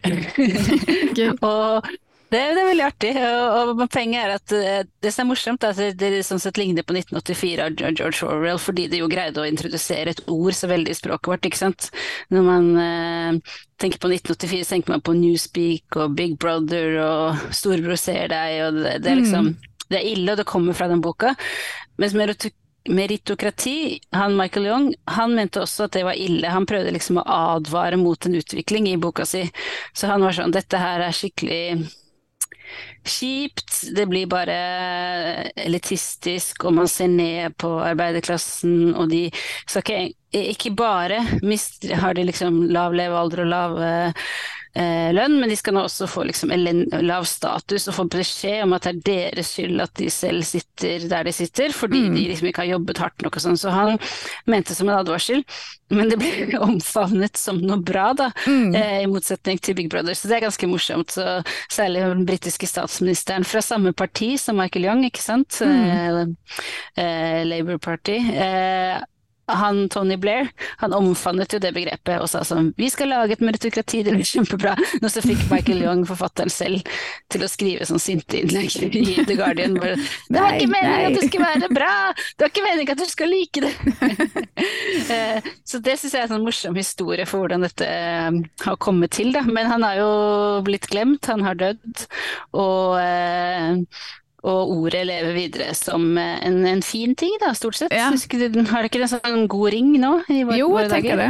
og 1.53 1.87
det, 2.29 2.39
det, 2.39 2.61
er 2.61 2.67
veldig 2.67 2.85
artig. 2.85 3.11
Og, 3.17 3.71
og 3.73 3.83
poenget 3.89 4.21
er 4.21 4.33
at 4.35 4.53
eh, 4.53 4.81
det 5.01 5.13
som 5.13 5.25
er 5.25 5.29
morsomt, 5.31 5.65
er 5.65 5.73
at 5.73 5.97
det, 5.97 6.11
det 6.13 6.25
sånn 6.27 6.41
sett 6.41 6.59
ligner 6.61 6.85
på 6.85 6.93
1984 6.93 7.65
av 7.65 7.79
George 7.79 8.27
Orwell, 8.27 8.61
fordi 8.61 8.85
det 8.91 9.01
jo 9.01 9.09
greide 9.09 9.41
å 9.41 9.47
introdusere 9.49 10.13
et 10.13 10.21
ord 10.29 10.53
så 10.53 10.69
veldig 10.69 10.93
i 10.93 10.99
språket 10.99 11.31
vårt. 11.31 11.49
ikke 11.49 11.61
sant? 11.61 11.89
Når 12.29 12.45
man 12.45 12.69
eh, 12.83 13.57
tenker 13.81 14.01
på 14.01 14.11
1984, 14.13 14.61
så 14.61 14.75
tenker 14.75 14.93
man 14.93 15.05
på 15.05 15.17
Newspeak 15.17 15.97
og 15.97 16.15
Big 16.19 16.37
Brother 16.41 16.99
og 17.01 17.49
Storebror 17.55 17.97
ser 17.99 18.29
deg, 18.33 18.61
og 18.67 18.79
det, 18.83 18.95
det, 19.03 19.11
er 19.11 19.21
liksom 19.23 19.51
mm. 19.51 19.57
Det 19.89 19.97
er 19.97 20.05
ille, 20.05 20.33
og 20.35 20.37
det 20.37 20.45
kommer 20.45 20.75
fra 20.77 20.85
den 20.85 20.99
boka. 21.01 21.31
Mens 21.97 22.13
meritokrati, 22.85 23.97
han 24.13 24.35
Michael 24.37 24.67
Young, 24.67 24.91
han 25.09 25.33
mente 25.33 25.63
også 25.63 25.87
at 25.87 25.95
det 25.97 26.03
var 26.05 26.13
ille. 26.13 26.51
Han 26.53 26.67
prøvde 26.69 26.93
liksom 26.93 27.17
å 27.17 27.25
advare 27.25 27.97
mot 27.97 28.27
en 28.29 28.37
utvikling 28.37 28.85
i 28.91 28.99
boka 29.01 29.25
si. 29.25 29.47
Så 29.97 30.11
han 30.11 30.21
var 30.21 30.37
sånn 30.37 30.53
Dette 30.53 30.77
her 30.77 31.01
er 31.07 31.15
skikkelig 31.15 31.63
kjipt, 33.07 33.81
det 33.95 34.05
blir 34.11 34.29
bare 34.29 34.57
elitistisk, 35.55 36.65
og 36.67 36.75
man 36.81 36.89
ser 36.91 37.11
ned 37.11 37.55
på 37.61 37.71
arbeiderklassen, 37.83 38.93
og 38.95 39.09
de 39.11 39.27
skal 39.65 39.83
ikke, 39.83 40.43
ikke 40.55 40.73
bare 40.77 41.23
mister, 41.41 41.95
har 41.99 42.17
de 42.17 42.27
liksom 42.27 42.61
lav 42.69 42.93
levealder 42.97 43.45
og 43.45 43.51
lav 43.53 43.79
eh, 44.77 45.09
lønn, 45.15 45.37
men 45.41 45.49
de 45.51 45.57
skal 45.57 45.75
nå 45.75 45.83
også 45.87 46.07
få 46.09 46.25
liksom 46.27 46.51
lav 47.05 47.25
status 47.29 47.87
og 47.89 47.95
få 47.97 48.05
beskjed 48.11 48.63
om 48.65 48.75
at 48.77 48.85
det 48.85 48.93
er 48.93 49.01
deres 49.09 49.53
skyld 49.55 49.83
at 49.83 49.93
de 49.99 50.09
selv 50.13 50.45
sitter 50.47 51.07
der 51.09 51.27
de 51.27 51.33
sitter, 51.35 51.73
fordi 51.75 52.03
mm. 52.07 52.15
de 52.15 52.25
liksom 52.31 52.49
ikke 52.49 52.63
har 52.63 52.71
jobbet 52.75 53.01
hardt 53.03 53.25
nok 53.25 53.39
og 53.39 53.45
sånn. 53.45 53.59
Så 53.59 53.73
han 53.73 53.99
mente 54.49 54.77
som 54.77 54.89
en 54.89 54.99
advarsel, 54.99 55.43
men 55.93 56.11
det 56.11 56.19
ble 56.21 56.59
omfavnet 56.69 57.39
som 57.39 57.61
noe 57.63 57.79
bra, 57.85 58.11
da, 58.17 58.31
mm. 58.45 58.73
eh, 58.77 58.97
i 59.03 59.11
motsetning 59.11 59.61
til 59.63 59.77
Big 59.79 59.91
Brother. 59.91 60.17
Så 60.17 60.29
det 60.29 60.39
er 60.39 60.47
ganske 60.47 60.71
morsomt. 60.71 61.15
Så, 61.15 61.39
særlig 61.71 62.05
den 62.05 62.25
britiske 62.29 62.69
statsministeren 62.69 63.47
fra 63.47 63.63
samme 63.65 63.93
parti 63.97 64.35
som 64.41 64.59
Michael 64.59 64.89
Young, 64.89 65.05
ikke 65.07 65.23
sant, 65.23 65.61
mm. 65.61 65.85
eh, 65.93 66.65
eh 67.03 67.45
Labour 67.49 67.79
Party. 67.81 68.19
Eh, 68.19 68.99
han 69.57 69.87
Tony 69.89 70.17
Blair 70.17 70.49
han 70.79 70.93
omfavnet 70.93 71.53
jo 71.53 71.59
det 71.61 71.71
begrepet 71.75 72.21
og 72.21 72.29
sa 72.31 72.43
sånn 72.47 72.71
vi 72.79 72.89
skal 72.91 73.11
lage 73.13 73.35
et 73.35 73.43
meritokrati, 73.43 74.03
det 74.05 74.13
blir 74.15 74.27
kjempebra. 74.27 74.75
Nå 75.01 75.11
så 75.11 75.23
fikk 75.23 75.41
Michael 75.51 75.83
Young, 75.83 76.05
forfatteren 76.07 76.51
selv, 76.53 76.87
til 77.31 77.45
å 77.45 77.49
skrive 77.51 77.87
sånn 77.89 78.01
sinte 78.01 78.39
innlegg 78.39 78.75
i 78.89 79.25
The 79.25 79.37
Guardian. 79.39 79.77
Bare, 79.79 79.97
det 80.29 80.43
var 80.43 80.57
ikke 80.57 80.71
meningen 80.73 81.09
at 81.09 81.17
det 81.17 81.27
skulle 81.27 81.49
være 81.53 81.71
bra! 81.75 81.93
Det 82.35 82.45
var 82.45 82.53
ikke 82.53 82.65
meningen 82.65 82.93
at 82.95 83.03
du 83.03 83.09
skal 83.09 83.33
like 83.33 83.65
det! 83.65 83.75
Eh, 85.09 85.45
så 85.65 85.79
det 85.81 85.95
syns 85.97 86.13
jeg 86.13 86.19
er 86.19 86.27
en 86.27 86.33
sånn 86.35 86.43
morsom 86.45 86.75
historie 86.77 87.23
for 87.25 87.41
hvordan 87.41 87.63
dette 87.63 87.85
eh, 87.87 88.35
har 88.61 88.75
kommet 88.83 89.15
til, 89.15 89.31
da. 89.33 89.41
Men 89.47 89.69
han 89.71 89.85
har 89.85 89.97
jo 89.97 90.09
blitt 90.67 90.85
glemt, 90.91 91.29
han 91.31 91.41
har 91.45 91.57
dødd. 91.57 92.03
Og 92.59 92.99
eh, 93.01 93.79
og 94.47 94.71
ordet 94.71 95.03
lever 95.09 95.35
videre 95.35 95.73
som 95.75 96.17
en, 96.17 96.61
en 96.67 96.81
fin 96.85 97.15
ting, 97.17 97.33
da, 97.41 97.51
stort 97.57 97.75
sett. 97.75 97.93
Ja. 97.95 98.07
Har 98.09 98.85
det 98.85 98.91
ikke 98.91 99.03
en 99.03 99.11
sånn 99.11 99.47
god 99.51 99.73
ring 99.75 99.91
nå? 99.99 100.13
i 100.31 100.43
vår, 100.47 100.55
jo, 100.61 100.71
jeg 100.79 100.91
tenker 100.93 101.19
det. 101.19 101.29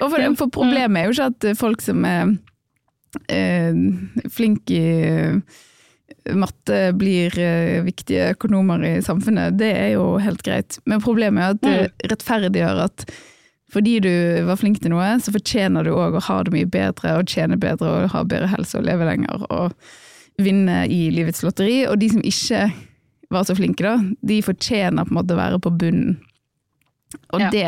Og 0.00 0.08
for, 0.08 0.26
for, 0.40 0.52
problemet 0.56 1.02
er 1.02 1.08
jo 1.08 1.16
ikke 1.16 1.30
at 1.34 1.48
folk 1.60 1.84
som 1.84 2.04
er 2.08 2.32
eh, 3.28 3.76
flinke 4.32 4.72
i 4.72 4.86
eh, 5.04 5.62
matte 6.32 6.80
blir 6.96 7.36
eh, 7.38 7.84
viktige 7.86 8.32
økonomer 8.34 8.82
i 8.88 8.94
samfunnet, 9.04 9.58
det 9.60 9.70
er 9.76 9.90
jo 9.98 10.14
helt 10.22 10.42
greit. 10.46 10.80
Men 10.88 11.04
problemet 11.04 11.42
er 11.42 11.54
at 11.56 11.62
det 11.62 11.76
mm. 11.76 12.10
rettferdiggjør 12.14 12.84
at 12.88 13.08
fordi 13.76 13.98
du 14.00 14.12
var 14.46 14.56
flink 14.56 14.78
til 14.80 14.94
noe, 14.94 15.08
så 15.20 15.34
fortjener 15.34 15.84
du 15.84 15.92
òg 15.92 16.16
å 16.16 16.24
ha 16.28 16.40
det 16.46 16.54
mye 16.54 16.68
bedre 16.70 17.16
og 17.18 17.28
tjene 17.28 17.58
bedre 17.60 17.90
og 17.90 18.12
ha 18.14 18.22
bedre 18.24 18.48
helse 18.52 18.78
og 18.78 18.86
leve 18.86 19.08
lenger. 19.08 19.42
og 19.50 19.74
vinne 20.42 20.84
i 20.92 21.06
livets 21.14 21.42
lotteri, 21.44 21.84
og 21.88 21.98
de 22.00 22.10
som 22.12 22.24
ikke 22.24 22.66
var 23.32 23.46
så 23.46 23.56
flinke, 23.58 23.82
da, 23.84 23.96
de 24.26 24.40
fortjener 24.44 25.06
på 25.06 25.14
en 25.14 25.18
måte 25.20 25.34
å 25.34 25.40
være 25.40 25.62
på 25.62 25.72
bunnen. 25.80 26.18
Og 27.34 27.42
ja. 27.42 27.50
det 27.54 27.66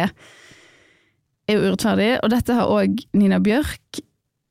er 1.48 1.56
jo 1.56 1.64
urettferdig, 1.64 2.12
og 2.22 2.30
dette 2.34 2.56
har 2.58 2.70
òg 2.70 3.00
Nina 3.16 3.40
Bjørk 3.42 4.02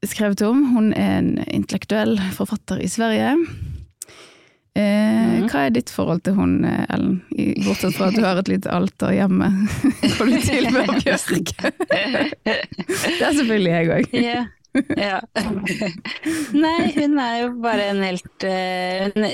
skrevet 0.08 0.42
om. 0.46 0.64
Hun 0.74 0.92
er 0.98 1.20
en 1.20 1.34
intellektuell 1.46 2.18
forfatter 2.36 2.82
i 2.84 2.90
Sverige. 2.92 3.36
Eh, 4.78 4.84
mm. 4.84 5.48
Hva 5.50 5.68
er 5.68 5.74
ditt 5.78 5.92
forhold 5.94 6.22
til 6.26 6.38
hun, 6.38 6.60
Ellen? 6.66 7.22
Bortsett 7.66 7.98
fra 7.98 8.12
at 8.12 8.18
du 8.18 8.26
har 8.26 8.42
et 8.42 8.52
lite 8.52 8.74
alter 8.74 9.16
hjemme. 9.16 9.50
Hvor 10.18 10.30
du 10.30 10.38
til 10.44 10.70
med 10.74 10.92
Bjørk. 11.00 11.56
det 12.46 13.24
er 13.24 13.40
selvfølgelig 13.40 13.74
jeg 13.74 13.92
òg. 13.98 14.14
Yeah 14.18 14.46
ja. 15.08 15.20
Nei, 16.64 16.92
hun 16.98 17.18
er 17.22 17.36
jo 17.42 17.52
bare 17.64 17.90
en 17.92 18.04
helt 18.06 18.48
uh, 18.48 19.28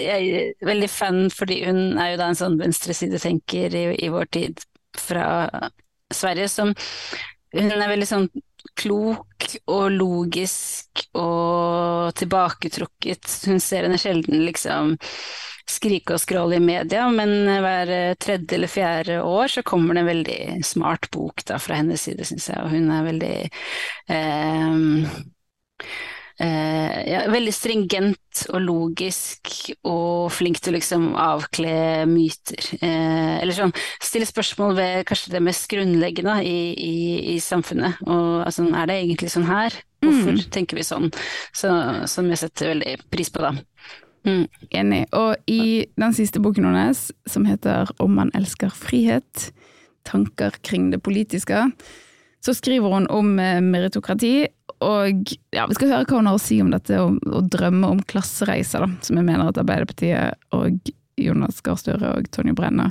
veldig 0.70 0.90
fan 0.92 1.26
fordi 1.34 1.62
hun 1.68 2.00
er 2.02 2.14
jo 2.14 2.22
da 2.22 2.30
en 2.32 2.40
sånn 2.40 2.60
venstresidetenker 2.62 3.78
i, 3.78 3.86
i 4.06 4.12
vår 4.14 4.30
tid 4.34 4.66
fra 5.00 5.28
Sverige 6.14 6.50
som 6.52 6.74
Hun 7.54 7.70
er 7.70 7.90
veldig 7.90 8.08
sånn 8.10 8.28
klok 8.80 9.46
og 9.70 9.92
logisk 9.94 11.04
og 11.20 12.14
tilbaketrukket. 12.18 13.28
Hun 13.46 13.60
ser 13.62 13.86
henne 13.86 14.00
sjelden 14.02 14.46
liksom 14.48 14.96
skrike 15.70 16.16
og 16.16 16.22
skråle 16.24 16.58
i 16.58 16.64
media, 16.64 17.06
men 17.14 17.46
hver 17.48 18.16
tredje 18.22 18.58
eller 18.58 18.72
fjerde 18.72 19.20
år 19.24 19.52
så 19.54 19.64
kommer 19.68 19.96
det 19.96 20.04
en 20.04 20.10
veldig 20.10 20.40
smart 20.68 21.08
bok 21.14 21.46
da 21.48 21.60
fra 21.62 21.78
hennes 21.80 22.04
side, 22.04 22.26
syns 22.28 22.50
jeg, 22.52 22.60
og 22.60 22.74
hun 22.74 22.90
er 22.92 23.08
veldig 23.08 23.36
eh, 24.12 24.82
eh, 26.40 26.98
ja, 27.12 27.24
veldig 27.32 27.54
stringent 27.56 28.44
og 28.50 28.60
logisk 28.64 29.52
og 29.86 30.32
flink 30.34 30.60
til 30.62 30.74
å 30.74 30.78
liksom 30.78 31.08
avkle 31.20 31.76
myter. 32.10 32.70
Uh, 32.82 33.40
eller 33.42 33.56
sånn 33.58 33.76
stille 34.02 34.28
spørsmål 34.30 34.78
ved 34.80 35.08
kanskje 35.10 35.36
det 35.36 35.44
mest 35.46 35.68
grunnleggende 35.72 36.40
i, 36.48 36.58
i, 36.74 36.96
i 37.36 37.40
samfunnet. 37.44 38.02
Og 38.08 38.44
altså, 38.48 38.66
er 38.72 38.90
det 38.90 39.00
egentlig 39.02 39.34
sånn 39.34 39.50
her? 39.50 39.78
Hvorfor 40.04 40.36
mm. 40.36 40.48
tenker 40.52 40.80
vi 40.80 40.88
sånn? 40.88 41.12
Så, 41.56 41.72
som 42.12 42.32
jeg 42.32 42.42
setter 42.42 42.74
veldig 42.74 42.98
pris 43.14 43.32
på, 43.32 43.44
da. 43.44 43.54
Mm. 44.24 44.48
Enig. 44.72 45.04
Og 45.16 45.36
i 45.52 45.86
den 46.00 46.16
siste 46.16 46.40
boken 46.44 46.70
hennes, 46.70 47.10
som 47.28 47.44
heter 47.44 47.90
Om 48.00 48.14
man 48.22 48.32
elsker 48.38 48.72
frihet, 48.72 49.52
tanker 50.08 50.56
kring 50.64 50.92
det 50.92 51.02
politiske, 51.04 51.70
så 52.44 52.54
skriver 52.56 52.92
hun 52.92 53.08
om 53.12 53.38
eh, 53.40 53.62
meritokrati 53.64 54.48
og 54.84 55.34
ja, 55.56 55.66
vi 55.70 55.78
skal 55.78 55.92
høre 55.92 56.06
hva 56.10 56.20
hun 56.20 56.30
har 56.30 56.38
å 56.38 56.42
si 56.42 56.60
om 56.64 56.72
dette, 56.74 57.00
å, 57.00 57.42
drømme 57.42 57.90
om 57.96 58.02
klassereiser, 58.10 58.84
da, 58.84 59.06
som 59.06 59.20
jeg 59.20 59.28
mener 59.28 59.50
at 59.50 59.60
Arbeiderpartiet 59.62 60.40
og 60.56 60.94
Jonas 61.20 61.62
Gahr 61.66 61.80
Støre 61.80 62.16
og 62.18 62.30
Tonje 62.34 62.56
Brenna 62.58 62.90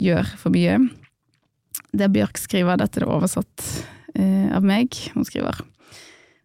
gjør 0.00 0.28
for 0.40 0.54
mye. 0.54 0.78
Det 1.94 2.10
Bjørk 2.14 2.40
skriver, 2.40 2.78
dette 2.80 3.02
er 3.02 3.08
oversatt 3.10 3.66
eh, 4.14 4.50
av 4.54 4.66
meg, 4.66 4.96
hun 5.14 5.26
skriver 5.26 5.62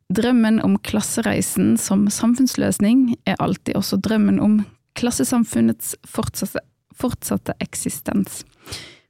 Drømmen 0.10 0.58
om 0.66 0.74
klassereisen 0.82 1.76
som 1.78 2.08
samfunnsløsning 2.10 3.12
er 3.30 3.38
alltid 3.38 3.78
også 3.78 4.00
drømmen 4.02 4.40
om 4.42 4.56
klassesamfunnets 4.98 5.94
fortsatte, 6.10 6.64
fortsatte 6.98 7.54
eksistens. 7.62 8.42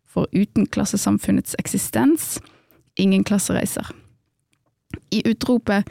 For 0.03 0.27
uten 0.35 0.67
klassesamfunnets 0.67 1.55
eksistens, 1.61 2.35
ingen 2.99 3.23
klassereiser. 3.23 3.87
I 5.09 5.23
utropet 5.29 5.89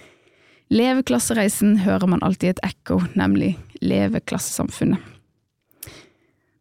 Leve 0.68 1.02
klassereisen 1.08 1.78
hører 1.80 2.10
man 2.10 2.22
alltid 2.24 2.56
et 2.56 2.64
ekko, 2.66 3.00
nemlig 3.16 3.54
Leve 3.80 4.20
klassesamfunnet. 4.20 5.00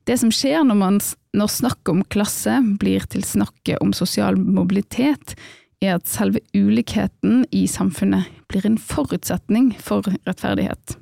Det 0.07 0.15
som 0.21 0.31
skjer 0.31 0.63
når, 0.63 0.77
man, 0.79 0.99
når 1.35 1.49
snakket 1.51 1.89
om 1.91 2.05
klasse 2.07 2.53
blir 2.79 3.03
til 3.11 3.25
snakket 3.27 3.81
om 3.83 3.91
sosial 3.91 4.37
mobilitet, 4.39 5.35
er 5.83 5.97
at 5.97 6.07
selve 6.07 6.39
ulikheten 6.55 7.43
i 7.51 7.65
samfunnet 7.67 8.29
blir 8.47 8.63
en 8.65 8.79
forutsetning 8.79 9.73
for 9.83 10.07
rettferdighet. 10.23 10.95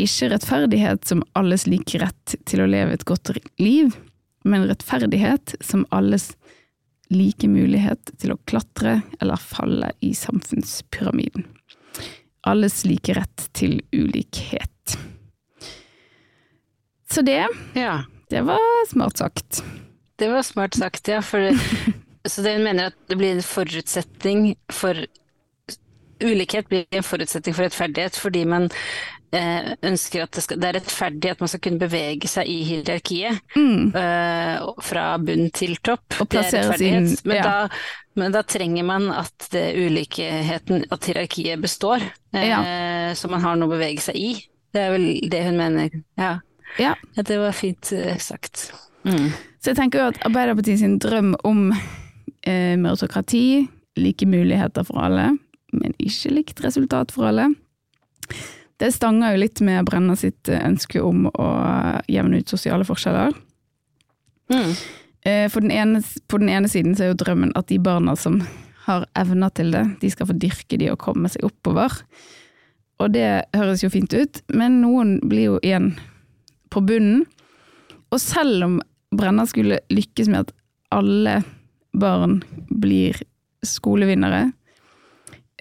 Ikke 0.00 0.30
rettferdighet 0.32 1.04
som 1.06 1.20
alles 1.38 1.66
like 1.68 2.00
rett 2.00 2.36
til 2.48 2.64
å 2.64 2.70
leve 2.70 2.96
et 2.96 3.04
godt 3.06 3.34
liv, 3.60 3.92
men 4.48 4.64
rettferdighet 4.66 5.54
som 5.60 5.84
alles 5.92 6.32
like 7.12 7.48
mulighet 7.48 8.12
til 8.20 8.34
å 8.34 8.40
klatre 8.48 9.00
eller 9.20 9.40
falle 9.40 9.92
i 10.00 10.12
samfunnspyramiden. 10.16 11.46
Alles 12.48 12.82
like 12.88 13.14
rett 13.14 13.48
til 13.54 13.78
ulikhet. 13.94 14.96
Så 17.12 17.22
det, 17.22 17.46
Ja, 17.76 18.04
det 18.30 18.40
var 18.48 18.58
smart 18.88 19.18
sagt. 19.20 19.62
det 20.16 20.28
var 20.32 20.42
smart 20.42 20.74
sagt, 20.74 21.08
ja. 21.08 21.20
For, 21.22 21.52
så 22.24 22.42
det 22.42 22.56
hun 22.56 22.64
mener 22.64 22.90
at 22.90 22.96
det 23.08 23.18
blir 23.20 23.36
en 23.36 23.42
forutsetning 23.46 24.54
for 24.72 25.06
Ulikhet 26.22 26.68
blir 26.70 26.84
en 26.94 27.02
forutsetning 27.02 27.54
for 27.56 27.66
rettferdighet 27.66 28.14
fordi 28.14 28.44
man 28.46 28.68
ønsker 29.32 30.22
at 30.26 30.36
det, 30.36 30.42
skal, 30.44 30.58
det 30.60 30.68
er 30.68 30.76
rettferdig 30.76 31.30
at 31.32 31.40
man 31.40 31.48
skal 31.48 31.60
kunne 31.64 31.80
bevege 31.80 32.28
seg 32.28 32.48
i 32.52 32.58
hierarkiet. 32.68 33.38
eh, 33.56 34.66
fra 34.84 35.04
bunn 35.18 35.50
til 35.56 35.76
topp. 35.80 36.18
Og 36.20 36.28
Det 36.28 36.42
er 36.42 36.50
rettferdighet. 36.58 37.24
Men, 37.24 37.36
ja. 37.36 37.42
da, 37.42 37.68
men 38.20 38.32
da 38.34 38.42
trenger 38.44 38.84
man 38.84 39.08
at 39.10 39.48
det 39.54 39.64
ulikheten, 39.80 40.84
at 40.92 41.04
hierarkiet 41.08 41.60
består. 41.64 42.04
eh, 42.60 43.14
Så 43.14 43.28
man 43.32 43.40
har 43.40 43.56
noe 43.56 43.68
å 43.70 43.76
bevege 43.76 44.00
seg 44.04 44.16
i. 44.16 44.32
Det 44.72 44.80
er 44.80 44.90
vel 44.94 45.08
det 45.32 45.44
hun 45.48 45.56
mener. 45.60 45.90
Ja, 46.20 46.38
Ja, 46.78 46.94
ja 47.16 47.22
det 47.22 47.36
var 47.38 47.52
fint 47.52 47.90
uh, 47.92 48.16
sagt. 48.16 48.70
Mm. 49.04 49.28
Så 49.60 49.70
jeg 49.72 49.76
tenker 49.76 49.98
jo 50.00 50.06
at 50.12 50.20
Arbeiderpartiet 50.24 50.78
sin 50.80 50.98
drøm 50.98 51.34
om 51.44 51.66
eh, 51.72 52.76
meritokrati, 52.80 53.68
like 53.96 54.24
muligheter 54.26 54.84
for 54.88 55.04
alle, 55.04 55.38
men 55.72 55.92
ikke 56.00 56.32
likt 56.32 56.62
resultat 56.64 57.12
for 57.12 57.28
alle, 57.28 57.50
det 58.82 58.90
stanger 58.96 59.36
jo 59.36 59.42
litt 59.44 59.60
med 59.62 59.86
Brenna 59.86 60.16
sitt 60.18 60.50
eh, 60.50 60.58
ønske 60.66 60.98
om 61.02 61.28
å 61.30 61.48
jevne 62.10 62.42
ut 62.42 62.50
sosiale 62.50 62.86
forskjeller. 62.86 63.36
Mm. 64.50 64.72
Eh, 65.22 65.46
For 65.52 65.62
den 65.62 65.70
ene, 65.70 66.02
på 66.26 66.40
den 66.42 66.50
ene 66.50 66.70
siden 66.70 66.96
så 66.98 67.06
er 67.06 67.12
jo 67.12 67.20
drømmen 67.22 67.54
at 67.58 67.70
de 67.70 67.78
barna 67.78 68.16
som 68.18 68.40
har 68.88 69.06
evner 69.14 69.52
til 69.54 69.70
det, 69.70 69.84
de 70.02 70.10
skal 70.10 70.26
få 70.26 70.34
dyrke 70.34 70.78
de 70.80 70.90
og 70.90 70.98
komme 71.02 71.30
seg 71.30 71.46
oppover. 71.46 71.94
Og 72.98 73.14
det 73.14 73.44
høres 73.54 73.84
jo 73.84 73.90
fint 73.92 74.10
ut, 74.14 74.42
men 74.50 74.80
noen 74.82 75.20
blir 75.30 75.52
jo 75.52 75.60
igjen 75.62 75.92
på 76.74 76.82
bunnen. 76.82 77.22
Og 78.10 78.18
selv 78.18 78.66
om 78.66 78.80
Brenna 79.14 79.46
skulle 79.46 79.78
lykkes 79.92 80.30
med 80.32 80.48
at 80.48 80.52
alle 80.92 81.38
barn 81.94 82.40
blir 82.66 83.20
skolevinnere, 83.62 84.48
eh, 84.48 84.58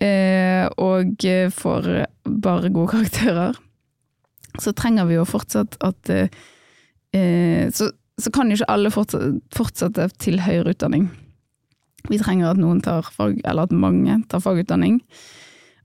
og 0.02 1.26
eh, 1.28 1.50
får 1.54 1.90
bare 2.26 2.72
gode 2.74 2.92
karakterer, 2.96 3.58
så 4.60 4.74
trenger 4.76 5.08
vi 5.10 5.18
jo 5.20 5.28
fortsatt 5.28 5.78
at 5.86 6.12
eh, 6.12 6.32
eh, 7.16 7.68
så, 7.72 7.92
så 8.18 8.32
kan 8.34 8.50
jo 8.50 8.60
ikke 8.60 8.72
alle 8.72 8.92
fortsette 8.94 10.08
til 10.22 10.42
høyere 10.42 10.74
utdanning. 10.74 11.10
Vi 12.10 12.18
trenger 12.18 12.52
at 12.52 12.62
noen 12.62 12.82
tar 12.82 13.06
fag, 13.14 13.40
eller 13.46 13.70
at 13.70 13.76
mange 13.76 14.18
tar 14.30 14.42
fagutdanning, 14.42 15.02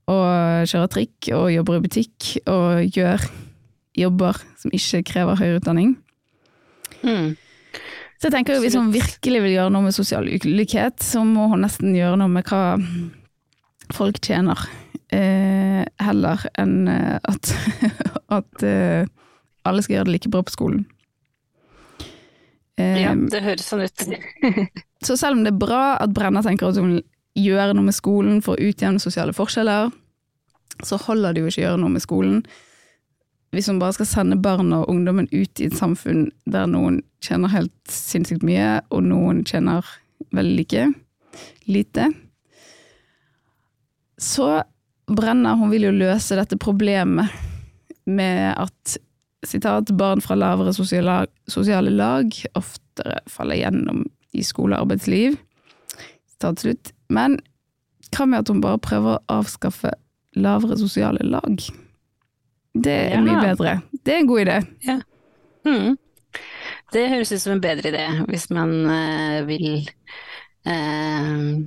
og 0.07 0.65
kjører 0.71 0.89
trikk 0.89 1.29
og 1.35 1.49
jobber 1.51 1.77
i 1.77 1.83
butikk 1.83 2.29
og 2.47 2.95
gjør 2.95 3.25
jobber 3.97 4.39
som 4.61 4.73
ikke 4.73 5.03
krever 5.09 5.39
høyere 5.39 5.59
utdanning. 5.59 5.97
Mm. 7.03 7.35
Så 8.17 8.29
jeg 8.29 8.33
tenker 8.33 8.55
jo 8.55 8.63
hvis 8.63 8.77
hun 8.77 8.93
virkelig 8.93 9.41
vil 9.43 9.53
gjøre 9.53 9.73
noe 9.73 9.85
med 9.85 9.95
sosial 9.95 10.25
ulikhet, 10.25 11.03
så 11.03 11.21
må 11.27 11.49
hun 11.51 11.61
nesten 11.65 11.93
gjøre 11.97 12.17
noe 12.21 12.31
med 12.31 12.47
hva 12.49 12.79
folk 13.95 14.19
tjener, 14.23 14.59
eh, 15.13 15.83
heller 16.03 16.43
enn 16.59 16.87
eh, 16.91 17.17
at, 17.23 17.53
at 18.39 18.63
eh, 18.65 19.07
alle 19.67 19.83
skal 19.83 19.97
gjøre 19.99 20.09
det 20.09 20.15
like 20.17 20.31
bra 20.33 20.43
på 20.47 20.55
skolen. 20.55 20.85
Eh, 22.77 23.01
Ja, 23.03 23.13
det 23.15 23.43
høres 23.45 23.67
sånn 23.67 23.85
ut. 23.85 24.07
Så 25.05 25.17
selv 25.17 25.37
om 25.37 25.43
det 25.45 25.53
er 25.53 25.61
bra 25.61 25.97
at 26.01 26.13
Brenna 26.13 26.41
tenker 26.45 26.69
at 26.71 26.77
hun 26.81 26.97
vil 26.97 27.03
gjøre 27.37 27.75
noe 27.77 27.85
med 27.89 27.95
skolen 27.97 28.39
for 28.41 28.57
å 28.57 28.69
utjevne 28.69 29.01
sosiale 29.01 29.33
forskjeller, 29.35 29.91
så 30.85 30.97
holder 31.01 31.33
det 31.33 31.41
jo 31.41 31.49
ikke 31.51 31.61
å 31.61 31.65
gjøre 31.67 31.81
noe 31.81 31.93
med 31.95 32.03
skolen 32.03 32.41
hvis 33.55 33.69
hun 33.71 33.79
bare 33.79 33.95
skal 33.95 34.09
sende 34.09 34.35
barn 34.43 34.73
og 34.75 34.89
ungdommen 34.91 35.29
ut 35.31 35.61
i 35.61 35.69
et 35.69 35.77
samfunn 35.77 36.27
der 36.51 36.67
noen 36.69 36.99
tjener 37.23 37.49
helt 37.53 37.73
sinnssykt 37.89 38.43
mye, 38.45 38.81
og 38.91 39.05
noen 39.07 39.39
tjener 39.47 39.87
veldig 40.35 40.57
like 40.59 40.83
lite. 41.71 42.09
Så 44.19 44.63
Brenna 45.07 45.53
hun 45.55 45.69
vil 45.71 45.87
jo 45.87 45.91
løse 45.95 46.35
dette 46.35 46.57
problemet 46.59 47.29
med 48.07 48.53
at 48.57 48.97
sitat, 49.47 49.91
barn 49.99 50.19
fra 50.23 50.35
lavere 50.35 50.73
sosiale, 50.75 51.27
sosiale 51.47 51.91
lag 51.93 52.31
oftere 52.57 53.19
faller 53.29 53.59
gjennom 53.61 54.05
i 54.35 54.43
skole 54.43 54.75
og 54.75 54.87
arbeidsliv. 54.87 55.37
Sitat 56.33 56.63
slutt. 56.63 56.91
Men 57.13 57.37
hva 58.11 58.25
med 58.27 58.39
at 58.43 58.51
hun 58.51 58.61
bare 58.63 58.79
prøver 58.83 59.17
å 59.17 59.37
avskaffe 59.39 59.93
lavere 60.35 60.77
sosiale 60.79 61.23
lag? 61.23 61.61
Det 62.77 62.93
er 62.93 63.15
Ja. 63.15 63.21
mye 63.21 63.41
bedre. 63.41 63.81
Det 64.03 64.13
er 64.13 64.19
en 64.19 64.27
god 64.27 64.39
idé. 64.45 64.57
Mm. 65.65 65.97
Det 66.93 67.09
høres 67.09 67.31
ut 67.31 67.41
som 67.41 67.53
en 67.53 67.61
bedre 67.61 67.89
idé, 67.91 68.05
hvis 68.27 68.49
man 68.49 68.69
eh, 68.89 69.41
vil 69.47 69.89
eh, 70.65 71.63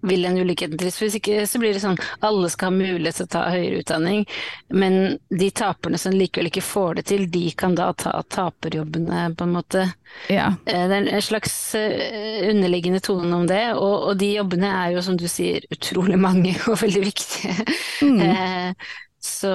vil 0.00 0.22
den 0.22 0.38
ulikheten 0.38 0.78
til. 0.78 0.90
Hvis 0.94 1.16
ikke 1.18 1.42
så 1.48 1.60
blir 1.62 1.74
det 1.74 1.82
sånn 1.82 1.98
alle 2.24 2.50
skal 2.52 2.70
ha 2.70 2.76
mulighet 2.76 3.18
til 3.20 3.26
å 3.28 3.32
ta 3.32 3.42
høyere 3.52 3.80
utdanning, 3.82 4.24
men 4.70 5.18
de 5.30 5.50
taperne 5.50 5.98
som 6.00 6.14
likevel 6.14 6.50
ikke 6.50 6.64
får 6.64 7.00
det 7.00 7.06
til, 7.10 7.26
de 7.34 7.44
kan 7.58 7.74
da 7.78 7.90
ta 7.98 8.14
taperjobbene, 8.30 9.24
på 9.38 9.46
en 9.48 9.54
måte. 9.56 9.84
Ja. 10.32 10.52
Eh, 10.66 10.84
Det 10.88 11.00
er 11.00 11.10
en 11.18 11.24
slags 11.24 11.56
eh, 11.78 12.48
underliggende 12.50 13.02
tone 13.04 13.32
om 13.36 13.46
det, 13.50 13.64
og, 13.74 14.10
og 14.12 14.18
de 14.20 14.32
jobbene 14.36 14.70
er 14.84 14.94
jo, 14.96 15.04
som 15.04 15.18
du 15.18 15.26
sier, 15.30 15.66
utrolig 15.74 16.18
mange 16.20 16.54
og 16.70 16.78
veldig 16.82 17.04
viktige. 17.08 17.56
Mm. 18.02 18.20
Eh, 18.22 18.90
så 19.24 19.52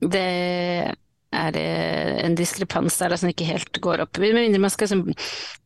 det 0.00 0.94
er 1.32 1.56
eh, 1.58 2.20
en 2.26 2.34
diskrepans 2.38 2.96
der 3.00 3.12
da, 3.12 3.18
som 3.20 3.30
ikke 3.32 3.46
helt 3.48 3.80
går 3.82 4.04
opp. 4.04 4.20
Med 4.22 4.36
mindre 4.36 4.60
man 4.62 4.72
skal 4.72 4.90
som, 4.90 5.02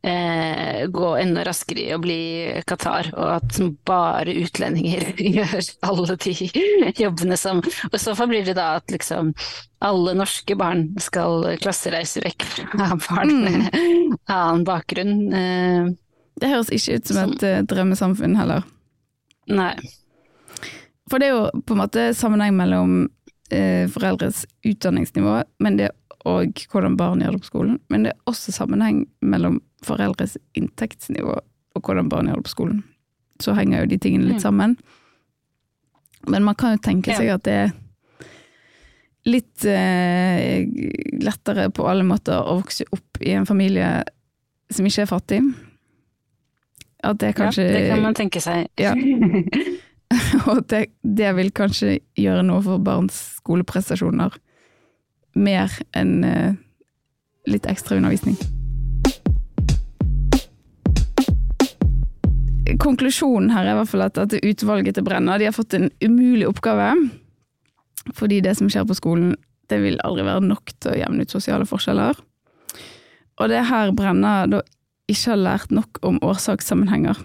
eh, 0.07 0.85
gå 0.87 1.09
enda 1.19 1.43
raskere 1.47 1.83
i 1.85 1.93
å 1.95 1.99
bli 2.01 2.19
Qatar, 2.67 3.11
og 3.15 3.33
at 3.37 3.57
som, 3.57 3.73
bare 3.87 4.33
utlendinger 4.43 5.11
gjør 5.37 5.69
alle 5.89 6.17
de 6.23 6.35
jobbene 7.03 7.37
som 7.39 7.59
Og 7.61 7.97
i 7.97 8.01
så 8.01 8.15
fall 8.17 8.31
blir 8.31 8.47
det 8.47 8.57
da 8.57 8.73
at 8.79 8.91
liksom 8.93 9.33
alle 9.85 10.15
norske 10.17 10.55
barn 10.57 10.87
skal 11.03 11.45
klassereise 11.61 12.23
vekk 12.25 12.47
fra 12.49 12.89
barn 13.09 13.35
med 13.43 13.69
annen 14.25 14.65
bakgrunn. 14.67 15.15
Eh, 15.33 15.93
Det 16.41 16.49
høres 16.51 16.71
ikke 16.73 16.97
ut 16.99 17.11
som 17.11 17.21
et 17.27 17.45
eh, 17.45 17.61
drømmesamfunn 17.65 18.37
heller. 18.39 18.65
nei. 19.51 19.75
For 21.07 21.23
det 21.23 21.29
er 21.29 21.37
jo 21.37 21.61
på 21.63 21.71
en 21.75 21.79
måte 21.79 22.09
sammenheng 22.17 22.57
mellom 22.57 22.95
foreldres 23.93 24.45
utdanningsnivå 24.67 25.43
men 25.63 25.77
det, 25.79 25.89
og 26.27 26.51
hvordan 26.71 26.97
barn 26.99 27.21
gjør 27.23 27.31
det 27.37 27.41
på 27.45 27.49
skolen. 27.51 27.79
Men 27.89 28.03
det 28.03 28.11
er 28.11 28.19
også 28.27 28.51
sammenheng 28.51 29.05
mellom 29.21 29.61
foreldres 29.85 30.37
inntektsnivå 30.57 31.37
og 31.77 31.81
hvordan 31.85 32.09
barn 32.09 32.27
gjør 32.27 32.41
det 32.41 32.47
på 32.49 32.55
skolen. 32.55 32.83
Så 33.39 33.53
henger 33.55 33.83
jo 33.85 33.91
de 33.93 33.97
tingene 34.01 34.25
litt 34.25 34.41
Mm. 34.41 34.45
sammen. 34.47 34.77
Men 36.27 36.43
man 36.43 36.55
kan 36.55 36.73
jo 36.75 36.81
tenke 36.83 37.15
seg 37.15 37.29
at 37.29 37.43
det 37.43 37.53
er 37.53 37.71
litt 39.27 39.65
eh, 39.65 40.65
lettere 41.21 41.69
på 41.71 41.85
alle 41.87 42.03
måter 42.07 42.39
å 42.41 42.57
vokse 42.61 42.85
opp 42.91 43.21
i 43.21 43.31
en 43.37 43.45
familie 43.45 44.03
som 44.71 44.85
ikke 44.85 45.01
er 45.05 45.11
fattig. 45.11 45.41
At 47.03 47.19
det 47.21 47.35
kanskje 47.37 47.63
ja, 47.67 47.71
det 47.77 47.89
kan 47.91 48.01
man 48.03 48.15
tenke 48.17 48.41
seg. 48.43 48.67
Ja. 48.81 48.93
Og 50.51 50.63
det, 50.71 50.87
det 51.01 51.31
vil 51.37 51.51
kanskje 51.55 51.99
gjøre 52.17 52.45
noe 52.47 52.63
for 52.65 52.83
barns 52.83 53.17
skoleprestasjoner 53.41 54.37
mer 55.37 55.73
enn 55.97 56.23
eh, 56.25 56.53
litt 57.47 57.67
ekstra 57.69 57.99
undervisning. 57.99 58.37
Konklusjonen 62.83 63.51
her 63.53 63.65
er 63.65 63.75
i 63.75 63.77
hvert 63.79 63.91
fall 63.91 64.05
at 64.05 64.17
dette 64.17 64.41
utvalget 64.45 64.97
til 64.97 65.05
Brenna 65.07 65.37
de 65.39 65.47
har 65.47 65.55
fått 65.55 65.75
en 65.77 65.89
umulig 66.03 66.47
oppgave. 66.49 66.91
Fordi 68.15 68.41
det 68.43 68.55
som 68.59 68.69
skjer 68.71 68.87
på 68.87 68.97
skolen, 68.97 69.35
det 69.71 69.81
vil 69.83 69.99
aldri 70.07 70.25
være 70.27 70.45
nok 70.47 70.73
til 70.79 70.93
å 70.93 70.99
jevne 70.99 71.25
ut 71.25 71.33
sosiale 71.33 71.67
forskjeller. 71.67 72.19
Og 73.37 73.51
det 73.51 73.59
er 73.59 73.69
her 73.69 73.93
Brenna 73.95 74.39
da 74.49 74.61
ikke 75.07 75.33
har 75.33 75.41
lært 75.41 75.73
nok 75.73 75.99
om 76.07 76.19
årsakssammenhenger. 76.25 77.19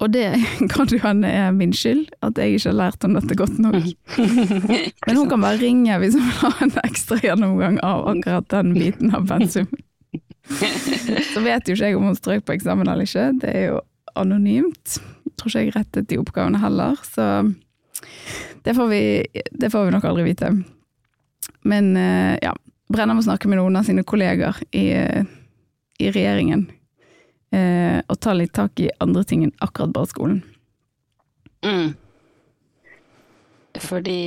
Og 0.00 0.12
det 0.14 0.26
kan 0.72 0.88
jo 0.90 1.00
hende 1.02 1.28
er 1.28 1.52
min 1.54 1.74
skyld, 1.76 2.08
at 2.24 2.38
jeg 2.40 2.56
ikke 2.56 2.70
har 2.70 2.78
lært 2.78 3.04
om 3.04 3.16
dette 3.18 3.36
godt 3.36 3.58
nok. 3.60 3.76
Men 5.06 5.16
hun 5.18 5.28
kan 5.28 5.44
bare 5.44 5.60
ringe 5.60 5.98
hvis 6.00 6.16
hun 6.16 6.26
vil 6.26 6.40
ha 6.44 6.52
en 6.64 6.74
ekstra 6.84 7.20
gjennomgang 7.24 7.78
av 7.84 8.08
akkurat 8.14 8.48
den 8.52 8.74
biten 8.78 9.14
av 9.16 9.28
pensum. 9.28 9.68
Så 10.50 11.42
vet 11.44 11.68
jo 11.68 11.76
ikke 11.76 11.92
jeg 11.92 11.98
om 11.98 12.08
hun 12.08 12.18
strøk 12.18 12.46
på 12.46 12.56
eksamen 12.56 12.88
eller 12.88 13.06
ikke, 13.06 13.28
det 13.42 13.52
er 13.54 13.66
jo 13.70 13.82
anonymt. 14.18 14.96
Jeg 15.28 15.36
tror 15.38 15.52
ikke 15.52 15.62
jeg 15.66 15.76
rettet 15.76 16.08
de 16.10 16.18
oppgavene 16.20 16.60
heller, 16.60 16.98
så 17.06 17.44
det 18.64 18.74
får 18.76 18.90
vi, 18.90 19.02
det 19.52 19.70
får 19.72 19.86
vi 19.86 19.94
nok 19.94 20.08
aldri 20.08 20.26
vite. 20.26 20.50
Men 21.68 21.92
eh, 21.96 22.34
ja, 22.42 22.54
Brenna 22.90 23.14
må 23.14 23.22
snakke 23.24 23.48
med 23.48 23.60
noen 23.60 23.78
av 23.78 23.86
sine 23.86 24.02
kolleger 24.04 24.58
i, 24.74 24.88
i 26.00 26.10
regjeringen. 26.10 26.66
Eh, 27.50 27.98
og 28.06 28.20
ta 28.22 28.34
litt 28.36 28.52
tak 28.54 28.78
i 28.78 28.90
andre 29.02 29.24
ting 29.26 29.42
enn 29.46 29.56
akkurat 29.64 29.92
bare 29.94 30.10
skolen. 30.10 30.38
Mm. 31.66 31.92
Fordi 33.80 34.20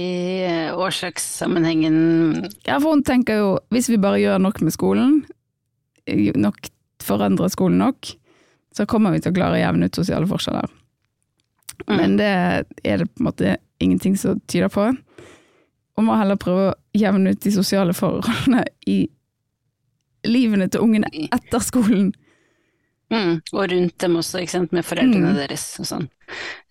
eh, 0.48 0.76
årsakssammenhengen 0.80 1.96
Ja, 2.68 2.78
for 2.80 2.94
hun 2.94 3.04
tenker 3.04 3.40
jo, 3.40 3.50
hvis 3.74 3.90
vi 3.92 4.00
bare 4.02 4.22
gjør 4.22 4.44
nok 4.44 4.62
med 4.64 4.76
skolen, 4.76 5.24
nok 6.40 6.70
forandrer 7.04 7.52
skolen 7.52 7.80
nok, 7.84 8.14
så 8.76 8.88
kommer 8.90 9.14
vi 9.14 9.22
til 9.24 9.34
å 9.34 9.38
klare 9.38 9.60
å 9.60 9.62
jevne 9.62 9.88
ut 9.88 10.00
sosiale 10.00 10.28
forskjeller. 10.30 10.72
Mm. 11.88 11.96
Men 11.98 12.16
det 12.20 12.30
er 12.84 13.04
det 13.04 13.10
på 13.12 13.22
en 13.22 13.28
måte 13.28 13.58
ingenting 13.84 14.16
som 14.20 14.40
tyder 14.48 14.72
på. 14.74 14.88
Og 15.94 16.06
må 16.08 16.16
heller 16.18 16.40
prøve 16.42 16.72
å 16.72 16.78
jevne 16.98 17.34
ut 17.34 17.44
de 17.44 17.54
sosiale 17.54 17.94
forholdene 17.98 18.64
i 18.90 19.04
livene 20.26 20.70
til 20.72 20.86
ungene 20.86 21.10
etter 21.28 21.64
skolen. 21.64 22.14
Mm. 23.12 23.42
Og 23.54 23.72
rundt 23.72 23.98
dem 24.00 24.16
også, 24.16 24.40
ikke 24.42 24.52
sant, 24.52 24.72
med 24.74 24.86
foreldrene 24.86 25.34
Mm. 25.34 25.38
deres 25.42 25.66
og 25.80 25.86
sånn. 25.90 26.10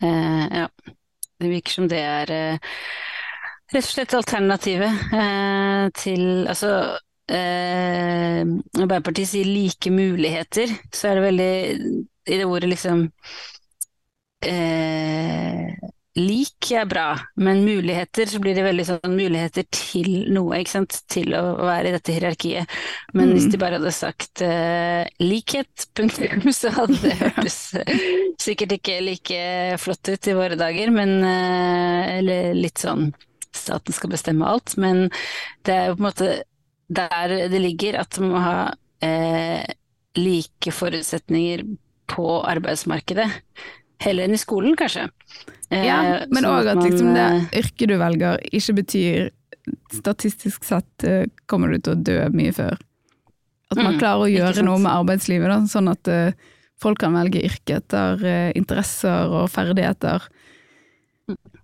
Eh, 0.03 0.47
ja. 0.63 0.69
Det 1.43 1.49
virker 1.51 1.73
som 1.75 1.89
det 1.91 1.99
er 1.99 2.31
eh, 2.31 2.59
rett 3.73 3.85
og 3.85 3.91
slett 3.91 4.15
alternativet 4.15 5.15
eh, 5.17 5.89
til 5.99 6.47
Altså 6.47 6.71
eh, 7.29 8.43
Arbeiderpartiet 8.79 9.29
sier 9.33 9.49
like 9.49 9.91
muligheter, 9.91 10.71
så 10.95 11.09
er 11.11 11.15
det 11.19 11.25
veldig 11.27 11.51
I 12.31 12.39
det 12.39 12.47
ordet 12.47 12.69
liksom 12.71 13.09
eh, 14.43 15.75
Lik 16.19 16.69
er 16.77 16.85
bra, 16.85 17.07
men 17.41 17.63
muligheter, 17.65 18.29
så 18.29 18.37
blir 18.43 18.53
det 18.59 18.67
veldig 18.67 18.85
sånn 18.85 19.15
muligheter 19.17 19.65
til 19.73 20.11
noe, 20.35 20.59
ikke 20.61 20.75
sant, 20.75 20.99
til 21.09 21.33
å 21.39 21.41
være 21.65 21.89
i 21.89 21.95
dette 21.95 22.13
hierarkiet. 22.13 22.75
Men 23.17 23.31
Mm. 23.31 23.33
hvis 23.33 23.49
de 23.49 23.61
bare 23.63 23.79
hadde 23.81 23.93
sagt 23.97 24.43
uh, 24.45 25.09
likhet, 25.25 25.87
punktum, 25.97 26.45
så 26.53 26.69
hadde 26.77 26.99
det 27.01 27.17
hørtes 27.23 27.57
sikkert 28.43 28.77
ikke 28.77 28.99
like 29.05 29.41
flott 29.81 30.13
ut 30.13 30.29
i 30.29 30.37
våre 30.37 30.59
dager, 30.61 30.93
men 30.93 31.17
uh, 31.25 32.19
Eller 32.19 32.53
litt 32.59 32.83
sånn 32.83 33.13
staten 33.57 33.93
skal 33.97 34.13
bestemme 34.13 34.49
alt, 34.49 34.77
men 34.81 35.07
det 35.65 35.75
er 35.77 35.87
jo 35.91 35.97
på 35.97 36.03
en 36.03 36.09
måte 36.11 36.31
der 36.93 37.35
det 37.53 37.61
ligger 37.61 38.01
at 38.03 38.19
man 38.21 38.33
må 38.35 38.41
ha 38.43 38.57
eh, 39.05 39.65
like 40.19 40.73
forutsetninger 40.77 41.65
på 42.13 42.27
arbeidsmarkedet. 42.49 43.29
Heller 44.03 44.27
enn 44.29 44.35
i 44.37 44.41
skolen, 44.41 44.75
kanskje. 44.79 45.09
Eh, 45.71 45.85
Ja, 45.87 45.99
men 46.29 46.43
sånn 46.45 46.51
òg 46.53 46.67
at 46.73 46.77
man, 46.81 46.85
liksom 46.91 47.13
det 47.17 47.27
eh, 47.29 47.61
yrket 47.63 47.89
du 47.93 47.97
velger 48.01 48.43
ikke 48.53 48.75
betyr 48.83 49.31
Statistisk 49.95 50.65
sett 50.67 51.05
eh, 51.07 51.29
kommer 51.47 51.71
du 51.71 51.79
til 51.79 51.95
å 51.95 52.03
dø 52.03 52.17
mye 52.35 52.53
før. 52.57 52.81
At 53.71 53.79
man 53.79 53.95
Mm, 53.95 54.01
klarer 54.01 54.25
å 54.27 54.33
gjøre 54.33 54.65
noe 54.67 54.81
med 54.83 54.91
arbeidslivet, 54.93 55.49
da, 55.49 55.61
sånn 55.71 55.89
at 55.93 56.09
folk 56.83 56.99
kan 56.99 57.15
velge 57.15 57.41
yrke 57.47 57.79
etter 57.79 58.25
interesser 58.59 59.31
og 59.33 59.47
ferdigheter. 59.55 60.27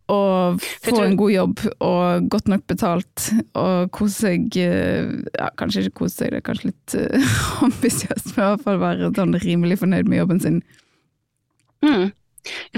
Og 0.09 0.63
få 0.63 0.95
tror- 0.95 1.05
en 1.05 1.17
god 1.21 1.33
jobb 1.35 1.59
og 1.85 2.29
godt 2.33 2.47
nok 2.49 2.63
betalt 2.71 3.27
og 3.59 3.91
kose 3.93 4.23
seg 4.23 4.47
ja, 4.57 5.51
Kanskje 5.59 5.83
ikke 5.85 5.99
kose 6.05 6.15
seg, 6.23 6.31
det 6.33 6.39
er 6.41 6.47
kanskje 6.47 6.71
litt 6.71 6.95
uh, 6.97 7.35
ambisiøst, 7.67 8.31
men 8.37 8.45
i 8.45 8.49
hvert 8.55 8.65
fall 8.65 8.79
være 8.81 9.11
sånn 9.19 9.37
rimelig 9.43 9.81
fornøyd 9.83 10.09
med 10.09 10.23
jobben 10.23 10.41
sin. 10.41 10.63
Mm. 11.85 12.09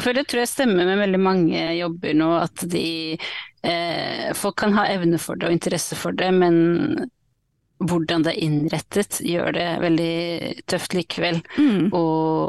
For 0.01 0.17
det 0.17 0.27
tror 0.29 0.45
jeg 0.45 0.51
stemmer 0.51 0.89
med 0.89 1.01
veldig 1.03 1.21
mange 1.23 1.65
jobber 1.77 2.17
nå, 2.17 2.31
at 2.41 2.65
de 2.73 2.85
eh, 3.67 4.31
Folk 4.37 4.59
kan 4.63 4.75
ha 4.79 4.87
evne 4.91 5.21
for 5.21 5.39
det 5.39 5.51
og 5.51 5.57
interesse 5.57 5.99
for 5.99 6.17
det, 6.17 6.31
men 6.35 7.11
hvordan 7.81 8.23
det 8.27 8.35
er 8.35 8.43
innrettet 8.45 9.21
gjør 9.25 9.55
det 9.57 9.67
veldig 9.81 10.65
tøft 10.69 10.93
likevel 10.95 11.39
Mm. 11.57 11.89
å, 11.97 12.03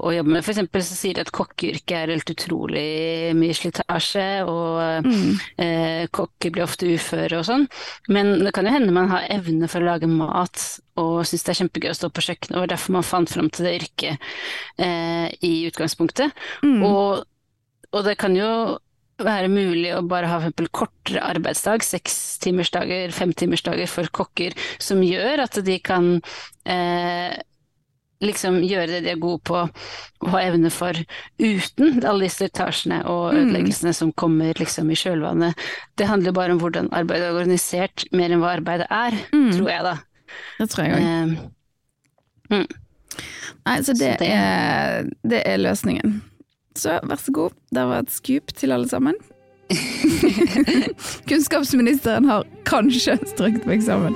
å 0.04 0.12
jobbe 0.12 0.34
med. 0.34 0.44
Eksempel 0.44 0.84
så 0.84 0.98
sier 0.98 1.16
de 1.16 1.24
at 1.24 1.32
kokkeyrket 1.32 1.94
er 1.96 2.12
helt 2.12 2.30
utrolig 2.34 3.32
mye 3.40 3.56
slitasje, 3.56 4.26
og 4.46 5.06
Mm. 5.08 5.40
eh, 5.58 6.08
kokker 6.12 6.52
blir 6.52 6.64
ofte 6.68 6.90
uføre 6.92 7.40
og 7.40 7.46
sånn. 7.48 7.68
Men 8.10 8.44
det 8.44 8.52
kan 8.54 8.66
jo 8.68 8.72
hende 8.76 8.92
man 8.92 9.08
har 9.10 9.28
evne 9.30 9.70
for 9.72 9.80
å 9.80 9.86
lage 9.94 10.08
mat 10.12 10.80
og 11.00 11.24
syns 11.26 11.44
det 11.48 11.54
er 11.56 11.60
kjempegøy 11.64 11.90
å 11.94 11.98
stå 11.98 12.10
på 12.12 12.22
kjøkkenet, 12.28 12.58
og 12.62 12.68
derfor 12.70 12.92
man 13.00 13.04
fant 13.08 13.30
fram 13.32 13.50
til 13.50 13.66
det 13.66 13.76
yrket 13.82 14.18
eh, 14.78 15.32
i 15.42 15.54
utgangspunktet. 15.72 16.32
Mm. 16.64 16.84
Og, 16.84 17.24
og 17.94 18.04
det 18.06 18.18
kan 18.20 18.36
jo 18.36 18.78
være 19.26 19.50
mulig 19.52 19.92
å 19.96 20.02
bare 20.08 20.28
ha 20.28 20.40
for 20.40 20.48
eksempel 20.50 20.70
kortere 20.76 21.22
arbeidsdag, 21.24 21.84
sekstimersdager, 21.86 23.12
femtimersdager 23.16 23.88
for 23.90 24.10
kokker, 24.12 24.54
som 24.82 25.02
gjør 25.06 25.44
at 25.46 25.60
de 25.66 25.78
kan 25.80 26.22
eh, 26.66 27.38
liksom 28.22 28.60
gjøre 28.62 28.88
det 28.88 29.00
de 29.08 29.10
er 29.16 29.22
gode 29.22 29.42
på 29.50 29.56
og 29.64 30.28
ha 30.30 30.42
evne 30.46 30.70
for, 30.70 30.94
uten 31.42 32.04
alle 32.06 32.28
disse 32.28 32.46
etasjene 32.46 33.00
og 33.10 33.34
Mm. 33.34 33.94
som 33.94 34.12
kommer 34.14 34.54
liksom 34.54 34.92
i 34.92 34.96
kjølvannet. 34.96 35.56
Det 35.98 36.06
handler 36.08 36.32
bare 36.32 36.52
om 36.54 36.60
hvordan 36.60 36.90
arbeidet 36.92 37.28
er 37.30 37.34
organisert, 37.34 38.06
mer 38.12 38.30
enn 38.30 38.40
hva 38.42 38.56
arbeidet 38.60 38.88
er, 38.92 39.12
Mm. 39.34 39.52
tror 39.58 39.70
jeg 39.70 39.84
da. 39.84 39.96
Det 40.60 40.70
tror 40.70 40.86
jeg 40.86 40.94
òg. 40.94 41.02
Eh, 42.52 42.66
Nei, 43.66 43.78
så 43.82 43.94
det, 43.94 44.18
Så 44.18 44.18
det- 44.20 44.30
Er, 44.30 45.04
det 45.28 45.44
er 45.48 45.58
løsningen. 45.58 46.22
Så 46.78 47.00
vær 47.04 47.20
så 47.20 47.32
god, 47.36 47.56
det 47.76 47.84
var 47.88 48.00
et 48.00 48.12
skup 48.12 48.54
til 48.56 48.72
alle 48.72 48.88
sammen. 48.90 49.16
Kunnskapsministeren 51.30 52.26
har 52.26 52.48
kanskje 52.68 53.18
strøket 53.34 53.64
på 53.66 53.74
eksamen. 53.76 54.16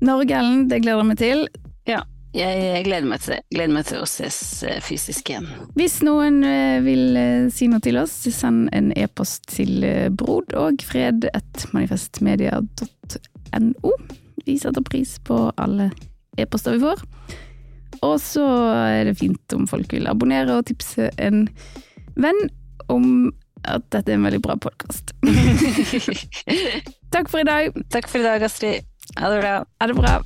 Norge, 0.01 0.35
Ellen. 0.39 0.67
Det 0.69 0.81
gleder 0.83 0.99
jeg 1.05 1.07
meg 1.13 1.19
til. 1.23 1.45
Ja. 1.87 2.03
Jeg 2.35 2.83
gleder 2.89 3.07
meg 3.07 3.23
til. 3.23 3.39
Gleder 3.55 3.75
meg 3.77 3.87
til 3.87 4.03
å 4.03 4.09
ses 4.11 4.41
eh, 4.67 4.81
fysisk 4.83 5.31
igjen. 5.31 5.47
Hvis 5.79 6.01
noen 6.03 6.43
eh, 6.45 6.81
vil 6.83 7.17
eh, 7.17 7.47
si 7.55 7.69
noe 7.71 7.79
til 7.85 8.01
oss, 8.03 8.17
send 8.35 8.73
en 8.75 8.91
e-post 8.99 9.47
til 9.55 9.87
brod 10.19 10.51
manifestmedia.no. 13.55 13.93
Vi 14.45 14.59
setter 14.59 14.83
pris 14.83 15.19
på 15.25 15.53
alle 15.57 15.91
e-poster 16.37 16.73
vi 16.73 16.81
får. 16.81 17.01
Og 18.03 18.19
så 18.21 18.45
er 18.75 19.05
det 19.09 19.19
fint 19.19 19.55
om 19.57 19.67
folk 19.71 19.93
vil 19.93 20.09
abonnere 20.11 20.59
og 20.59 20.67
tipse 20.69 21.09
en 21.23 21.47
venn 22.17 22.43
om 22.93 23.33
at 23.65 23.87
dette 23.95 24.13
er 24.13 24.19
en 24.19 24.27
veldig 24.27 24.43
bra 24.45 24.59
podkast. 24.61 25.15
Takk 27.15 27.31
for 27.33 27.41
i 27.41 27.49
dag. 27.49 27.73
Takk 27.95 28.11
for 28.11 28.21
i 28.21 28.27
dag, 28.27 28.45
Astrid. 28.45 28.85
Ha 29.17 29.33
det 29.33 29.41
bra. 29.41 29.59
Ha 29.81 29.89
det 29.89 29.97
bra. 29.97 30.19